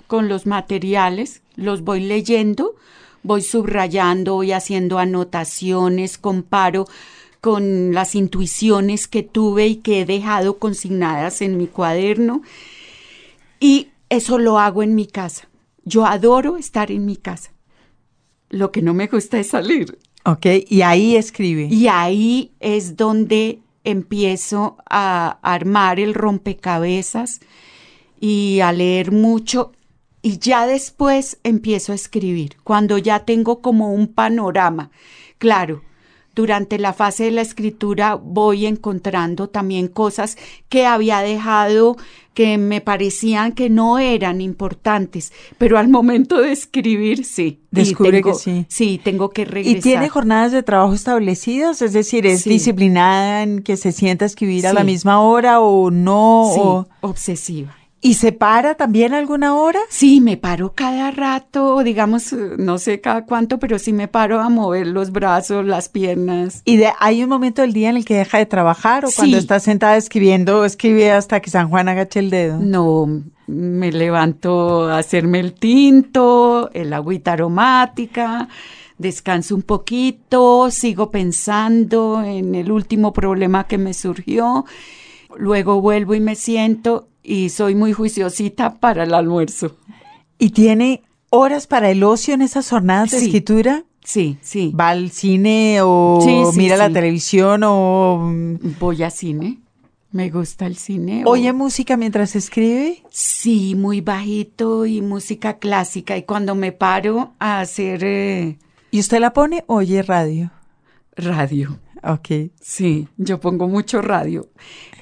con 0.07 0.29
los 0.29 0.45
materiales, 0.45 1.41
los 1.55 1.83
voy 1.83 2.01
leyendo, 2.01 2.75
voy 3.23 3.41
subrayando, 3.41 4.35
voy 4.35 4.51
haciendo 4.51 4.99
anotaciones, 4.99 6.17
comparo 6.17 6.87
con 7.41 7.93
las 7.93 8.15
intuiciones 8.15 9.07
que 9.07 9.23
tuve 9.23 9.67
y 9.67 9.75
que 9.77 10.01
he 10.01 10.05
dejado 10.05 10.57
consignadas 10.57 11.41
en 11.41 11.57
mi 11.57 11.67
cuaderno. 11.67 12.41
Y 13.59 13.89
eso 14.09 14.37
lo 14.37 14.59
hago 14.59 14.83
en 14.83 14.95
mi 14.95 15.05
casa. 15.05 15.47
Yo 15.87 16.05
adoro 16.05 16.57
estar 16.57 16.91
en 16.91 17.05
mi 17.05 17.15
casa. 17.15 17.51
Lo 18.49 18.71
que 18.71 18.81
no 18.81 18.93
me 18.93 19.07
gusta 19.07 19.39
es 19.39 19.47
salir. 19.47 19.97
Ok, 20.25 20.45
y 20.67 20.81
ahí 20.81 21.15
escribe. 21.15 21.67
Y 21.71 21.87
ahí 21.87 22.51
es 22.59 22.97
donde 22.97 23.59
empiezo 23.85 24.77
a 24.89 25.39
armar 25.41 26.01
el 26.01 26.13
rompecabezas 26.13 27.39
y 28.19 28.59
a 28.59 28.73
leer 28.73 29.13
mucho 29.13 29.71
y 30.21 30.39
ya 30.39 30.67
después 30.67 31.39
empiezo 31.43 31.93
a 31.93 31.95
escribir, 31.95 32.57
cuando 32.65 32.97
ya 32.97 33.19
tengo 33.19 33.61
como 33.61 33.93
un 33.93 34.07
panorama. 34.07 34.91
Claro, 35.37 35.83
durante 36.37 36.77
la 36.77 36.93
fase 36.93 37.23
de 37.25 37.31
la 37.31 37.41
escritura 37.41 38.13
voy 38.13 38.67
encontrando 38.67 39.49
también 39.49 39.87
cosas 39.87 40.37
que 40.69 40.85
había 40.85 41.19
dejado 41.21 41.97
que 42.35 42.59
me 42.59 42.79
parecían 42.79 43.53
que 43.53 43.67
no 43.71 43.97
eran 43.97 44.41
importantes, 44.41 45.33
pero 45.57 45.79
al 45.79 45.87
momento 45.89 46.39
de 46.39 46.51
escribir 46.51 47.25
sí. 47.25 47.63
Descubre 47.71 48.11
tengo- 48.21 48.33
que 48.33 48.35
sí. 48.43 48.65
Sí, 48.69 49.01
tengo 49.03 49.31
que 49.31 49.45
regresar. 49.45 49.79
¿Y 49.79 49.81
tiene 49.81 50.09
jornadas 50.09 50.51
de 50.51 50.61
trabajo 50.61 50.93
establecidas? 50.93 51.81
Es 51.81 51.93
decir, 51.93 52.27
¿es 52.27 52.41
Sí. 52.43 52.51
disciplinada 52.51 53.41
en 53.41 53.63
que 53.63 53.75
se 53.75 53.91
sienta 53.91 54.25
a 54.25 54.27
escribir 54.27 54.67
a 54.67 54.73
la 54.73 54.83
misma 54.83 55.19
hora 55.21 55.59
o 55.61 55.89
no? 55.89 56.51
Sí, 56.53 56.59
o- 56.63 56.87
obsesiva. 57.01 57.75
¿Y 57.99 58.13
se 58.13 58.31
para 58.31 58.75
también 58.75 59.13
alguna 59.13 59.55
hora? 59.55 59.79
Sí, 59.89 60.21
me 60.21 60.37
paro 60.37 60.73
cada 60.75 61.09
rato, 61.09 61.83
digamos, 61.83 62.31
eh, 62.31 62.51
no 62.57 62.77
sé 62.77 63.01
cada 63.01 63.25
cuánto, 63.25 63.57
pero 63.59 63.79
sí 63.79 63.91
me 63.91 64.07
paro 64.07 64.39
a 64.39 64.49
mover 64.49 64.85
los 64.87 65.11
brazos, 65.11 65.65
las 65.65 65.89
piernas. 65.89 66.61
¿Y 66.63 66.77
de, 66.77 66.89
hay 66.99 67.23
un 67.23 67.29
momento 67.29 67.63
del 67.63 67.73
día 67.73 67.89
en 67.89 67.97
el 67.97 68.05
que 68.05 68.15
deja 68.15 68.37
de 68.37 68.45
trabajar 68.45 69.03
o 69.05 69.09
cuando 69.15 69.35
Sí. 69.37 69.41
está 69.41 69.59
sentada 69.59 69.97
escribiendo, 69.97 70.63
escribe 70.63 71.11
hasta 71.11 71.39
que 71.39 71.49
San 71.49 71.69
Juan 71.69 71.89
agache 71.89 72.19
el 72.19 72.29
dedo? 72.29 72.59
No, 72.59 73.07
me 73.47 73.91
levanto 73.91 74.83
a 74.89 74.99
hacerme 74.99 75.39
el 75.39 75.53
tinto, 75.53 76.69
el 76.73 76.93
agüita 76.93 77.33
aromática, 77.33 78.47
descanso 78.99 79.55
un 79.55 79.63
poquito, 79.63 80.69
sigo 80.69 81.09
pensando 81.09 82.23
en 82.23 82.53
el 82.55 82.71
último 82.71 83.11
problema 83.11 83.65
que 83.65 83.77
me 83.79 83.93
surgió, 83.95 84.65
luego 85.35 85.81
vuelvo 85.81 86.13
y 86.15 86.19
me 86.19 86.35
siento 86.35 87.07
y 87.27 87.49
soy 87.49 87.75
muy 87.75 87.91
juiciosita 87.93 88.75
para 88.79 89.03
el 89.03 89.13
almuerzo. 89.13 89.75
¿Y 90.39 90.51
tiene 90.51 91.03
horas 91.29 91.67
para 91.67 91.89
el 91.91 92.03
ocio 92.03 92.33
en 92.33 92.41
esas 92.41 92.69
jornadas 92.69 93.11
de 93.11 93.17
escritura? 93.17 93.83
Sí, 94.03 94.37
sí. 94.41 94.71
¿Va 94.79 94.89
al 94.89 95.11
cine 95.11 95.79
o 95.83 96.19
Sí, 96.23 96.41
sí, 96.53 96.57
mira 96.57 96.77
la 96.77 96.89
televisión 96.89 97.61
o 97.65 98.19
mm, 98.31 98.55
Voy 98.79 99.03
a 99.03 99.09
cine. 99.09 99.59
Me 100.11 100.29
gusta 100.29 100.65
el 100.65 100.77
cine. 100.77 101.23
oye 101.25 101.51
o- 101.51 101.53
música 101.53 101.97
mientras 101.97 102.35
escribe? 102.37 103.03
Sí, 103.11 103.75
muy 103.75 103.99
bajito 103.99 104.85
y 104.85 105.01
música 105.01 105.57
clásica. 105.57 106.15
Y 106.15 106.23
cuando 106.23 106.55
me 106.55 106.71
paro 106.71 107.33
a 107.39 107.59
hacer 107.59 108.03
eh, 108.05 108.57
¿Y 108.89 109.01
usted 109.01 109.19
la 109.19 109.33
pone 109.33 109.65
o 109.67 109.75
oye 109.75 110.01
radio? 110.01 110.49
Radio. 111.17 111.79
Ok. 112.03 112.51
Sí, 112.61 113.07
yo 113.17 113.39
pongo 113.39 113.67
mucho 113.67 114.01
radio. 114.01 114.47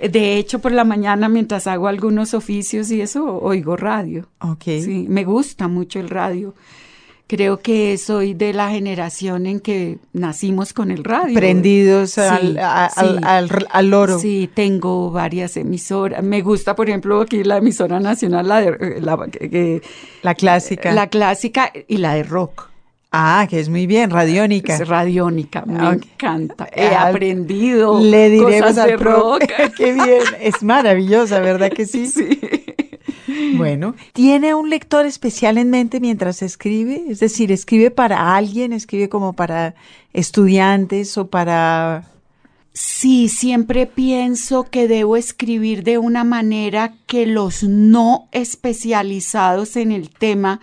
De 0.01 0.38
hecho, 0.38 0.59
por 0.59 0.72
la 0.72 0.84
mañana, 0.86 1.28
mientras 1.30 1.68
hago 1.68 1.88
algunos 1.88 2.34
oficios 2.34 2.89
y 2.91 3.01
eso, 3.01 3.38
oigo 3.41 3.76
radio. 3.76 4.28
Ok. 4.39 4.63
Sí, 4.63 5.05
me 5.09 5.24
gusta 5.26 5.68
mucho 5.68 5.99
el 5.99 6.09
radio. 6.09 6.55
Creo 7.28 7.59
que 7.59 7.97
soy 7.97 8.36
de 8.36 8.53
la 8.53 8.70
generación 8.70 9.47
en 9.47 9.59
que 9.59 9.97
nacimos 10.13 10.74
con 10.74 10.91
el 10.91 11.03
radio. 11.03 11.34
Prendidos 11.34 12.11
Sí, 12.11 12.22
al, 12.22 12.57
a- 12.59 12.86
al, 12.86 13.18
sí. 13.18 13.24
al- 13.24 13.68
al 13.72 13.89
loro. 13.89 14.20
Sí, 14.20 14.47
tengo 14.53 15.09
varias 15.09 15.57
emisoras. 15.57 16.24
Me 16.24 16.41
gusta, 16.41 16.76
por 16.76 16.88
ejemplo, 16.88 17.20
aquí 17.22 17.43
la 17.43 17.57
emisora 17.57 17.99
nacional, 17.99 18.47
la 18.47 18.61
de 18.61 18.68
eh, 18.80 19.01
la, 19.01 19.18
La 20.22 20.36
clásica. 20.36 20.91
la 20.93 21.07
clásica 21.07 21.72
y 21.88 21.97
la 21.97 22.13
de 22.13 22.24
rock. 22.24 22.70
Ah, 23.18 23.47
que 23.49 23.59
es 23.61 23.70
muy 23.70 23.88
bien, 23.88 24.09
radiónica. 24.09 24.76
Es 24.76 24.88
radiónica, 24.88 25.63
me 25.66 25.78
Ah, 25.80 25.93
encanta. 25.93 26.68
He 26.76 26.88
Al- 26.88 27.09
aprendido 27.13 27.99
Le 28.03 28.30
diremos 28.30 28.61
cosas 28.61 28.78
al 28.80 28.89
de 28.91 28.97
pro. 28.97 29.11
rock. 29.39 29.43
Qué 29.78 29.93
bien, 29.93 30.22
es 30.41 30.61
maravillosa, 30.63 31.39
¿verdad 31.39 31.72
que 31.72 31.86
sí? 31.86 32.07
Sí. 32.16 32.39
Bueno, 33.57 33.95
¿tiene 34.13 34.53
un 34.53 34.70
lector 34.70 35.05
especial 35.05 35.57
en 35.57 35.70
mente 35.70 35.99
mientras 35.99 36.41
escribe? 36.41 37.03
Es 37.09 37.20
decir, 37.20 37.51
¿escribe 37.51 37.89
para 37.91 38.36
alguien? 38.36 38.72
¿Escribe 38.74 39.09
como 39.09 39.34
para 39.34 39.76
estudiantes 40.13 41.18
o 41.18 41.28
para... 41.28 42.05
Sí, 42.74 43.30
siempre 43.30 43.88
pienso 43.88 44.66
que 44.66 44.88
debo 44.88 45.16
escribir 45.18 45.84
de 45.84 45.97
una 45.97 46.24
manera 46.24 46.93
que 47.07 47.26
los 47.26 47.63
no 47.63 48.28
especializados 48.32 49.76
en 49.76 49.91
el 49.91 50.09
tema 50.09 50.59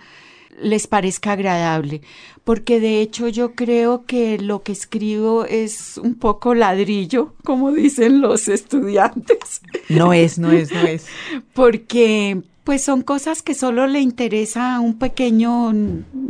les 0.61 0.85
parezca 0.87 1.31
agradable, 1.33 2.01
porque 2.43 2.79
de 2.79 2.99
hecho 3.01 3.27
yo 3.29 3.53
creo 3.55 4.05
que 4.05 4.37
lo 4.37 4.63
que 4.63 4.71
escribo 4.73 5.45
es 5.45 5.97
un 5.97 6.15
poco 6.15 6.53
ladrillo, 6.55 7.33
como 7.43 7.71
dicen 7.71 8.19
los 8.21 8.47
estudiantes, 8.47 9.61
No 9.89 10.11
es, 10.13 10.37
no 10.39 10.51
es, 10.51 10.71
no 10.71 10.81
es. 10.81 11.05
porque 11.53 12.41
pues 12.63 12.83
son 12.83 13.01
cosas 13.01 13.41
que 13.41 13.53
solo 13.53 13.87
le 13.87 13.99
interesa 13.99 14.75
a 14.75 14.79
un 14.79 14.97
pequeño 14.97 15.71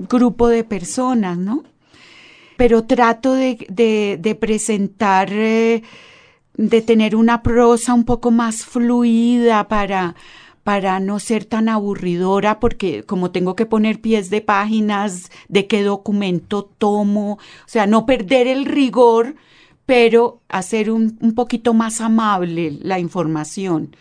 grupo 0.10 0.48
de 0.48 0.64
personas, 0.64 1.38
¿no? 1.38 1.64
pero 2.56 2.84
trato 2.84 3.34
de, 3.34 3.66
de- 3.70 4.18
de 4.22 4.36
presentar, 4.36 5.30
eh, 5.32 5.82
de 6.56 6.82
tener 6.84 7.16
una 7.16 7.42
prosa 7.42 7.96
un 7.96 8.04
poco 8.06 8.30
más 8.30 8.64
fluida 8.64 9.68
para, 9.68 10.16
para 10.64 11.00
no 11.00 11.20
ser 11.20 11.46
tan 11.46 11.68
aburridora, 11.68 12.60
porque 12.60 13.04
como 13.04 13.32
tengo 13.32 13.56
que 13.56 13.66
poner 13.66 14.00
pies 14.00 14.30
de 14.30 14.42
páginas, 14.42 15.30
de 15.50 15.68
qué 15.68 15.84
documento 15.84 16.64
tomo, 16.78 17.34
o 17.34 17.68
sea, 17.68 17.86
no 17.86 18.06
perder 18.06 18.48
el 18.48 18.66
rigor, 18.66 19.36
pero 19.86 20.42
hacer 20.48 20.90
un, 20.90 21.18
un 21.22 21.36
poquito 21.36 21.74
más 21.74 22.00
amable 22.00 22.78
la 22.82 23.00
información. 23.00 23.96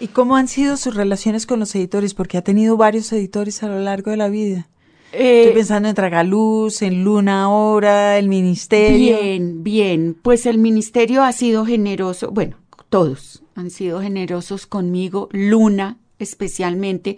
¿Y 0.00 0.08
cómo 0.08 0.36
han 0.36 0.48
sido 0.48 0.76
sus 0.76 0.94
relaciones 0.94 1.46
con 1.46 1.60
los 1.60 1.74
editores? 1.74 2.14
Porque 2.14 2.38
ha 2.38 2.42
tenido 2.42 2.76
varios 2.76 3.12
editores 3.12 3.62
a 3.62 3.68
lo 3.68 3.78
largo 3.78 4.10
de 4.10 4.16
la 4.16 4.28
vida. 4.28 4.68
Eh, 5.12 5.42
Estoy 5.42 5.54
pensando 5.54 5.88
en 5.88 5.94
Tragaluz, 5.94 6.82
en 6.82 7.04
Luna 7.04 7.44
ahora, 7.44 8.18
el 8.18 8.28
Ministerio. 8.28 9.20
Bien, 9.20 9.62
bien. 9.62 10.16
Pues 10.20 10.46
el 10.46 10.58
ministerio 10.58 11.22
ha 11.22 11.30
sido 11.32 11.64
generoso, 11.64 12.32
bueno, 12.32 12.56
todos 12.88 13.43
han 13.54 13.70
sido 13.70 14.00
generosos 14.00 14.66
conmigo, 14.66 15.28
Luna 15.32 15.98
especialmente, 16.18 17.16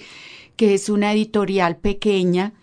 que 0.57 0.75
es 0.75 0.89
una 0.89 1.13
editorial 1.13 1.77
pequeña. 1.77 2.55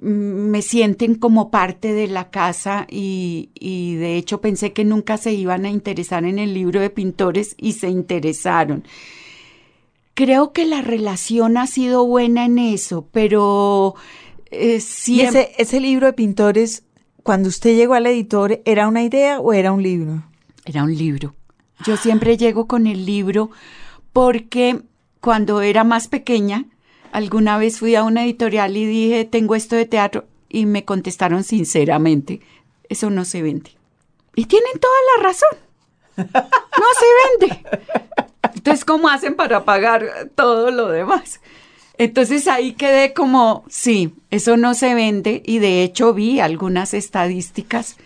Mm, 0.00 0.50
Me 0.50 0.62
sienten 0.62 1.14
como 1.14 1.50
parte 1.50 1.92
de 1.92 2.08
la 2.08 2.30
casa 2.30 2.86
y, 2.90 3.50
y 3.54 3.94
de 3.96 4.16
hecho 4.16 4.40
pensé 4.40 4.72
que 4.72 4.84
nunca 4.84 5.16
se 5.18 5.32
iban 5.32 5.64
a 5.64 5.70
interesar 5.70 6.24
en 6.24 6.38
el 6.38 6.54
libro 6.54 6.80
de 6.80 6.90
pintores 6.90 7.54
y 7.58 7.72
se 7.72 7.88
interesaron. 7.88 8.84
Creo 10.14 10.52
que 10.52 10.64
la 10.64 10.80
relación 10.80 11.56
ha 11.56 11.66
sido 11.66 12.06
buena 12.06 12.44
en 12.44 12.58
eso, 12.58 13.08
pero 13.10 13.94
eh, 14.50 14.76
¿Y 14.76 14.80
siempre... 14.80 15.50
ese, 15.52 15.62
ese 15.62 15.80
libro 15.80 16.06
de 16.06 16.12
pintores, 16.12 16.84
cuando 17.22 17.48
usted 17.48 17.74
llegó 17.76 17.94
al 17.94 18.06
editor, 18.06 18.62
¿era 18.64 18.86
una 18.86 19.02
idea 19.02 19.40
o 19.40 19.52
era 19.52 19.72
un 19.72 19.82
libro? 19.82 20.22
Era 20.64 20.84
un 20.84 20.94
libro. 20.96 21.34
Yo 21.86 21.96
siempre 21.96 22.36
llego 22.36 22.66
con 22.66 22.86
el 22.86 23.04
libro 23.04 23.50
porque 24.12 24.80
cuando 25.20 25.60
era 25.60 25.84
más 25.84 26.08
pequeña, 26.08 26.64
alguna 27.12 27.58
vez 27.58 27.78
fui 27.78 27.94
a 27.94 28.02
una 28.04 28.24
editorial 28.24 28.76
y 28.76 28.86
dije, 28.86 29.24
tengo 29.24 29.54
esto 29.54 29.76
de 29.76 29.86
teatro, 29.86 30.26
y 30.48 30.66
me 30.66 30.84
contestaron 30.84 31.44
sinceramente, 31.44 32.40
eso 32.88 33.10
no 33.10 33.24
se 33.24 33.42
vende. 33.42 33.72
Y 34.36 34.46
tienen 34.46 34.72
toda 34.80 34.94
la 35.16 35.22
razón. 35.22 35.58
No 36.16 36.86
se 36.98 37.48
vende. 37.48 37.64
Entonces, 38.54 38.84
¿cómo 38.84 39.08
hacen 39.08 39.34
para 39.34 39.64
pagar 39.64 40.30
todo 40.34 40.70
lo 40.70 40.88
demás? 40.88 41.40
Entonces 41.96 42.48
ahí 42.48 42.72
quedé 42.72 43.14
como, 43.14 43.64
sí, 43.68 44.14
eso 44.30 44.56
no 44.56 44.74
se 44.74 44.94
vende 44.94 45.42
y 45.44 45.58
de 45.58 45.82
hecho 45.82 46.12
vi 46.12 46.40
algunas 46.40 46.94
estadísticas. 46.94 47.96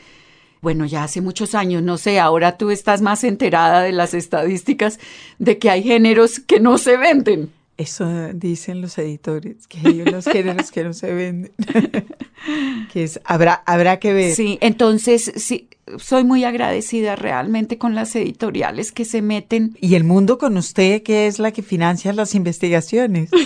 Bueno, 0.60 0.86
ya 0.86 1.04
hace 1.04 1.20
muchos 1.20 1.54
años, 1.54 1.82
no 1.82 1.98
sé, 1.98 2.18
ahora 2.18 2.56
tú 2.56 2.70
estás 2.70 3.00
más 3.00 3.24
enterada 3.24 3.82
de 3.82 3.92
las 3.92 4.14
estadísticas 4.14 4.98
de 5.38 5.58
que 5.58 5.70
hay 5.70 5.82
géneros 5.82 6.40
que 6.40 6.60
no 6.60 6.78
se 6.78 6.96
venden. 6.96 7.52
Eso 7.76 8.08
dicen 8.34 8.80
los 8.80 8.98
editores, 8.98 9.68
que 9.68 9.78
hay 9.84 10.02
unos 10.02 10.24
géneros 10.24 10.72
que 10.72 10.82
no 10.82 10.92
se 10.92 11.14
venden. 11.14 11.52
que 12.92 13.04
es, 13.04 13.20
habrá, 13.24 13.62
habrá 13.66 14.00
que 14.00 14.12
ver. 14.12 14.34
Sí, 14.34 14.58
entonces 14.60 15.32
sí, 15.36 15.68
soy 15.96 16.24
muy 16.24 16.42
agradecida 16.42 17.14
realmente 17.14 17.78
con 17.78 17.94
las 17.94 18.16
editoriales 18.16 18.90
que 18.90 19.04
se 19.04 19.22
meten. 19.22 19.76
Y 19.80 19.94
el 19.94 20.02
mundo 20.02 20.38
con 20.38 20.56
usted, 20.56 21.04
que 21.04 21.28
es 21.28 21.38
la 21.38 21.52
que 21.52 21.62
financia 21.62 22.12
las 22.12 22.34
investigaciones. 22.34 23.30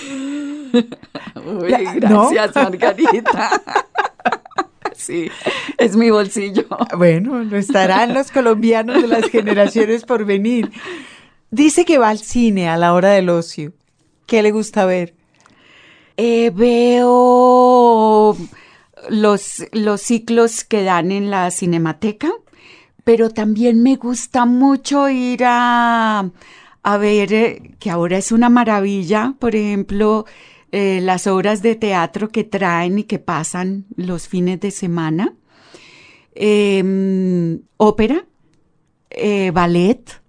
Uy, 1.45 1.71
gracias, 1.97 2.55
Margarita. 2.55 3.63
sí, 4.97 5.31
es 5.79 5.97
mi 5.97 6.11
bolsillo. 6.11 6.67
Bueno, 6.97 7.43
lo 7.45 7.57
estarán 7.57 8.15
los 8.15 8.31
colombianos 8.31 9.03
de 9.03 9.09
las 9.09 9.29
generaciones 9.29 10.05
por 10.05 10.25
venir. 10.25 10.71
Dice 11.51 11.85
que 11.85 11.99
va 11.99 12.09
al 12.09 12.19
cine 12.19 12.69
a 12.69 12.77
la 12.77 12.95
hora 12.95 13.11
del 13.11 13.29
ocio. 13.29 13.73
¿Qué 14.27 14.43
le 14.43 14.53
gusta 14.53 14.87
ver? 14.87 15.15
Eh, 16.17 16.51
veo 16.55 18.37
los, 19.09 19.65
los 19.73 20.01
ciclos 20.01 20.65
que 20.65 20.83
dan 20.83 21.11
en 21.11 21.31
la 21.31 21.51
cinemateca, 21.51 22.31
pero 23.05 23.31
también 23.31 23.83
me 23.83 23.97
gusta 23.97 24.47
mucho 24.47 25.09
ir 25.09 25.43
a, 25.45 26.31
a 26.83 26.97
ver, 26.99 27.33
eh, 27.33 27.75
que 27.79 27.91
ahora 27.91 28.19
es 28.19 28.33
una 28.33 28.49
maravilla, 28.49 29.35
por 29.39 29.57
ejemplo, 29.57 30.27
eh, 30.73 31.01
las 31.03 31.27
obras 31.27 31.63
de 31.63 31.77
teatro 31.77 32.31
que 32.31 32.45
traen 32.45 32.99
y 32.99 33.05
que 33.05 33.19
pasan 33.19 33.85
los 33.97 34.27
fines 34.29 34.59
de 34.61 34.71
semana. 34.71 35.35
em, 36.35 37.61
ópera, 37.77 38.25
eh, 39.11 39.51
ballet. 39.53 40.22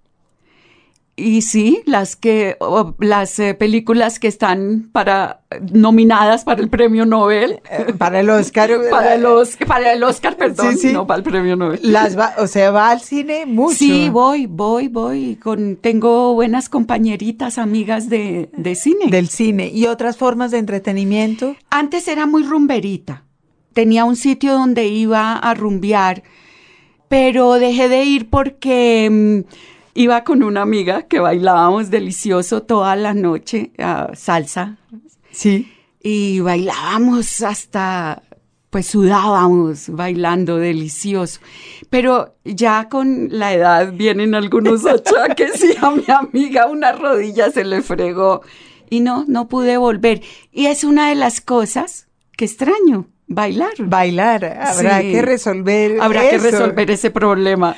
Y 1.16 1.42
sí, 1.42 1.80
las 1.86 2.16
que 2.16 2.56
o- 2.58 2.96
las 2.98 3.38
eh, 3.38 3.54
películas 3.54 4.18
que 4.18 4.26
están 4.26 4.88
para 4.90 5.42
nominadas 5.72 6.42
para 6.42 6.60
el 6.60 6.68
premio 6.68 7.06
Nobel, 7.06 7.60
Eh, 7.70 7.92
Para 7.96 8.18
el 8.18 8.28
Oscar. 8.30 8.68
para 8.90 9.14
el 9.14 9.24
Oscar, 9.24 9.68
para 9.68 9.92
el 9.92 10.02
Oscar, 10.02 10.36
perdón, 10.36 10.72
Sí, 10.72 10.88
sí. 10.88 10.92
no 10.92 11.06
para 11.06 11.18
el 11.18 11.22
premio 11.22 11.54
Nobel. 11.54 11.78
Las 11.82 12.18
va- 12.18 12.34
o 12.38 12.48
sea, 12.48 12.72
va 12.72 12.90
al 12.90 13.00
cine 13.00 13.46
mucho. 13.46 13.76
Sí, 13.76 14.08
voy, 14.08 14.46
voy, 14.46 14.88
voy. 14.88 15.36
Con, 15.36 15.76
tengo 15.76 16.34
buenas 16.34 16.68
compañeritas, 16.68 17.58
amigas 17.58 18.08
de, 18.08 18.50
de 18.56 18.74
cine. 18.74 19.06
Del 19.08 19.28
cine. 19.28 19.68
¿Y 19.72 19.86
otras 19.86 20.16
formas 20.16 20.50
de 20.50 20.58
entretenimiento? 20.58 21.54
Antes 21.70 22.08
era 22.08 22.26
muy 22.26 22.42
rumberita. 22.42 23.22
Tenía 23.72 24.04
un 24.04 24.16
sitio 24.16 24.52
donde 24.54 24.86
iba 24.88 25.34
a 25.36 25.54
rumbear, 25.54 26.24
pero 27.08 27.54
dejé 27.54 27.88
de 27.88 28.04
ir 28.04 28.30
porque 28.30 29.08
mm, 29.10 29.50
iba 29.94 30.24
con 30.24 30.42
una 30.42 30.62
amiga 30.62 31.02
que 31.02 31.20
bailábamos 31.20 31.90
delicioso 31.90 32.62
toda 32.62 32.96
la 32.96 33.14
noche, 33.14 33.70
ah, 33.78 34.10
salsa, 34.14 34.76
Sí. 35.30 35.72
y 36.02 36.40
bailábamos 36.40 37.42
hasta, 37.42 38.22
pues 38.70 38.86
sudábamos 38.86 39.88
bailando 39.90 40.56
delicioso. 40.56 41.40
Pero 41.90 42.36
ya 42.44 42.88
con 42.88 43.28
la 43.30 43.52
edad 43.54 43.92
vienen 43.92 44.34
algunos 44.34 44.84
achaques 44.86 45.62
y 45.64 45.76
a 45.80 45.90
mi 45.90 46.04
amiga 46.08 46.66
una 46.66 46.92
rodilla 46.92 47.50
se 47.50 47.64
le 47.64 47.82
fregó 47.82 48.42
y 48.90 49.00
no, 49.00 49.24
no 49.28 49.48
pude 49.48 49.76
volver. 49.76 50.22
Y 50.52 50.66
es 50.66 50.84
una 50.84 51.08
de 51.08 51.14
las 51.14 51.40
cosas 51.40 52.08
que 52.36 52.44
extraño, 52.44 53.06
bailar. 53.28 53.72
Bailar. 53.78 54.44
Habrá 54.60 55.00
Sí. 55.00 55.12
que 55.12 55.22
resolver. 55.22 56.00
Habrá 56.00 56.22
que 56.28 56.36
eso. 56.36 56.44
resolver 56.50 56.90
ese 56.90 57.10
problema. 57.12 57.76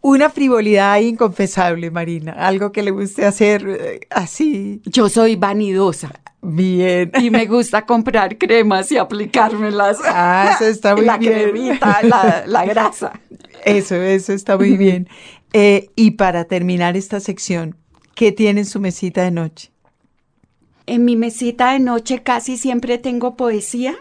Una 0.00 0.30
frivolidad 0.30 0.98
inconfesable, 1.00 1.90
Marina. 1.90 2.32
Algo 2.32 2.70
que 2.72 2.82
le 2.82 2.90
guste 2.92 3.26
hacer 3.26 3.66
eh, 3.68 4.00
así. 4.10 4.80
Yo 4.84 5.08
soy 5.08 5.34
vanidosa 5.36 6.12
Bien. 6.40 7.10
y 7.20 7.30
me 7.30 7.46
gusta 7.46 7.84
comprar 7.84 8.38
cremas 8.38 8.92
y 8.92 8.96
aplicármelas. 8.96 9.98
Ah, 10.04 10.52
eso 10.54 10.66
está 10.66 10.94
muy 10.96 11.04
la 11.04 11.18
bien. 11.18 11.32
cremita, 11.32 12.00
la, 12.04 12.44
la 12.46 12.64
grasa. 12.64 13.20
Eso, 13.64 13.96
eso 13.96 14.32
está 14.32 14.56
muy 14.56 14.76
bien. 14.76 15.08
Eh, 15.52 15.90
y 15.96 16.12
para 16.12 16.44
terminar 16.44 16.96
esta 16.96 17.18
sección, 17.20 17.76
¿qué 18.14 18.30
tiene 18.32 18.60
en 18.60 18.66
su 18.66 18.78
mesita 18.80 19.22
de 19.24 19.32
noche? 19.32 19.72
En 20.86 21.04
mi 21.04 21.16
mesita 21.16 21.72
de 21.72 21.80
noche 21.80 22.22
casi 22.22 22.56
siempre 22.56 22.98
tengo 22.98 23.36
poesía. 23.36 23.96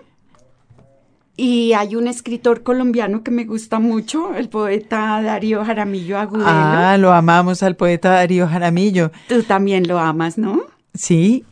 Y 1.40 1.74
hay 1.74 1.96
un 1.96 2.08
escritor 2.08 2.64
colombiano 2.64 3.24
que 3.24 3.30
me 3.30 3.46
gusta 3.46 3.78
mucho, 3.80 4.34
el 4.34 4.50
poeta 4.50 5.22
Darío 5.22 5.64
Jaramillo 5.64 6.18
Agudelo. 6.18 6.50
Ah, 6.50 6.98
lo 7.00 7.14
amamos 7.14 7.62
al 7.62 7.76
poeta 7.76 8.10
Darío 8.10 8.48
Jaramillo. 8.48 9.12
Tú 9.30 9.44
también 9.44 9.88
lo 9.88 10.00
amas, 10.00 10.40
¿no? 10.40 10.64
Sí, 10.96 11.46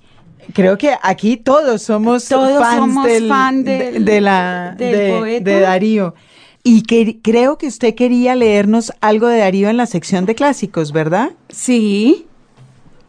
creo 0.54 0.80
que 0.80 0.96
aquí 1.04 1.38
todos 1.38 1.84
somos 1.84 2.28
Todos 2.28 2.60
fans 2.60 2.78
somos 2.80 3.06
del- 3.06 3.30
fan 3.30 3.64
de, 3.64 4.00
de 4.00 4.22
la, 4.22 4.74
del 4.76 4.98
de, 4.98 5.18
poeta. 5.20 5.50
de 5.52 5.60
Darío. 5.60 6.16
Y 6.64 6.82
que, 6.82 7.20
creo 7.22 7.60
que 7.60 7.68
usted 7.68 7.94
quería 7.94 8.34
leernos 8.34 8.92
algo 9.02 9.28
de 9.28 9.38
Darío 9.38 9.70
en 9.70 9.78
la 9.78 9.86
sección 9.86 10.26
de 10.26 10.34
clásicos, 10.34 10.94
¿verdad? 10.94 11.30
Sí, 11.50 12.26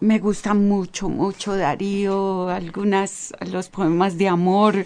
me 0.01 0.19
gusta 0.19 0.53
mucho, 0.53 1.09
mucho 1.09 1.57
Darío, 1.57 2.51
algunas, 2.51 3.33
los 3.51 3.71
poemas 3.71 4.19
de 4.19 4.29
amor. 4.29 4.85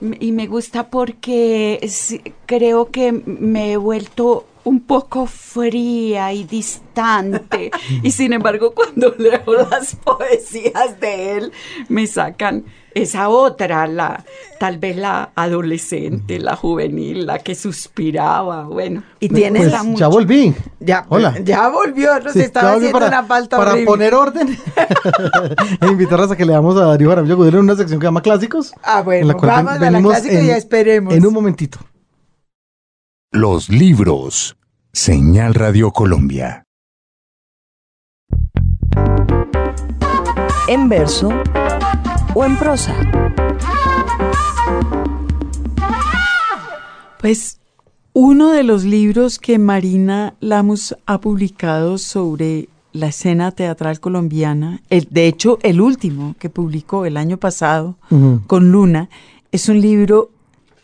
Y 0.00 0.32
me 0.32 0.46
gusta 0.46 0.88
porque 0.88 1.86
creo 2.46 2.90
que 2.90 3.12
me 3.12 3.72
he 3.72 3.76
vuelto 3.76 4.46
un 4.64 4.80
poco 4.80 5.26
fría 5.26 6.32
y 6.32 6.44
distante. 6.44 7.70
y 8.02 8.10
sin 8.10 8.32
embargo, 8.32 8.72
cuando 8.74 9.14
leo 9.18 9.42
las 9.70 9.96
poesías 9.96 11.00
de 11.00 11.36
él, 11.36 11.52
me 11.88 12.06
sacan 12.06 12.64
esa 12.94 13.28
otra, 13.28 13.86
la, 13.86 14.24
tal 14.58 14.78
vez 14.78 14.96
la 14.96 15.30
adolescente, 15.34 16.38
la 16.38 16.56
juvenil, 16.56 17.26
la 17.26 17.38
que 17.38 17.54
suspiraba. 17.54 18.64
Bueno, 18.64 19.02
Y 19.20 19.28
tienes 19.28 19.68
Pues, 19.70 19.84
mucho. 19.84 19.98
ya 20.00 20.08
volví. 20.08 20.54
Ya, 20.80 21.06
Hola. 21.08 21.34
ya 21.42 21.68
volvió, 21.68 22.18
nos 22.20 22.32
Sí, 22.32 22.40
estaba 22.40 22.72
haciendo 22.72 22.98
una 23.06 23.22
falta 23.24 23.56
para 23.56 23.70
horrible. 23.72 23.86
poner 23.86 24.14
orden 24.14 24.48
e 25.80 25.86
invitarlas 25.86 26.30
a 26.30 26.36
que 26.36 26.44
leamos 26.44 26.76
a 26.76 26.86
Darío 26.86 27.08
Jaramillo 27.10 27.34
Agudelo 27.34 27.58
en 27.58 27.64
una 27.64 27.76
sección 27.76 27.98
que 28.00 28.04
se 28.04 28.08
llama 28.08 28.22
Clásicos. 28.22 28.72
Ah, 28.82 29.02
bueno, 29.02 29.22
en 29.22 29.28
la 29.28 29.34
cual 29.34 29.50
vamos 29.50 29.78
ven- 29.78 29.88
a 29.88 29.90
la 30.00 30.02
clásica 30.02 30.38
en- 30.38 30.44
y 30.44 30.48
ya 30.48 30.56
esperemos. 30.56 31.14
En 31.14 31.26
un 31.26 31.32
momentito. 31.34 31.78
Los 33.32 33.68
libros. 33.68 34.56
Señal 34.92 35.54
Radio 35.54 35.92
Colombia. 35.92 36.64
En 40.66 40.88
verso 40.88 41.28
o 42.34 42.44
en 42.44 42.56
prosa. 42.56 42.94
Pues 47.20 47.58
uno 48.12 48.50
de 48.50 48.62
los 48.62 48.84
libros 48.84 49.38
que 49.38 49.58
Marina 49.58 50.34
Lamus 50.40 50.96
ha 51.06 51.20
publicado 51.20 51.98
sobre 51.98 52.68
la 52.92 53.08
escena 53.08 53.52
teatral 53.52 54.00
colombiana, 54.00 54.80
el- 54.90 55.06
de 55.10 55.26
hecho 55.28 55.58
el 55.62 55.80
último 55.80 56.34
que 56.38 56.50
publicó 56.50 57.04
el 57.06 57.16
año 57.16 57.36
pasado 57.36 57.96
con 58.46 58.72
Luna, 58.72 59.08
es 59.52 59.68
un 59.68 59.80
libro 59.80 60.30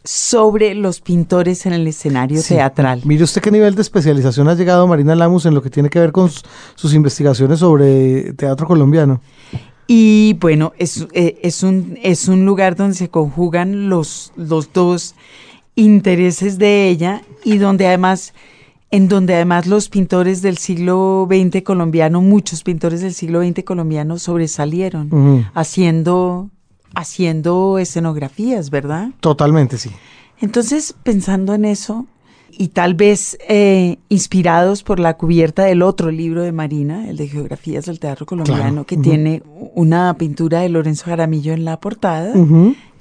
sobre 0.05 0.75
los 0.77 1.01
pintores 1.01 1.67
en 1.67 1.73
el 1.73 1.85
escenario 1.89 2.41
Sí. 2.41 2.55
teatral. 2.55 3.01
Mire 3.05 3.25
usted 3.25 3.41
qué 3.43 3.51
nivel 3.51 3.75
de 3.75 3.83
especialización 3.83 4.47
ha 4.47 4.55
llegado 4.55 4.87
Marina 4.87 5.17
Lamus 5.17 5.47
en 5.47 5.55
lo 5.55 5.63
que 5.63 5.71
tiene 5.71 5.91
que 5.91 5.99
ver 5.99 6.13
con 6.13 6.31
sus, 6.31 6.45
sus 6.77 6.95
investigaciones 6.95 7.59
sobre 7.59 8.33
teatro 8.35 8.69
colombiano. 8.69 9.21
Y 9.87 10.35
bueno, 10.41 10.73
es, 10.79 11.07
eh, 11.13 11.39
es, 11.43 11.63
un, 11.63 11.99
es 12.03 12.29
un 12.29 12.45
lugar 12.45 12.75
donde 12.75 12.95
se 12.95 13.09
conjugan 13.09 13.89
los, 13.89 14.33
los 14.37 14.73
dos 14.73 15.15
intereses 15.77 16.59
de 16.59 16.89
ella 16.89 17.23
y 17.45 17.59
donde 17.59 17.87
además, 17.87 18.35
en 18.91 19.09
donde 19.09 19.35
además 19.35 19.67
los 19.67 19.89
pintores 19.89 20.43
del 20.43 20.59
siglo 20.59 21.29
XX 21.31 21.63
colombiano, 21.63 22.21
muchos 22.21 22.65
pintores 22.65 23.01
del 23.01 23.15
siglo 23.15 23.43
XX 23.43 23.63
colombiano 23.63 24.19
sobresalieron 24.19 25.47
haciendo, 25.55 26.51
haciendo 26.95 27.79
escenografías, 27.79 28.71
¿verdad? 28.71 29.11
Totalmente, 29.21 29.79
sí. 29.79 29.91
Entonces, 30.41 30.95
pensando 31.03 31.55
en 31.55 31.65
eso, 31.65 32.07
y 32.59 32.69
tal 32.69 32.95
vez 32.95 33.37
eh, 33.49 33.99
inspirados 34.09 34.83
por 34.83 34.99
la 34.99 35.15
cubierta 35.17 35.65
del 35.65 35.83
otro 35.83 36.11
libro 36.11 36.43
de 36.43 36.53
Marina, 36.53 37.09
el 37.09 37.17
de 37.17 37.29
Geografías 37.29 37.85
del 37.87 37.99
Teatro 38.01 38.25
Colombiano, 38.27 38.63
Claro, 38.63 38.87
que 38.87 38.97
tiene 38.97 39.43
una 39.75 40.15
pintura 40.19 40.61
de 40.61 40.69
Lorenzo 40.69 41.05
Jaramillo 41.07 41.53
en 41.53 41.65
la 41.65 41.79
portada, 41.81 42.33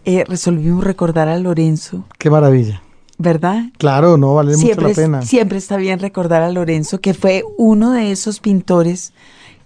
eh, 0.06 0.24
resolvimos 0.28 0.84
recordar 0.84 1.28
a 1.30 1.38
Lorenzo, 1.40 2.06
Qué 2.18 2.30
maravilla. 2.30 2.82
¿verdad? 3.18 3.64
Claro, 3.78 4.18
no 4.18 4.36
vale 4.36 4.56
siempre, 4.56 4.88
mucho 4.90 5.02
la 5.02 5.06
pena. 5.08 5.22
siempre 5.22 5.58
está 5.58 5.78
bien 5.78 6.00
recordar 6.00 6.42
a 6.44 6.52
Lorenzo, 6.52 7.00
que 7.00 7.14
fue 7.14 7.44
uno 7.58 7.92
de 7.94 8.12
esos 8.12 8.42
pintores 8.42 9.14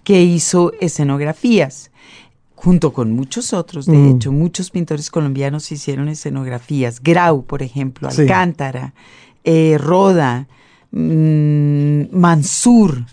que 0.04 0.22
hizo 0.22 0.72
escenografías. 0.80 1.90
Junto 2.54 2.92
con 2.92 3.12
muchos 3.12 3.52
otros, 3.54 3.86
de 3.86 3.96
Mm. 3.96 4.16
hecho, 4.16 4.32
muchos 4.32 4.70
pintores 4.70 5.10
colombianos 5.10 5.72
hicieron 5.72 6.08
escenografías. 6.08 7.02
Grau, 7.02 7.42
por 7.44 7.62
ejemplo, 7.62 8.10
Sí. 8.10 8.26
Eh, 9.44 9.76
Roda, 9.78 10.46
mm, 10.92 12.02
Mansur. 12.12 13.04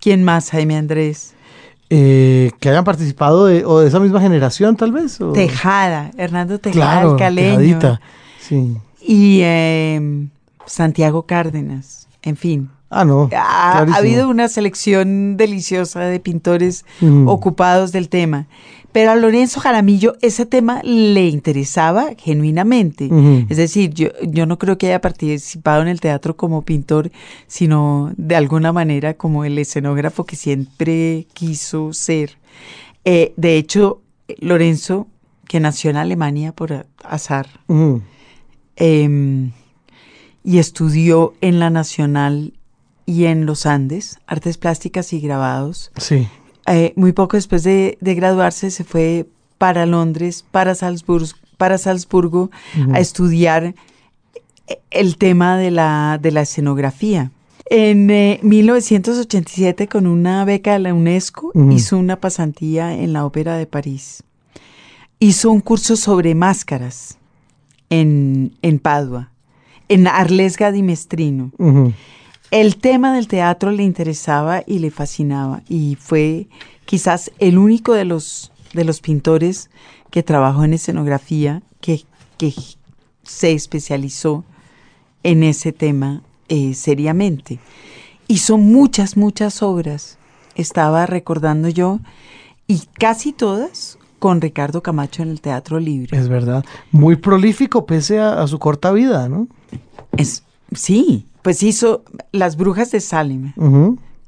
¿Quién 0.00 0.24
más, 0.24 0.50
Jaime 0.50 0.76
Andrés? 0.76 1.34
Eh, 1.90 2.50
que 2.60 2.68
hayan 2.68 2.84
participado 2.84 3.46
de, 3.46 3.64
o 3.64 3.80
de 3.80 3.88
esa 3.88 3.98
misma 4.00 4.20
generación, 4.20 4.76
tal 4.76 4.92
vez. 4.92 5.20
o- 5.20 5.32
Tejada, 5.32 6.10
Hernando 6.18 6.58
Tejada, 6.58 6.92
Claro, 7.00 7.12
el 7.12 7.16
caleño. 7.18 7.56
Tejadita, 7.58 8.00
Sí. 8.40 8.76
Y 9.00 9.40
eh, 9.42 10.26
Santiago 10.66 11.22
Cárdenas, 11.22 12.08
en 12.22 12.36
fin. 12.36 12.70
Ah, 12.90 13.04
no. 13.04 13.28
Ha, 13.36 13.80
habido 13.96 14.28
una 14.30 14.48
selección 14.48 15.36
deliciosa 15.36 16.00
de 16.00 16.20
pintores 16.20 16.84
Mm. 17.00 17.28
ocupados 17.28 17.92
del 17.92 18.08
tema. 18.08 18.46
Pero 18.92 19.10
a 19.10 19.16
Lorenzo 19.16 19.60
Jaramillo 19.60 20.16
ese 20.22 20.46
tema 20.46 20.80
le 20.82 21.28
interesaba 21.28 22.10
genuinamente. 22.16 23.10
Es 23.48 23.56
decir, 23.58 23.92
yo, 23.92 24.08
yo 24.22 24.46
no 24.46 24.58
creo 24.58 24.78
que 24.78 24.86
haya 24.86 25.00
participado 25.00 25.82
en 25.82 25.88
el 25.88 26.00
teatro 26.00 26.36
como 26.36 26.62
pintor, 26.62 27.10
sino 27.46 28.12
de 28.16 28.34
alguna 28.34 28.72
manera 28.72 29.14
como 29.14 29.44
el 29.44 29.58
escenógrafo 29.58 30.24
que 30.24 30.36
siempre 30.36 31.26
quiso 31.34 31.92
ser. 31.92 32.38
Eh, 33.04 33.34
de 33.36 33.56
hecho, 33.56 34.00
Lorenzo, 34.38 35.06
que 35.46 35.60
nació 35.60 35.90
en 35.90 35.96
Alemania 35.96 36.52
por 36.52 36.86
azar, 37.04 37.48
em, 38.76 39.52
y 40.44 40.58
estudió 40.58 41.34
en 41.40 41.58
la 41.58 41.70
Nacional 41.70 42.54
y 43.06 43.24
en 43.24 43.46
los 43.46 43.64
Andes, 43.66 44.18
artes 44.26 44.58
plásticas 44.58 45.12
y 45.12 45.20
grabados. 45.20 45.90
Sí. 45.96 46.28
Eh, 46.70 46.92
muy 46.96 47.12
poco 47.12 47.36
después 47.36 47.62
de, 47.62 47.98
de 48.00 48.14
graduarse 48.14 48.70
se 48.70 48.84
fue 48.84 49.26
para 49.58 49.86
Londres, 49.86 50.44
para 50.50 50.74
Salzburgo, 50.74 51.28
para 51.56 51.76
Salzburgo 51.76 52.50
a 52.92 53.00
estudiar 53.00 53.74
el 54.90 55.16
tema 55.16 55.58
de 55.58 55.70
la, 55.70 56.18
de 56.20 56.30
la 56.30 56.42
escenografía. 56.42 57.30
En 57.70 58.08
eh, 58.10 58.40
1987, 58.42 59.88
con 59.88 60.06
una 60.06 60.44
beca 60.44 60.72
de 60.72 60.78
la 60.78 60.94
UNESCO, 60.94 61.52
hizo 61.70 61.98
una 61.98 62.16
pasantía 62.16 62.94
en 62.94 63.12
la 63.12 63.26
Ópera 63.26 63.56
de 63.56 63.66
París. 63.66 64.22
Hizo 65.18 65.50
un 65.50 65.60
curso 65.60 65.96
sobre 65.96 66.34
máscaras 66.34 67.18
en, 67.90 68.52
en 68.62 68.78
Padua, 68.78 69.32
en 69.88 70.06
Arlesga 70.06 70.72
di 70.72 70.82
Mestrino. 70.82 71.50
El 72.50 72.76
tema 72.76 73.12
del 73.12 73.28
teatro 73.28 73.70
le 73.70 73.82
interesaba 73.82 74.62
y 74.66 74.78
le 74.78 74.90
fascinaba 74.90 75.62
y 75.68 75.96
fue 76.00 76.48
quizás 76.86 77.30
el 77.38 77.58
único 77.58 77.92
de 77.92 78.06
los, 78.06 78.52
de 78.72 78.84
los 78.84 79.00
pintores 79.00 79.70
que 80.10 80.22
trabajó 80.22 80.64
en 80.64 80.72
escenografía 80.72 81.62
que, 81.80 82.04
que 82.38 82.54
se 83.22 83.52
especializó 83.52 84.44
en 85.22 85.42
ese 85.42 85.72
tema 85.72 86.22
eh, 86.48 86.72
seriamente. 86.72 87.58
Hizo 88.28 88.56
muchas, 88.56 89.18
muchas 89.18 89.62
obras, 89.62 90.16
estaba 90.54 91.04
recordando 91.04 91.68
yo, 91.68 92.00
y 92.66 92.82
casi 92.98 93.32
todas 93.32 93.98
con 94.18 94.40
Ricardo 94.40 94.82
Camacho 94.82 95.22
en 95.22 95.30
el 95.30 95.40
Teatro 95.40 95.78
Libre. 95.78 96.16
Es 96.16 96.28
verdad. 96.28 96.64
Muy 96.90 97.16
prolífico 97.16 97.84
pese 97.86 98.18
a, 98.18 98.42
a 98.42 98.46
su 98.46 98.58
corta 98.58 98.90
vida, 98.92 99.28
¿no? 99.28 99.48
Es, 100.16 100.42
sí, 100.74 101.26
pues 101.42 101.62
hizo 101.62 102.04
Las 102.32 102.56
Brujas 102.56 102.90
de 102.90 103.00
Salem 103.00 103.52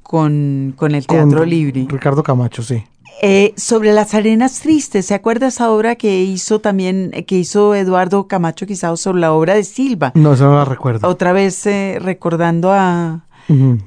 con, 0.03 0.75
con 0.77 0.95
el 0.95 1.07
Con 1.07 1.17
Teatro 1.17 1.45
Libre. 1.45 1.87
Ricardo 1.89 2.23
Camacho, 2.23 2.63
sí. 2.63 2.85
Eh, 3.23 3.53
sobre 3.57 3.93
las 3.93 4.15
arenas 4.15 4.61
tristes, 4.61 5.05
¿se 5.05 5.15
acuerda 5.15 5.49
esa 5.49 5.71
obra 5.71 5.97
que 5.97 6.23
hizo 6.23 6.61
también, 6.61 7.11
que 7.27 7.37
hizo 7.37 7.75
Eduardo 7.75 8.27
Camacho 8.27 8.67
quizás 8.67 8.99
sobre 8.99 9.21
la 9.21 9.33
obra 9.33 9.55
de 9.55 9.65
Silva? 9.65 10.13
No, 10.15 10.33
eso 10.33 10.47
no 10.47 10.55
la 10.55 10.65
recuerdo. 10.65 11.07
Otra 11.07 11.33
vez 11.33 11.67
eh, 11.67 11.99
recordando 12.01 12.73
a 12.73 13.27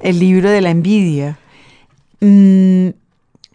el 0.00 0.18
libro 0.18 0.50
de 0.50 0.60
la 0.60 0.70
envidia. 0.70 1.38
Mm, 2.20 2.90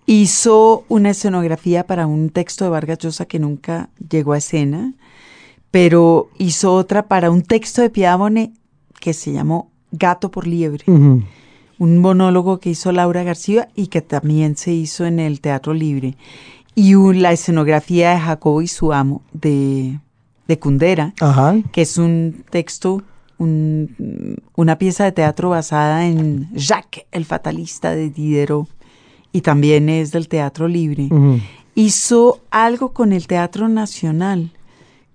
hizo 0.05 0.83
una 0.89 1.11
escenografía 1.11 1.85
para 1.85 2.07
un 2.07 2.29
texto 2.29 2.65
de 2.65 2.71
Vargas 2.71 2.97
Llosa 2.97 3.25
que 3.25 3.39
nunca 3.39 3.89
llegó 4.09 4.33
a 4.33 4.39
escena, 4.39 4.93
pero 5.71 6.29
hizo 6.39 6.73
otra 6.73 7.07
para 7.07 7.29
un 7.29 7.43
texto 7.43 7.81
de 7.81 7.91
Piedad 7.91 8.17
Bonet 8.17 8.51
que 8.99 9.13
se 9.13 9.31
llamó 9.31 9.69
Gato 9.91 10.29
por 10.31 10.45
Liebre 10.47 10.83
un 11.79 11.97
monólogo 11.99 12.59
que 12.59 12.71
hizo 12.71 12.91
Laura 12.91 13.23
García 13.23 13.69
y 13.73 13.87
que 13.87 14.01
también 14.01 14.57
se 14.57 14.73
hizo 14.73 15.05
en 15.05 15.17
el 15.19 15.39
Teatro 15.39 15.73
Libre. 15.73 16.17
Y 16.75 16.95
un- 16.95 17.21
la 17.21 17.31
escenografía 17.31 18.11
de 18.11 18.19
Jacobo 18.19 18.61
y 18.61 18.67
su 18.67 18.91
amo 18.91 19.21
de, 19.31 19.97
de 20.47 20.59
Kundera, 20.59 21.13
Ajá. 21.21 21.55
que 21.71 21.81
es 21.83 21.97
un 21.97 22.43
texto, 22.49 23.01
un- 23.37 24.35
una 24.57 24.77
pieza 24.77 25.05
de 25.05 25.13
teatro 25.13 25.51
basada 25.51 26.05
en 26.05 26.49
Jacques, 26.53 27.05
el 27.13 27.23
fatalista 27.23 27.91
de 27.95 28.09
Diderot, 28.09 28.67
y 29.31 29.39
también 29.39 29.87
es 29.87 30.11
del 30.11 30.27
Teatro 30.27 30.67
Libre. 30.67 31.07
Hizo 31.75 32.41
algo 32.51 32.91
con 32.91 33.13
el 33.13 33.25
Teatro 33.27 33.69
Nacional, 33.69 34.51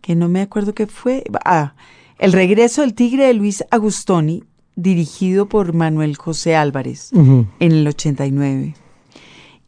que 0.01 0.14
no 0.14 0.28
me 0.30 0.41
acuerdo 0.41 0.72
qué 0.74 0.87
fue. 0.87 1.24
Ah, 1.45 1.74
El 2.19 2.33
regreso 2.33 2.83
del 2.83 2.95
tigre 2.95 3.27
de 3.27 3.35
Luis 3.35 3.65
Agustoni, 3.71 4.45
dirigido 4.77 5.49
por 5.49 5.73
Manuel 5.73 6.17
José 6.17 6.57
Álvarez 6.57 7.11
en 7.12 7.49
el 7.61 7.87
89. 7.87 8.75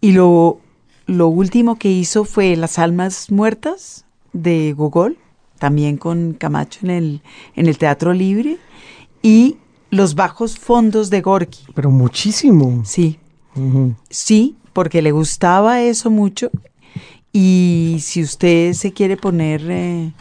Y 0.00 0.12
lo, 0.12 0.60
lo 1.06 1.28
último 1.28 1.76
que 1.76 1.90
hizo 1.90 2.24
fue 2.24 2.56
Las 2.56 2.78
Almas 2.78 3.30
Muertas 3.30 4.04
de 4.32 4.72
Gogol, 4.72 5.18
también 5.58 5.96
con 5.96 6.34
Camacho 6.34 6.80
en 6.82 6.90
el, 6.90 7.22
en 7.54 7.66
el 7.66 7.78
Teatro 7.78 8.12
Libre, 8.12 8.58
y 9.22 9.56
Los 9.90 10.14
Bajos 10.14 10.58
Fondos 10.58 11.10
de 11.10 11.20
Gorky. 11.22 11.64
Pero 11.74 11.90
muchísimo. 11.90 12.82
Sí, 12.84 13.18
sí, 14.10 14.56
porque 14.72 15.02
le 15.02 15.12
gustaba 15.12 15.82
eso 15.82 16.10
mucho. 16.10 16.50
Y 17.32 17.98
si 18.00 18.22
usted 18.22 18.72
se 18.72 18.92
quiere 18.92 19.16
poner 19.16 19.62
eh, 19.68 20.12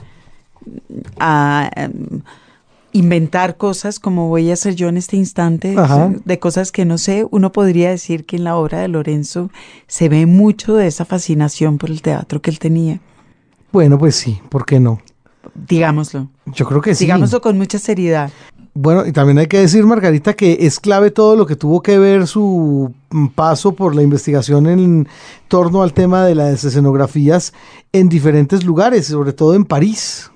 a 1.20 1.70
em, 1.76 2.22
inventar 2.92 3.58
cosas 3.58 4.00
como 4.00 4.30
voy 4.30 4.50
a 4.50 4.54
hacer 4.54 4.76
yo 4.76 4.88
en 4.88 4.98
este 4.98 5.18
instante, 5.18 5.76
Ajá. 5.78 6.14
de 6.24 6.40
cosas 6.40 6.72
que 6.72 6.86
no 6.86 6.98
sé, 6.98 7.26
uno 7.30 7.52
podría 7.52 7.90
decir 7.90 8.26
que 8.26 8.38
en 8.38 8.46
la 8.46 8.56
obra 8.56 8.80
de 8.80 8.88
Lorenzo 8.88 9.50
se 9.88 10.08
ve 10.08 10.26
mucho 10.26 10.76
de 10.76 10.88
esa 10.88 11.04
fascinación 11.04 11.78
por 11.78 11.90
el 11.90 12.02
teatro 12.02 12.42
que 12.42 12.50
él 12.52 12.60
tenía. 12.60 13.00
Bueno, 13.74 13.98
pues 13.98 14.16
sí, 14.16 14.40
¿por 14.50 14.66
qué 14.66 14.80
no? 14.80 15.02
Digámoslo, 15.68 16.30
Yo 16.48 16.66
creo 16.66 16.82
que 16.82 16.96
sí. 16.96 17.04
digámoslo 17.06 17.42
con 17.42 17.58
mucha 17.58 17.80
seriedad. 17.80 18.32
Bueno, 18.74 19.06
y 19.06 19.12
también 19.14 19.38
hay 19.38 19.48
que 19.48 19.60
decir, 19.60 19.86
Margarita, 19.86 20.34
que 20.34 20.58
es 20.62 20.80
clave 20.82 21.10
todo 21.12 21.36
lo 21.38 21.46
que 21.46 21.56
tuvo 21.56 21.82
que 21.82 21.98
ver 21.98 22.28
su 22.28 22.94
paso 23.34 23.74
por 23.74 23.96
la 23.96 24.04
investigación 24.04 24.68
en 24.68 25.08
torno 25.48 25.82
al 25.82 25.94
tema 25.94 26.26
de 26.26 26.36
las 26.36 26.64
escenografías 26.66 27.54
en 27.94 28.10
diferentes 28.10 28.66
lugares, 28.66 29.08
sobre 29.08 29.32
todo 29.32 29.54
en 29.54 29.64
París. 29.64 30.30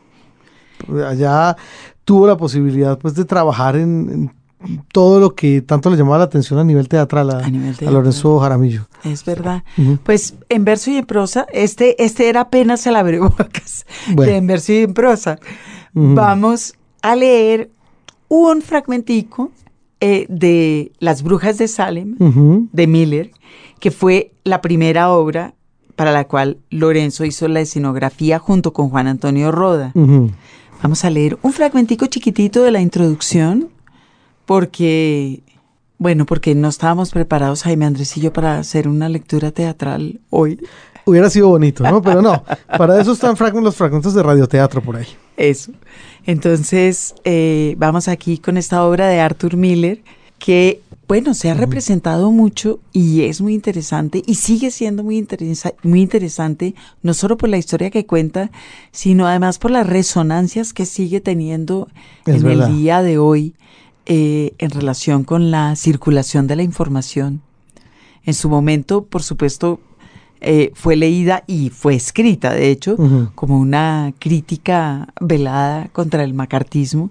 Allá 1.07 1.55
tuvo 2.05 2.27
la 2.27 2.37
posibilidad 2.37 2.97
pues 2.97 3.13
de 3.15 3.25
trabajar 3.25 3.75
en, 3.75 4.31
en 4.65 4.83
todo 4.91 5.19
lo 5.19 5.35
que 5.35 5.61
tanto 5.61 5.89
le 5.89 5.97
llamaba 5.97 6.17
la 6.19 6.23
atención 6.25 6.59
a 6.59 6.63
nivel 6.63 6.87
teatral 6.89 7.29
a, 7.29 7.37
A 7.39 7.49
nivel 7.49 7.69
a 7.69 7.77
teatral. 7.77 7.93
Lorenzo 7.93 8.39
Jaramillo. 8.39 8.87
Es 9.03 9.23
verdad. 9.23 9.63
Pues 10.03 10.33
en 10.49 10.65
verso 10.65 10.91
y 10.91 10.97
en 10.97 11.05
prosa, 11.05 11.45
este, 11.53 12.03
este 12.03 12.29
era 12.29 12.41
apenas 12.41 12.85
el 12.87 12.95
abrebocas 12.95 13.85
Bueno. 14.13 14.31
de 14.31 14.37
en 14.37 14.47
verso 14.47 14.73
y 14.73 14.77
en 14.77 14.93
prosa. 14.93 15.37
Vamos 15.93 16.73
a 17.01 17.15
leer 17.15 17.69
un 18.27 18.61
fragmentico 18.61 19.51
eh, 20.01 20.25
de 20.29 20.91
Las 20.99 21.23
Brujas 21.23 21.57
de 21.57 21.67
Salem, 21.67 22.15
de 22.71 22.87
Miller, 22.87 23.31
que 23.79 23.91
fue 23.91 24.31
la 24.43 24.61
primera 24.61 25.09
obra 25.11 25.53
para 25.95 26.11
la 26.11 26.25
cual 26.25 26.57
Lorenzo 26.69 27.25
hizo 27.25 27.47
la 27.47 27.59
escenografía 27.61 28.39
junto 28.39 28.71
con 28.71 28.89
Juan 28.89 29.07
Antonio 29.07 29.51
Roda. 29.51 29.91
Vamos 30.81 31.03
a 31.03 31.09
leer 31.09 31.37
un 31.41 31.51
fragmentico 31.51 32.05
chiquitito 32.05 32.63
de 32.63 32.71
la 32.71 32.79
introducción, 32.79 33.69
porque, 34.45 35.41
bueno, 35.97 36.25
porque 36.25 36.55
no 36.55 36.69
estábamos 36.69 37.11
preparados, 37.11 37.63
Jaime 37.63 37.85
Andrés 37.85 38.15
y 38.15 38.21
yo, 38.21 38.31
para 38.31 38.59
hacer 38.59 38.87
una 38.87 39.09
lectura 39.09 39.51
teatral 39.51 40.21
hoy. 40.29 40.59
Hubiera 41.05 41.29
sido 41.29 41.49
bonito, 41.49 41.83
¿no? 41.83 42.01
Pero 42.01 42.21
no, 42.21 42.43
para 42.77 43.01
eso 43.01 43.11
están 43.11 43.35
los 43.61 43.75
fragmentos 43.75 44.13
de 44.13 44.23
radioteatro 44.23 44.81
por 44.81 44.95
ahí. 44.95 45.07
Eso. 45.35 45.73
Entonces, 46.25 47.13
eh, 47.25 47.75
vamos 47.77 48.07
aquí 48.07 48.37
con 48.37 48.57
esta 48.57 48.83
obra 48.85 49.07
de 49.07 49.19
Arthur 49.19 49.57
Miller, 49.57 50.01
que, 50.37 50.81
bueno, 51.09 51.33
se 51.33 51.49
ha 51.49 51.55
representado 51.55 52.31
mucho 52.31 52.79
y 52.93 53.23
es 53.23 53.41
muy 53.41 53.55
interesante 53.55 54.21
y 54.25 54.35
sigue 54.35 54.69
siendo 54.69 55.03
muy, 55.03 55.17
interesa- 55.17 55.73
muy 55.83 56.01
interesante, 56.01 56.75
no 57.01 57.13
solo 57.15 57.35
por 57.35 57.49
la 57.49 57.57
historia 57.57 57.89
que 57.89 58.05
cuenta, 58.05 58.51
sino 58.91 59.25
además 59.27 59.57
por 59.57 59.71
las 59.71 59.87
resonancias 59.87 60.71
que 60.71 60.85
sigue 60.85 61.19
teniendo 61.19 61.87
Es 62.27 62.35
en 62.35 62.43
verdad. 62.43 62.69
el 62.69 62.77
día 62.77 63.01
de 63.01 63.17
hoy 63.17 63.55
eh, 64.05 64.53
en 64.59 64.69
relación 64.69 65.23
con 65.23 65.49
la 65.49 65.75
circulación 65.75 66.45
de 66.45 66.55
la 66.57 66.63
información. 66.63 67.41
En 68.23 68.35
su 68.35 68.47
momento, 68.47 69.03
por 69.05 69.23
supuesto, 69.23 69.79
eh, 70.41 70.71
fue 70.75 70.95
leída 70.95 71.43
y 71.47 71.71
fue 71.71 71.95
escrita, 71.95 72.53
de 72.53 72.69
hecho, 72.69 72.95
como 73.33 73.59
una 73.59 74.13
crítica 74.19 75.11
velada 75.19 75.87
contra 75.91 76.23
el 76.23 76.35
macartismo 76.35 77.09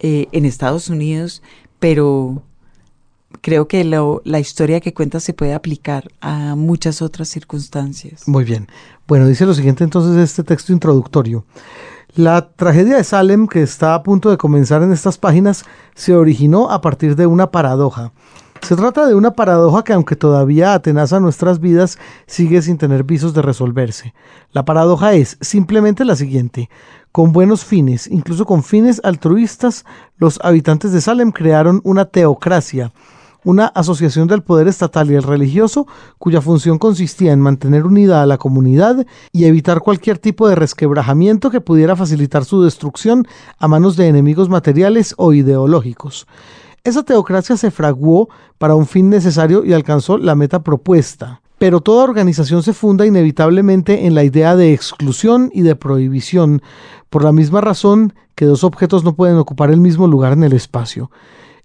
eh, 0.00 0.28
en 0.32 0.46
Estados 0.46 0.88
Unidos, 0.88 1.42
pero 1.78 2.42
creo 3.40 3.66
que 3.68 3.84
la 3.84 4.38
historia 4.38 4.80
que 4.80 4.94
cuenta 4.94 5.20
se 5.20 5.32
puede 5.32 5.54
aplicar 5.54 6.10
a 6.20 6.54
muchas 6.54 7.02
otras 7.02 7.28
circunstancias. 7.28 8.28
Muy 8.28 8.44
bien. 8.44 8.68
Bueno, 9.08 9.26
dice 9.26 9.46
lo 9.46 9.54
siguiente 9.54 9.84
entonces 9.84 10.16
este 10.16 10.44
texto 10.44 10.72
introductorio. 10.72 11.44
La 12.14 12.50
tragedia 12.50 12.96
de 12.96 13.04
Salem, 13.04 13.46
que 13.46 13.62
está 13.62 13.94
a 13.94 14.02
punto 14.02 14.30
de 14.30 14.36
comenzar 14.36 14.82
en 14.82 14.92
estas 14.92 15.16
páginas, 15.16 15.64
se 15.94 16.14
originó 16.14 16.70
a 16.70 16.82
partir 16.82 17.16
de 17.16 17.26
una 17.26 17.50
paradoja. 17.50 18.12
Se 18.60 18.76
trata 18.76 19.06
de 19.06 19.14
una 19.14 19.32
paradoja 19.32 19.82
que 19.82 19.92
aunque 19.92 20.14
todavía 20.14 20.74
atenaza 20.74 21.18
nuestras 21.18 21.58
vidas, 21.58 21.98
sigue 22.26 22.62
sin 22.62 22.78
tener 22.78 23.02
visos 23.02 23.34
de 23.34 23.42
resolverse. 23.42 24.14
La 24.52 24.64
paradoja 24.64 25.14
es 25.14 25.36
simplemente 25.40 26.04
la 26.04 26.14
siguiente. 26.14 26.70
Con 27.10 27.32
buenos 27.32 27.64
fines, 27.64 28.06
incluso 28.06 28.44
con 28.44 28.62
fines 28.62 29.00
altruistas, 29.04 29.84
los 30.16 30.38
habitantes 30.44 30.92
de 30.92 31.00
Salem 31.00 31.32
crearon 31.32 31.80
una 31.82 32.04
teocracia, 32.04 32.92
una 33.44 33.66
asociación 33.66 34.28
del 34.28 34.42
poder 34.42 34.68
estatal 34.68 35.10
y 35.10 35.14
el 35.14 35.22
religioso 35.22 35.86
cuya 36.18 36.40
función 36.40 36.78
consistía 36.78 37.32
en 37.32 37.40
mantener 37.40 37.86
unida 37.86 38.22
a 38.22 38.26
la 38.26 38.38
comunidad 38.38 39.06
y 39.32 39.44
evitar 39.44 39.80
cualquier 39.80 40.18
tipo 40.18 40.48
de 40.48 40.54
resquebrajamiento 40.54 41.50
que 41.50 41.60
pudiera 41.60 41.96
facilitar 41.96 42.44
su 42.44 42.62
destrucción 42.62 43.26
a 43.58 43.68
manos 43.68 43.96
de 43.96 44.08
enemigos 44.08 44.48
materiales 44.48 45.14
o 45.16 45.32
ideológicos. 45.32 46.26
Esa 46.84 47.02
teocracia 47.04 47.56
se 47.56 47.70
fraguó 47.70 48.28
para 48.58 48.74
un 48.74 48.86
fin 48.86 49.08
necesario 49.08 49.64
y 49.64 49.72
alcanzó 49.72 50.18
la 50.18 50.34
meta 50.34 50.62
propuesta. 50.62 51.40
pero 51.58 51.80
toda 51.80 52.02
organización 52.02 52.64
se 52.64 52.72
funda 52.72 53.06
inevitablemente 53.06 54.04
en 54.04 54.16
la 54.16 54.24
idea 54.24 54.56
de 54.56 54.72
exclusión 54.72 55.48
y 55.54 55.62
de 55.62 55.76
prohibición, 55.76 56.60
por 57.08 57.22
la 57.22 57.30
misma 57.30 57.60
razón 57.60 58.14
que 58.34 58.46
dos 58.46 58.64
objetos 58.64 59.04
no 59.04 59.14
pueden 59.14 59.36
ocupar 59.36 59.70
el 59.70 59.80
mismo 59.80 60.08
lugar 60.08 60.32
en 60.32 60.42
el 60.42 60.54
espacio. 60.54 61.12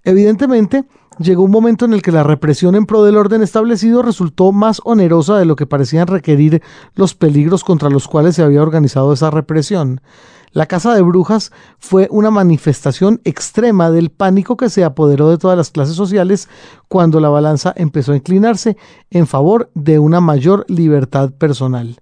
Evidentemente, 0.04 0.84
llegó 1.18 1.42
un 1.42 1.50
momento 1.50 1.84
en 1.84 1.92
el 1.92 2.02
que 2.02 2.12
la 2.12 2.22
represión 2.22 2.74
en 2.74 2.86
pro 2.86 3.04
del 3.04 3.16
orden 3.16 3.42
establecido 3.42 4.02
resultó 4.02 4.52
más 4.52 4.80
onerosa 4.84 5.38
de 5.38 5.44
lo 5.44 5.56
que 5.56 5.66
parecían 5.66 6.06
requerir 6.06 6.62
los 6.94 7.14
peligros 7.14 7.64
contra 7.64 7.90
los 7.90 8.08
cuales 8.08 8.36
se 8.36 8.42
había 8.42 8.62
organizado 8.62 9.12
esa 9.12 9.30
represión. 9.30 10.00
La 10.52 10.66
Casa 10.66 10.94
de 10.94 11.02
Brujas 11.02 11.52
fue 11.78 12.08
una 12.10 12.30
manifestación 12.30 13.20
extrema 13.24 13.90
del 13.90 14.10
pánico 14.10 14.56
que 14.56 14.70
se 14.70 14.82
apoderó 14.82 15.28
de 15.28 15.36
todas 15.36 15.58
las 15.58 15.70
clases 15.70 15.94
sociales 15.94 16.48
cuando 16.88 17.20
la 17.20 17.28
balanza 17.28 17.74
empezó 17.76 18.12
a 18.12 18.16
inclinarse 18.16 18.76
en 19.10 19.26
favor 19.26 19.70
de 19.74 19.98
una 19.98 20.20
mayor 20.20 20.64
libertad 20.68 21.32
personal. 21.32 22.00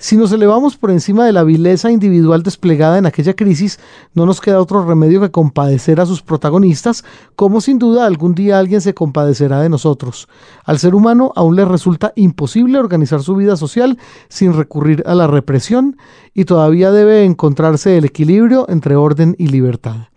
Si 0.00 0.16
nos 0.16 0.32
elevamos 0.32 0.78
por 0.78 0.90
encima 0.90 1.26
de 1.26 1.32
la 1.34 1.44
vileza 1.44 1.90
individual 1.90 2.42
desplegada 2.42 2.96
en 2.96 3.04
aquella 3.04 3.34
crisis, 3.34 3.78
no 4.14 4.24
nos 4.24 4.40
queda 4.40 4.58
otro 4.58 4.82
remedio 4.86 5.20
que 5.20 5.30
compadecer 5.30 6.00
a 6.00 6.06
sus 6.06 6.22
protagonistas, 6.22 7.04
como 7.36 7.60
sin 7.60 7.78
duda 7.78 8.06
algún 8.06 8.34
día 8.34 8.58
alguien 8.58 8.80
se 8.80 8.94
compadecerá 8.94 9.60
de 9.60 9.68
nosotros. 9.68 10.26
Al 10.64 10.78
ser 10.78 10.94
humano 10.94 11.34
aún 11.36 11.54
le 11.54 11.66
resulta 11.66 12.14
imposible 12.16 12.78
organizar 12.78 13.22
su 13.22 13.36
vida 13.36 13.58
social 13.58 13.98
sin 14.30 14.54
recurrir 14.54 15.02
a 15.04 15.14
la 15.14 15.26
represión, 15.26 15.98
y 16.32 16.46
todavía 16.46 16.90
debe 16.92 17.26
encontrarse 17.26 17.98
el 17.98 18.06
equilibrio 18.06 18.64
entre 18.70 18.96
orden 18.96 19.36
y 19.38 19.48
libertad. 19.48 20.08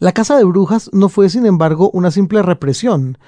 La 0.00 0.12
Casa 0.12 0.36
de 0.36 0.44
Brujas 0.44 0.90
no 0.92 1.08
fue, 1.08 1.28
sin 1.28 1.44
embargo, 1.44 1.90
una 1.92 2.12
simple 2.12 2.40
represión. 2.42 3.18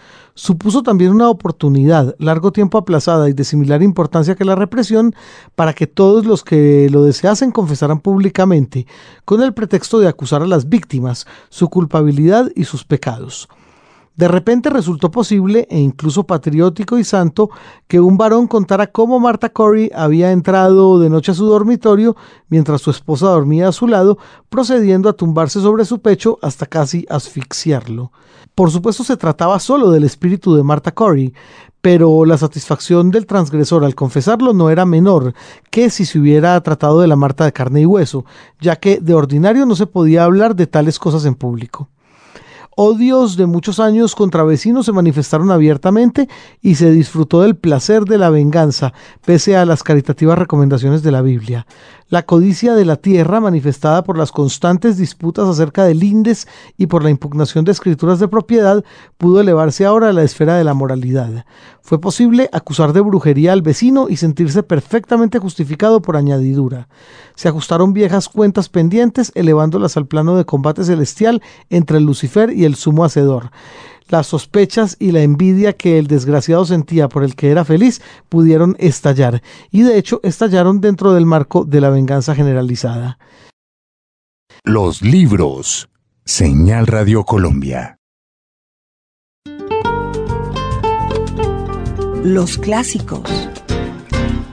Supuso 0.43 0.83
también 0.83 1.11
una 1.11 1.29
oportunidad, 1.29 2.17
largo 2.19 2.51
tiempo 2.51 2.79
aplazada 2.79 3.29
y 3.29 3.35
de 3.35 3.45
similar 3.45 3.83
importancia 3.83 4.37
que 4.37 4.47
la 4.47 4.55
represión, 4.55 5.15
para 5.55 5.75
que 5.75 5.87
todos 5.87 6.25
los 6.25 6.45
que 6.45 6.89
lo 6.89 7.03
deseasen 7.03 7.51
confesaran 7.51 8.01
públicamente, 8.01 8.87
con 9.27 9.43
el 9.43 9.53
pretexto 9.53 9.99
de 9.99 10.09
acusar 10.09 10.41
a 10.41 10.47
las 10.47 10.71
víctimas, 10.71 11.27
su 11.51 11.69
culpabilidad 11.69 12.51
y 12.57 12.65
sus 12.65 12.85
pecados. 12.85 13.51
De 14.21 14.29
repente 14.29 14.69
resultó 14.69 15.11
posible 15.11 15.67
e 15.71 15.81
incluso 15.81 16.25
patriótico 16.25 16.99
y 16.99 17.05
santo 17.05 17.49
que 17.89 18.01
un 18.01 18.19
varón 18.19 18.49
contara 18.49 18.89
cómo 18.89 19.19
Marta 19.19 19.49
Corey 19.49 19.91
había 19.95 20.31
entrado 20.31 20.99
de 20.99 21.09
noche 21.09 21.33
a 21.33 21.35
su 21.35 21.47
dormitorio 21.47 22.15
mientras 22.51 22.83
su 22.83 22.91
esposa 22.91 23.29
dormía 23.29 23.69
a 23.69 23.73
su 23.73 23.87
lado, 23.87 24.19
procediendo 24.51 25.09
a 25.09 25.15
tumbarse 25.15 25.63
sobre 25.63 25.87
su 25.87 26.03
pecho 26.03 26.39
hasta 26.43 26.67
casi 26.67 27.07
asfixiarlo. 27.09 28.13
Por 28.55 28.71
supuesto 28.71 29.05
se 29.05 29.17
trataba 29.17 29.59
solo 29.59 29.91
del 29.91 30.05
espíritu 30.05 30.55
de 30.55 30.65
Marta 30.65 30.93
Corey, 30.93 31.33
pero 31.81 32.27
la 32.27 32.37
satisfacción 32.37 33.11
del 33.11 33.25
transgresor 33.25 33.87
al 33.87 33.95
confesarlo 33.95 34.53
no 34.53 34.69
era 34.69 34.85
menor 34.85 35.33
que 35.71 35.89
si 35.89 36.05
se 36.05 36.19
hubiera 36.19 36.61
tratado 36.61 37.01
de 37.01 37.07
la 37.07 37.17
Marta 37.17 37.47
de 37.47 37.55
carne 37.55 37.81
y 37.81 37.87
hueso, 37.87 38.27
ya 38.61 38.77
que 38.77 39.01
de 39.01 39.15
ordinario 39.15 39.65
no 39.65 39.77
se 39.77 39.87
podía 39.87 40.25
hablar 40.25 40.57
de 40.57 40.67
tales 40.67 40.99
cosas 40.99 41.25
en 41.25 41.37
público. 41.37 41.89
Odios 42.83 43.37
de 43.37 43.45
muchos 43.45 43.79
años 43.79 44.15
contra 44.15 44.43
vecinos 44.43 44.87
se 44.87 44.93
manifestaron 44.93 45.51
abiertamente 45.51 46.31
y 46.63 46.77
se 46.77 46.91
disfrutó 46.91 47.43
del 47.43 47.55
placer 47.55 48.05
de 48.05 48.17
la 48.17 48.31
venganza, 48.31 48.95
pese 49.23 49.55
a 49.55 49.67
las 49.67 49.83
caritativas 49.83 50.39
recomendaciones 50.39 51.03
de 51.03 51.11
la 51.11 51.21
Biblia. 51.21 51.67
La 52.11 52.25
codicia 52.25 52.75
de 52.75 52.85
la 52.85 52.97
tierra, 52.97 53.39
manifestada 53.39 54.03
por 54.03 54.19
las 54.19 54.33
constantes 54.33 54.97
disputas 54.97 55.49
acerca 55.49 55.85
de 55.85 55.95
lindes 55.95 56.49
y 56.77 56.89
por 56.89 57.05
la 57.05 57.11
impugnación 57.11 57.65
de 57.65 57.71
escrituras 57.71 58.19
de 58.19 58.27
propiedad, 58.27 58.85
pudo 59.17 59.41
elevarse 59.41 59.87
ahora 59.87 60.09
a 60.09 60.13
la 60.13 60.25
esfera 60.25 60.57
de 60.57 60.65
la 60.65 60.75
moralidad. 60.75 61.47
Fue 61.83 62.01
posible 62.01 62.51
acusar 62.53 62.93
de 62.93 63.01
brujería 63.01 63.53
al 63.53 63.63
vecino 63.63 64.09
y 64.09 64.17
sentirse 64.17 64.65
perfectamente 64.65 65.39
justificado 65.39 66.03
por 66.03 66.17
añadidura. 66.17 66.89
Se 67.37 67.47
ajustaron 67.47 67.93
viejas 67.93 68.29
cuentas 68.29 68.69
pendientes, 68.69 69.31
elevándolas 69.37 69.97
al 69.97 70.09
plano 70.09 70.37
de 70.37 70.45
combate 70.45 70.83
celestial 70.83 71.41
entre 71.69 72.01
Lucifer 72.01 72.51
y 72.53 72.65
el 72.65 72.75
sumo 72.75 73.05
hacedor 73.05 73.53
las 74.11 74.27
sospechas 74.27 74.97
y 74.99 75.13
la 75.13 75.23
envidia 75.23 75.73
que 75.73 75.99
el 75.99 76.07
desgraciado 76.07 76.65
sentía 76.65 77.09
por 77.09 77.25
el 77.25 77.35
que 77.35 77.51
era 77.51 77.65
feliz 77.65 78.03
pudieron 78.29 78.77
estallar, 78.79 79.43
y 79.71 79.83
de 79.83 79.99
hecho 79.99 80.21
estallaron 80.23 80.81
dentro 80.81 81.13
del 81.13 81.27
marco 81.27 81.65
de 81.65 81.81
la 81.81 81.91
venganza 81.91 82.35
generalizada. 82.35 83.19
Los 84.65 85.03
libros. 85.03 85.89
Señal 86.25 86.87
Radio 86.87 87.25
Colombia. 87.25 87.97
Los 92.23 92.59
clásicos. 92.59 93.23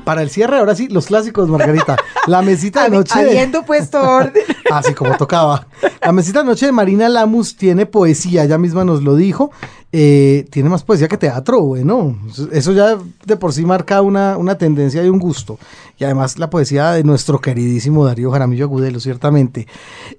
Para 0.05 0.21
el 0.21 0.29
cierre, 0.29 0.57
ahora 0.57 0.73
sí, 0.73 0.87
los 0.87 1.07
clásicos, 1.07 1.49
Margarita. 1.49 1.97
La 2.27 2.41
mesita 2.41 2.85
de 2.85 2.91
noche. 2.91 3.19
Habiendo 3.19 3.63
puesto 3.63 4.01
orden. 4.01 4.41
Así 4.71 4.93
como 4.93 5.15
tocaba. 5.17 5.67
La 6.01 6.11
mesita 6.11 6.39
de 6.39 6.45
noche 6.45 6.65
de 6.65 6.71
Marina 6.71 7.09
Lamus 7.09 7.55
tiene 7.55 7.85
poesía, 7.85 8.43
ella 8.43 8.57
misma 8.57 8.83
nos 8.83 9.03
lo 9.03 9.15
dijo. 9.15 9.51
Eh, 9.93 10.45
tiene 10.51 10.69
más 10.69 10.83
poesía 10.83 11.07
que 11.07 11.17
teatro, 11.17 11.61
bueno. 11.61 12.17
Eso 12.51 12.73
ya 12.73 12.97
de 13.25 13.37
por 13.37 13.53
sí 13.53 13.65
marca 13.65 14.01
una, 14.01 14.37
una 14.37 14.57
tendencia 14.57 15.03
y 15.03 15.09
un 15.09 15.17
gusto. 15.17 15.57
Y 15.97 16.03
además 16.03 16.37
la 16.37 16.49
poesía 16.49 16.91
de 16.91 17.03
nuestro 17.03 17.39
queridísimo 17.39 18.05
Darío 18.05 18.29
Jaramillo 18.29 18.65
Agudelo, 18.65 18.99
ciertamente. 18.99 19.67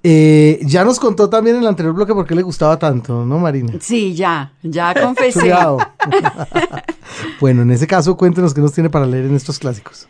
Eh, 0.02 0.60
ya 0.62 0.84
nos 0.84 0.98
contó 0.98 1.28
también 1.28 1.56
en 1.56 1.62
el 1.62 1.68
anterior 1.68 1.94
bloque 1.94 2.14
por 2.14 2.26
qué 2.26 2.34
le 2.34 2.42
gustaba 2.42 2.78
tanto, 2.78 3.24
¿no, 3.24 3.38
Marina? 3.38 3.74
Sí, 3.80 4.14
ya, 4.14 4.52
ya 4.62 4.94
confesé. 5.00 5.52
bueno, 7.40 7.62
en 7.62 7.70
ese 7.70 7.86
caso, 7.86 8.16
cuéntenos 8.16 8.54
qué 8.54 8.60
nos 8.60 8.72
tiene 8.72 8.88
para 8.88 9.06
leer 9.06 9.26
en 9.26 9.36
estos 9.36 9.58
clásicos. 9.58 10.08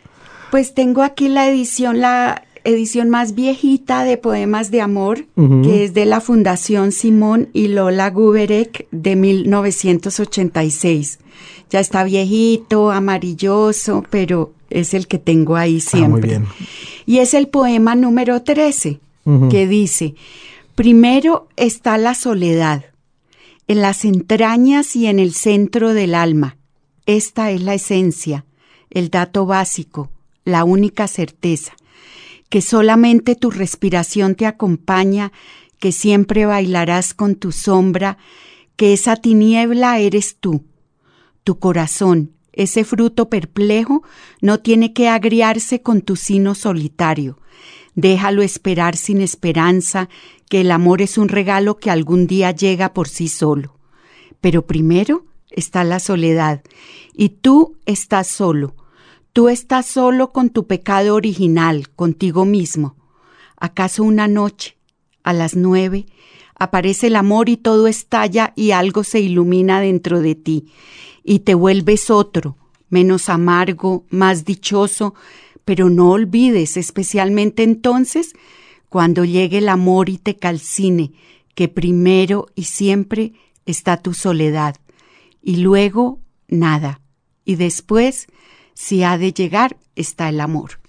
Pues 0.51 0.73
tengo 0.73 1.03
aquí 1.03 1.29
la 1.29 1.47
edición, 1.47 1.99
la 1.99 2.43
edición 2.63 3.09
más 3.09 3.35
viejita 3.35 4.03
de 4.03 4.17
Poemas 4.17 4.71
de 4.71 4.81
Amor, 4.81 5.25
que 5.63 5.83
es 5.83 5.93
de 5.93 6.05
la 6.05 6.21
Fundación 6.21 6.91
Simón 6.91 7.49
y 7.53 7.67
Lola 7.67 8.09
Guberek 8.09 8.87
de 8.91 9.15
1986. 9.15 11.19
Ya 11.69 11.79
está 11.79 12.03
viejito, 12.03 12.91
amarilloso, 12.91 14.03
pero 14.09 14.53
es 14.69 14.93
el 14.93 15.07
que 15.07 15.17
tengo 15.17 15.55
ahí 15.55 15.79
siempre. 15.79 16.05
Ah, 16.05 16.09
muy 16.09 16.21
bien. 16.21 16.45
Y 17.05 17.19
es 17.19 17.33
el 17.33 17.47
poema 17.47 17.95
número 17.95 18.41
13, 18.41 18.99
que 19.49 19.67
dice, 19.67 20.15
primero 20.75 21.47
está 21.55 21.97
la 21.97 22.15
soledad, 22.15 22.85
en 23.67 23.81
las 23.81 24.05
entrañas 24.05 24.95
y 24.95 25.07
en 25.07 25.19
el 25.19 25.33
centro 25.33 25.93
del 25.93 26.15
alma. 26.15 26.57
Esta 27.05 27.51
es 27.51 27.61
la 27.61 27.75
esencia, 27.75 28.45
el 28.89 29.09
dato 29.09 29.45
básico, 29.45 30.09
la 30.45 30.63
única 30.63 31.07
certeza 31.07 31.73
que 32.49 32.61
solamente 32.61 33.35
tu 33.35 33.51
respiración 33.51 34.35
te 34.35 34.45
acompaña, 34.45 35.31
que 35.79 35.91
siempre 35.91 36.45
bailarás 36.45 37.13
con 37.13 37.35
tu 37.35 37.51
sombra, 37.51 38.17
que 38.75 38.93
esa 38.93 39.15
tiniebla 39.15 39.99
eres 39.99 40.37
tú. 40.39 40.65
Tu 41.43 41.59
corazón, 41.59 42.31
ese 42.53 42.83
fruto 42.83 43.29
perplejo, 43.29 44.03
no 44.41 44.59
tiene 44.59 44.93
que 44.93 45.07
agriarse 45.07 45.81
con 45.81 46.01
tu 46.01 46.15
sino 46.15 46.55
solitario. 46.55 47.39
Déjalo 47.95 48.41
esperar 48.41 48.97
sin 48.97 49.21
esperanza, 49.21 50.09
que 50.49 50.61
el 50.61 50.71
amor 50.71 51.01
es 51.01 51.17
un 51.17 51.29
regalo 51.29 51.77
que 51.77 51.91
algún 51.91 52.27
día 52.27 52.51
llega 52.51 52.93
por 52.93 53.07
sí 53.07 53.29
solo. 53.29 53.77
Pero 54.41 54.65
primero 54.65 55.25
está 55.51 55.83
la 55.83 55.99
soledad, 55.99 56.61
y 57.13 57.29
tú 57.29 57.75
estás 57.85 58.27
solo, 58.27 58.75
Tú 59.33 59.47
estás 59.47 59.85
solo 59.85 60.31
con 60.31 60.49
tu 60.49 60.65
pecado 60.65 61.15
original, 61.15 61.89
contigo 61.89 62.45
mismo. 62.45 62.95
¿Acaso 63.57 64.03
una 64.03 64.27
noche, 64.27 64.77
a 65.23 65.33
las 65.33 65.55
nueve, 65.55 66.07
aparece 66.55 67.07
el 67.07 67.15
amor 67.15 67.47
y 67.47 67.57
todo 67.57 67.87
estalla 67.87 68.53
y 68.55 68.71
algo 68.71 69.03
se 69.03 69.19
ilumina 69.19 69.81
dentro 69.81 70.21
de 70.21 70.35
ti, 70.35 70.67
y 71.23 71.39
te 71.39 71.53
vuelves 71.53 72.09
otro, 72.09 72.57
menos 72.89 73.29
amargo, 73.29 74.05
más 74.09 74.45
dichoso, 74.45 75.13
pero 75.63 75.89
no 75.89 76.11
olvides, 76.11 76.75
especialmente 76.77 77.63
entonces, 77.63 78.33
cuando 78.89 79.23
llegue 79.23 79.59
el 79.59 79.69
amor 79.69 80.09
y 80.09 80.17
te 80.17 80.37
calcine, 80.37 81.13
que 81.53 81.67
primero 81.67 82.47
y 82.55 82.63
siempre 82.63 83.33
está 83.65 83.97
tu 83.97 84.13
soledad, 84.13 84.75
y 85.43 85.57
luego 85.57 86.19
nada, 86.47 87.01
y 87.45 87.55
después 87.55 88.27
si 88.79 89.03
ha 89.03 89.17
de 89.17 89.33
llegar 89.33 89.75
está 89.95 90.29
el 90.29 90.39
amor. 90.39 90.79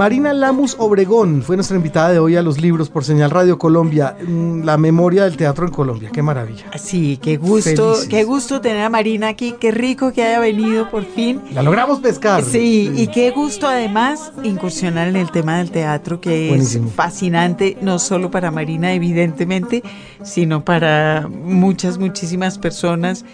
Marina 0.00 0.32
Lamus 0.32 0.76
Obregón 0.78 1.42
fue 1.42 1.56
nuestra 1.56 1.76
invitada 1.76 2.08
de 2.08 2.18
hoy 2.18 2.34
a 2.34 2.40
los 2.40 2.58
libros 2.58 2.88
por 2.88 3.04
Señal 3.04 3.30
Radio 3.30 3.58
Colombia, 3.58 4.16
mm, 4.26 4.62
la 4.62 4.78
memoria 4.78 5.24
del 5.24 5.36
teatro 5.36 5.66
en 5.66 5.72
Colombia. 5.74 6.08
Qué 6.10 6.22
maravilla. 6.22 6.64
Sí, 6.78 7.18
qué 7.20 7.36
gusto, 7.36 7.92
Felices. 7.92 8.08
qué 8.08 8.24
gusto 8.24 8.62
tener 8.62 8.80
a 8.84 8.88
Marina 8.88 9.28
aquí, 9.28 9.56
qué 9.60 9.70
rico 9.72 10.10
que 10.14 10.22
haya 10.22 10.40
venido 10.40 10.90
por 10.90 11.04
fin. 11.04 11.42
La 11.52 11.62
logramos 11.62 12.00
pescar. 12.00 12.42
Sí, 12.42 12.90
y 12.96 13.08
qué 13.08 13.30
gusto 13.30 13.68
además 13.68 14.32
incursionar 14.42 15.06
en 15.06 15.16
el 15.16 15.30
tema 15.30 15.58
del 15.58 15.70
teatro, 15.70 16.18
que 16.18 16.48
Buenísimo. 16.48 16.88
es 16.88 16.94
fascinante, 16.94 17.76
no 17.82 17.98
solo 17.98 18.30
para 18.30 18.50
Marina, 18.50 18.94
evidentemente, 18.94 19.82
sino 20.22 20.64
para 20.64 21.28
muchas, 21.28 21.98
muchísimas 21.98 22.56
personas 22.56 23.26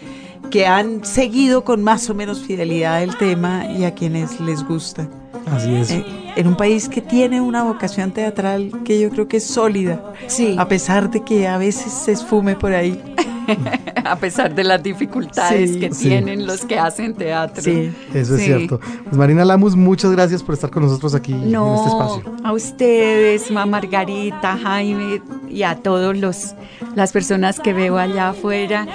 que 0.50 0.66
han 0.66 1.04
seguido 1.04 1.62
con 1.62 1.84
más 1.84 2.10
o 2.10 2.14
menos 2.16 2.40
fidelidad 2.40 3.04
el 3.04 3.16
tema 3.18 3.66
y 3.66 3.84
a 3.84 3.94
quienes 3.94 4.40
les 4.40 4.64
gusta. 4.64 5.08
Así 5.46 5.74
es. 5.74 5.90
Eh, 5.90 6.04
en 6.36 6.46
un 6.48 6.56
país 6.56 6.88
que 6.88 7.00
tiene 7.00 7.40
una 7.40 7.62
vocación 7.62 8.10
teatral 8.12 8.70
que 8.84 9.00
yo 9.00 9.10
creo 9.10 9.28
que 9.28 9.38
es 9.38 9.44
sólida, 9.46 10.12
Sí, 10.26 10.54
a 10.58 10.68
pesar 10.68 11.10
de 11.10 11.22
que 11.24 11.46
a 11.48 11.56
veces 11.58 11.92
se 11.92 12.12
esfume 12.12 12.56
por 12.56 12.72
ahí. 12.72 13.00
a 14.04 14.16
pesar 14.16 14.54
de 14.54 14.64
las 14.64 14.82
dificultades 14.82 15.70
Sí, 15.74 15.80
que 15.80 15.92
sí. 15.94 16.08
tienen 16.08 16.46
los 16.46 16.64
que 16.64 16.78
hacen 16.78 17.14
teatro. 17.14 17.62
Sí. 17.62 17.92
Eso 18.12 18.34
es 18.34 18.40
Sí. 18.40 18.46
cierto. 18.46 18.80
Pues 19.04 19.16
Marina 19.16 19.44
Lamus, 19.44 19.76
muchas 19.76 20.10
gracias 20.12 20.42
por 20.42 20.54
estar 20.54 20.68
con 20.70 20.82
nosotros 20.82 21.14
aquí 21.14 21.32
en 21.32 21.38
este 21.38 21.50
No, 21.52 21.86
espacio. 21.86 22.34
a 22.44 22.52
ustedes, 22.52 23.50
ma 23.52 23.64
Margarita, 23.64 24.58
Jaime 24.58 25.22
y 25.48 25.62
a 25.62 25.76
todos 25.76 26.16
los 26.16 26.54
las 26.96 27.12
personas 27.12 27.60
que 27.60 27.72
veo 27.72 27.98
allá 27.98 28.30
afuera. 28.30 28.86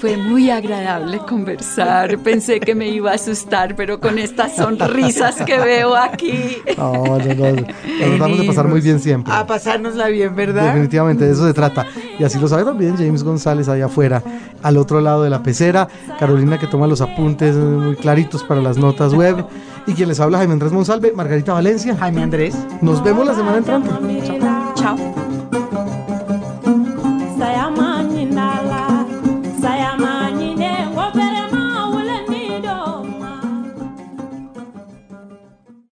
Fue 0.00 0.16
muy 0.16 0.50
agradable 0.50 1.18
conversar. 1.18 2.18
Pensé 2.18 2.60
que 2.60 2.74
me 2.74 2.88
iba 2.88 3.10
a 3.10 3.14
asustar, 3.14 3.74
pero 3.74 3.98
con 3.98 4.18
estas 4.18 4.56
sonrisas 4.56 5.36
que 5.42 5.58
veo 5.58 5.96
aquí. 5.96 6.56
No, 6.76 6.92
no, 6.92 7.18
no. 7.18 7.50
Nos 7.50 8.08
tratamos 8.10 8.38
de 8.38 8.46
pasar 8.46 8.68
muy 8.68 8.80
bien 8.80 9.00
siempre. 9.00 9.32
A 9.32 9.46
pasárnosla 9.46 10.08
bien, 10.08 10.36
¿verdad? 10.36 10.66
Definitivamente 10.66 11.24
de 11.24 11.32
eso 11.32 11.46
se 11.46 11.52
trata. 11.52 11.86
Y 12.18 12.24
así 12.24 12.38
lo 12.38 12.46
sabe 12.46 12.64
también 12.64 12.96
James 12.96 13.24
González 13.24 13.68
allá 13.68 13.86
afuera, 13.86 14.22
al 14.62 14.76
otro 14.76 15.00
lado 15.00 15.24
de 15.24 15.30
la 15.30 15.42
pecera. 15.42 15.88
Carolina 16.18 16.58
que 16.58 16.66
toma 16.66 16.86
los 16.86 17.00
apuntes 17.00 17.56
muy 17.56 17.96
claritos 17.96 18.44
para 18.44 18.60
las 18.60 18.78
notas 18.78 19.14
web. 19.14 19.44
Y 19.86 19.94
quien 19.94 20.08
les 20.08 20.20
habla, 20.20 20.38
Jaime 20.38 20.52
Andrés 20.52 20.70
Monsalve, 20.72 21.12
Margarita 21.12 21.54
Valencia. 21.54 21.96
Jaime 21.96 22.22
Andrés. 22.22 22.54
Nos 22.82 23.02
vemos 23.02 23.26
la 23.26 23.34
semana 23.34 23.58
entrante. 23.58 23.88
Chao. 24.26 24.74
Chao. 24.74 25.17